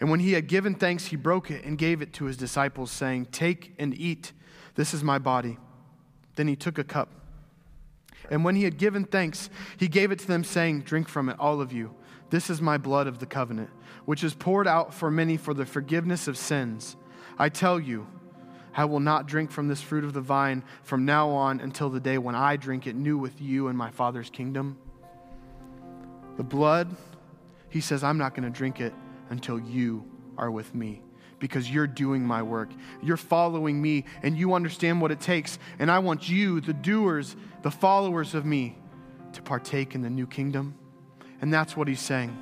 And 0.00 0.10
when 0.10 0.20
he 0.20 0.32
had 0.32 0.46
given 0.46 0.74
thanks, 0.74 1.06
he 1.06 1.16
broke 1.16 1.50
it 1.50 1.62
and 1.64 1.76
gave 1.76 2.00
it 2.00 2.14
to 2.14 2.24
his 2.24 2.38
disciples, 2.38 2.90
saying, 2.90 3.26
Take 3.26 3.74
and 3.78 3.94
eat. 3.94 4.32
This 4.74 4.94
is 4.94 5.04
my 5.04 5.18
body. 5.18 5.58
Then 6.36 6.48
he 6.48 6.56
took 6.56 6.78
a 6.78 6.84
cup. 6.84 7.10
And 8.30 8.42
when 8.42 8.56
he 8.56 8.64
had 8.64 8.78
given 8.78 9.04
thanks, 9.04 9.50
he 9.76 9.88
gave 9.88 10.10
it 10.10 10.18
to 10.20 10.26
them, 10.26 10.42
saying, 10.42 10.82
Drink 10.82 11.06
from 11.06 11.28
it, 11.28 11.38
all 11.38 11.60
of 11.60 11.70
you. 11.72 11.94
This 12.30 12.48
is 12.48 12.62
my 12.62 12.78
blood 12.78 13.08
of 13.08 13.18
the 13.18 13.26
covenant, 13.26 13.70
which 14.06 14.24
is 14.24 14.32
poured 14.32 14.66
out 14.66 14.94
for 14.94 15.10
many 15.10 15.36
for 15.36 15.52
the 15.52 15.66
forgiveness 15.66 16.28
of 16.28 16.38
sins. 16.38 16.96
I 17.38 17.50
tell 17.50 17.78
you, 17.78 18.06
I 18.74 18.86
will 18.86 19.00
not 19.00 19.26
drink 19.26 19.50
from 19.50 19.68
this 19.68 19.82
fruit 19.82 20.04
of 20.04 20.12
the 20.14 20.20
vine 20.20 20.62
from 20.82 21.04
now 21.04 21.28
on 21.30 21.60
until 21.60 21.90
the 21.90 22.00
day 22.00 22.16
when 22.16 22.36
I 22.36 22.56
drink 22.56 22.86
it 22.86 22.94
new 22.94 23.18
with 23.18 23.40
you 23.40 23.68
in 23.68 23.76
my 23.76 23.90
Father's 23.90 24.30
kingdom. 24.30 24.78
The 26.36 26.44
blood, 26.44 26.96
he 27.68 27.80
says, 27.80 28.04
I'm 28.04 28.16
not 28.16 28.34
going 28.34 28.50
to 28.50 28.56
drink 28.56 28.80
it 28.80 28.94
until 29.30 29.58
you 29.58 30.04
are 30.36 30.50
with 30.50 30.74
me 30.74 31.02
because 31.40 31.70
you're 31.70 31.86
doing 31.86 32.22
my 32.22 32.42
work. 32.42 32.70
You're 33.02 33.16
following 33.16 33.80
me 33.80 34.04
and 34.22 34.36
you 34.36 34.54
understand 34.54 35.00
what 35.00 35.10
it 35.10 35.20
takes. 35.20 35.58
And 35.78 35.90
I 35.90 35.98
want 35.98 36.28
you, 36.28 36.60
the 36.60 36.74
doers, 36.74 37.34
the 37.62 37.70
followers 37.70 38.34
of 38.34 38.44
me, 38.44 38.76
to 39.32 39.42
partake 39.42 39.94
in 39.94 40.02
the 40.02 40.10
new 40.10 40.26
kingdom. 40.26 40.74
And 41.40 41.52
that's 41.52 41.76
what 41.76 41.88
he's 41.88 42.00
saying. 42.00 42.36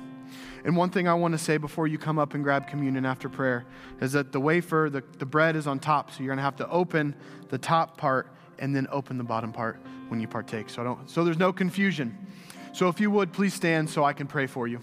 And 0.65 0.75
one 0.75 0.89
thing 0.89 1.07
I 1.07 1.13
want 1.13 1.31
to 1.31 1.37
say 1.37 1.57
before 1.57 1.87
you 1.87 1.97
come 1.97 2.19
up 2.19 2.33
and 2.33 2.43
grab 2.43 2.67
communion 2.67 3.05
after 3.05 3.29
prayer 3.29 3.65
is 4.01 4.11
that 4.11 4.31
the 4.31 4.39
wafer, 4.39 4.89
the, 4.91 5.03
the 5.17 5.25
bread 5.25 5.55
is 5.55 5.67
on 5.67 5.79
top. 5.79 6.11
So 6.11 6.19
you're 6.19 6.27
going 6.27 6.37
to 6.37 6.43
have 6.43 6.57
to 6.57 6.69
open 6.69 7.15
the 7.47 7.57
top 7.57 7.97
part 7.97 8.27
and 8.59 8.75
then 8.75 8.87
open 8.91 9.17
the 9.17 9.23
bottom 9.23 9.53
part 9.53 9.79
when 10.09 10.19
you 10.19 10.27
partake. 10.27 10.69
So, 10.69 10.81
I 10.81 10.85
don't, 10.85 11.09
so 11.09 11.23
there's 11.23 11.37
no 11.37 11.53
confusion. 11.53 12.27
So 12.73 12.89
if 12.89 12.99
you 12.99 13.09
would, 13.11 13.31
please 13.31 13.53
stand 13.53 13.89
so 13.89 14.03
I 14.03 14.13
can 14.13 14.27
pray 14.27 14.47
for 14.47 14.67
you. 14.67 14.81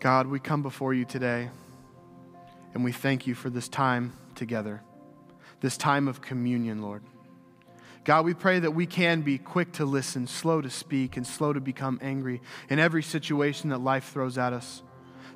God, 0.00 0.28
we 0.28 0.40
come 0.40 0.62
before 0.62 0.94
you 0.94 1.04
today 1.04 1.50
and 2.72 2.82
we 2.82 2.90
thank 2.90 3.26
you 3.26 3.34
for 3.34 3.50
this 3.50 3.68
time 3.68 4.14
together, 4.34 4.80
this 5.60 5.76
time 5.76 6.08
of 6.08 6.22
communion, 6.22 6.80
Lord. 6.80 7.02
God, 8.04 8.24
we 8.24 8.32
pray 8.32 8.60
that 8.60 8.70
we 8.70 8.86
can 8.86 9.20
be 9.20 9.36
quick 9.36 9.72
to 9.72 9.84
listen, 9.84 10.26
slow 10.26 10.62
to 10.62 10.70
speak, 10.70 11.18
and 11.18 11.26
slow 11.26 11.52
to 11.52 11.60
become 11.60 11.98
angry 12.00 12.40
in 12.70 12.78
every 12.78 13.02
situation 13.02 13.68
that 13.70 13.82
life 13.82 14.10
throws 14.10 14.38
at 14.38 14.54
us. 14.54 14.82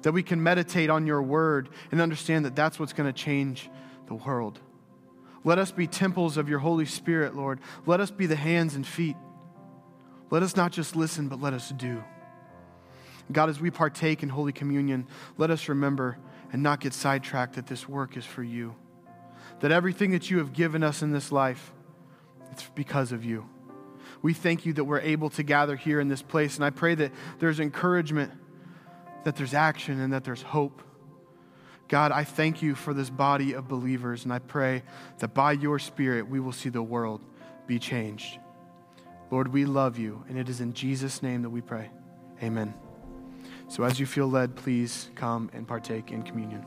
That 0.00 0.12
we 0.12 0.22
can 0.22 0.42
meditate 0.42 0.88
on 0.88 1.06
your 1.06 1.22
word 1.22 1.68
and 1.92 2.00
understand 2.00 2.46
that 2.46 2.56
that's 2.56 2.80
what's 2.80 2.94
going 2.94 3.12
to 3.12 3.18
change 3.18 3.68
the 4.06 4.14
world. 4.14 4.60
Let 5.44 5.58
us 5.58 5.72
be 5.72 5.86
temples 5.86 6.38
of 6.38 6.48
your 6.48 6.60
Holy 6.60 6.86
Spirit, 6.86 7.36
Lord. 7.36 7.60
Let 7.84 8.00
us 8.00 8.10
be 8.10 8.24
the 8.24 8.34
hands 8.34 8.76
and 8.76 8.86
feet. 8.86 9.16
Let 10.30 10.42
us 10.42 10.56
not 10.56 10.72
just 10.72 10.96
listen, 10.96 11.28
but 11.28 11.38
let 11.38 11.52
us 11.52 11.68
do. 11.68 12.02
God, 13.32 13.48
as 13.48 13.60
we 13.60 13.70
partake 13.70 14.22
in 14.22 14.28
Holy 14.28 14.52
Communion, 14.52 15.06
let 15.38 15.50
us 15.50 15.68
remember 15.68 16.18
and 16.52 16.62
not 16.62 16.80
get 16.80 16.92
sidetracked 16.92 17.54
that 17.54 17.66
this 17.66 17.88
work 17.88 18.16
is 18.16 18.24
for 18.24 18.42
you. 18.42 18.74
That 19.60 19.72
everything 19.72 20.10
that 20.10 20.30
you 20.30 20.38
have 20.38 20.52
given 20.52 20.82
us 20.82 21.02
in 21.02 21.12
this 21.12 21.32
life, 21.32 21.72
it's 22.52 22.68
because 22.74 23.12
of 23.12 23.24
you. 23.24 23.48
We 24.22 24.34
thank 24.34 24.66
you 24.66 24.72
that 24.74 24.84
we're 24.84 25.00
able 25.00 25.30
to 25.30 25.42
gather 25.42 25.76
here 25.76 26.00
in 26.00 26.08
this 26.08 26.22
place, 26.22 26.56
and 26.56 26.64
I 26.64 26.70
pray 26.70 26.94
that 26.94 27.12
there's 27.38 27.60
encouragement, 27.60 28.32
that 29.24 29.36
there's 29.36 29.54
action, 29.54 30.00
and 30.00 30.12
that 30.12 30.24
there's 30.24 30.42
hope. 30.42 30.82
God, 31.88 32.12
I 32.12 32.24
thank 32.24 32.62
you 32.62 32.74
for 32.74 32.94
this 32.94 33.10
body 33.10 33.52
of 33.52 33.68
believers, 33.68 34.24
and 34.24 34.32
I 34.32 34.38
pray 34.38 34.82
that 35.18 35.34
by 35.34 35.52
your 35.52 35.78
Spirit 35.78 36.28
we 36.28 36.40
will 36.40 36.52
see 36.52 36.68
the 36.68 36.82
world 36.82 37.24
be 37.66 37.78
changed. 37.78 38.38
Lord, 39.30 39.48
we 39.48 39.64
love 39.64 39.98
you, 39.98 40.24
and 40.28 40.38
it 40.38 40.48
is 40.48 40.60
in 40.60 40.72
Jesus' 40.72 41.22
name 41.22 41.42
that 41.42 41.50
we 41.50 41.60
pray. 41.60 41.90
Amen. 42.42 42.74
So 43.68 43.82
as 43.84 43.98
you 43.98 44.06
feel 44.06 44.28
led, 44.28 44.56
please 44.56 45.10
come 45.14 45.50
and 45.52 45.66
partake 45.66 46.12
in 46.12 46.22
communion. 46.22 46.64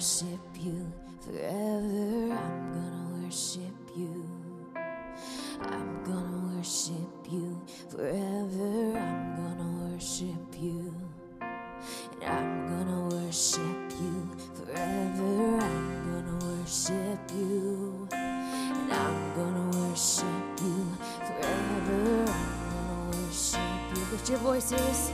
worship 0.00 0.40
you 0.58 0.90
forever. 1.20 2.32
I'm 2.32 2.72
gonna 2.72 3.22
worship 3.22 3.76
you. 3.94 4.24
I'm 5.60 6.02
gonna 6.04 6.56
worship 6.56 7.26
you 7.30 7.60
forever. 7.90 8.96
I'm 8.96 9.36
gonna 9.36 9.92
worship 9.92 10.56
you. 10.58 10.94
And 11.42 12.24
I'm 12.24 12.66
gonna 12.66 13.14
worship 13.14 13.92
you 14.00 14.30
forever. 14.54 15.58
I'm 15.60 15.92
gonna 16.08 16.46
worship 16.46 17.20
you. 17.36 18.08
And 18.10 18.90
I'm 18.90 19.34
gonna 19.36 19.66
worship 19.80 20.24
you 20.62 20.86
forever. 21.28 22.24
I'm 22.26 22.56
gonna 22.72 23.18
worship 23.18 23.60
you. 23.94 24.04
Lift 24.12 24.30
your 24.30 24.38
voices. 24.38 25.12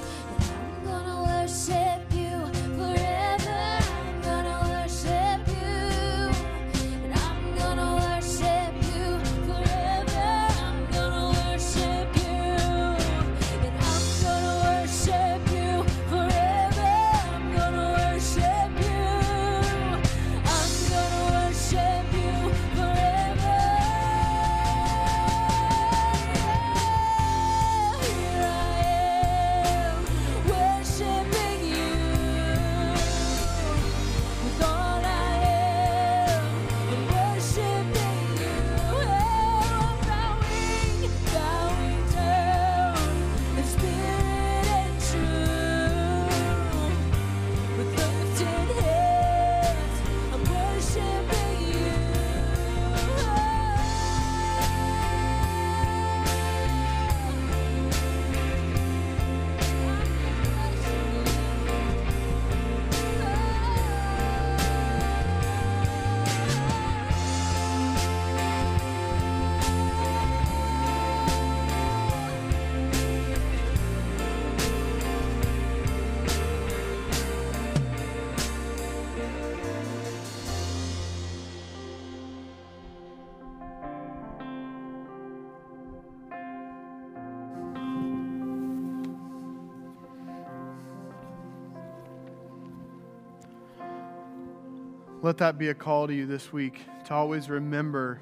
Let 95.26 95.38
that 95.38 95.58
be 95.58 95.70
a 95.70 95.74
call 95.74 96.06
to 96.06 96.14
you 96.14 96.24
this 96.24 96.52
week 96.52 96.82
to 97.06 97.14
always 97.14 97.50
remember 97.50 98.20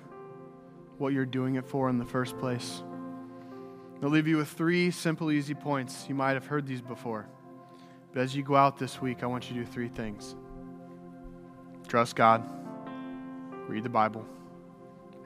what 0.97 1.13
you're 1.13 1.27
doing 1.27 1.57
it 1.57 1.67
for 1.67 1.91
in 1.91 1.99
the 1.99 2.05
first 2.07 2.39
place. 2.39 2.83
I'll 4.03 4.09
leave 4.09 4.27
you 4.27 4.39
with 4.39 4.49
three 4.49 4.91
simple, 4.91 5.31
easy 5.31 5.53
points. 5.53 6.07
You 6.09 6.15
might 6.15 6.33
have 6.33 6.47
heard 6.47 6.67
these 6.67 6.81
before. 6.81 7.29
But 8.15 8.23
as 8.23 8.35
you 8.35 8.43
go 8.43 8.57
out 8.57 8.79
this 8.79 9.03
week, 9.03 9.23
I 9.23 9.27
want 9.27 9.51
you 9.51 9.57
to 9.59 9.67
do 9.67 9.71
three 9.71 9.89
things 9.89 10.35
trust 11.87 12.17
God, 12.17 12.43
read 13.69 13.85
the 13.85 13.91
Bible, 13.91 14.25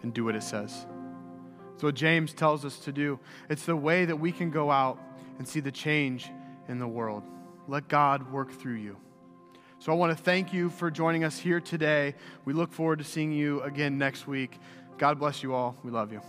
and 0.03 0.13
do 0.13 0.25
what 0.25 0.35
it 0.35 0.43
says. 0.43 0.85
It's 1.75 1.85
what 1.85 1.95
James 1.95 2.35
tells 2.35 2.65
us 2.65 2.81
to 2.81 2.91
do. 2.91 3.21
It's 3.49 3.67
the 3.67 3.77
way 3.77 4.05
that 4.05 4.17
we 4.17 4.33
can 4.33 4.51
go 4.51 4.73
out 4.73 4.99
and 5.39 5.47
see 5.47 5.61
the 5.61 5.71
change 5.71 6.29
in 6.67 6.81
the 6.81 6.89
world. 6.89 7.23
Let 7.69 7.87
God 7.87 8.33
work 8.33 8.51
through 8.51 8.79
you. 8.79 8.97
So 9.81 9.93
I 9.93 9.95
want 9.95 10.17
to 10.17 10.23
thank 10.23 10.53
you 10.53 10.71
for 10.71 10.91
joining 10.91 11.23
us 11.23 11.39
here 11.39 11.61
today. 11.61 12.15
We 12.45 12.53
look 12.53 12.73
forward 12.73 12.99
to 12.99 13.05
seeing 13.05 13.33
you 13.33 13.63
again 13.63 13.97
next 13.97 14.27
week. 14.27 14.59
God 14.99 15.19
bless 15.21 15.43
you 15.43 15.55
all. 15.55 15.77
We 15.85 15.93
love 15.93 16.13
you. 16.13 16.21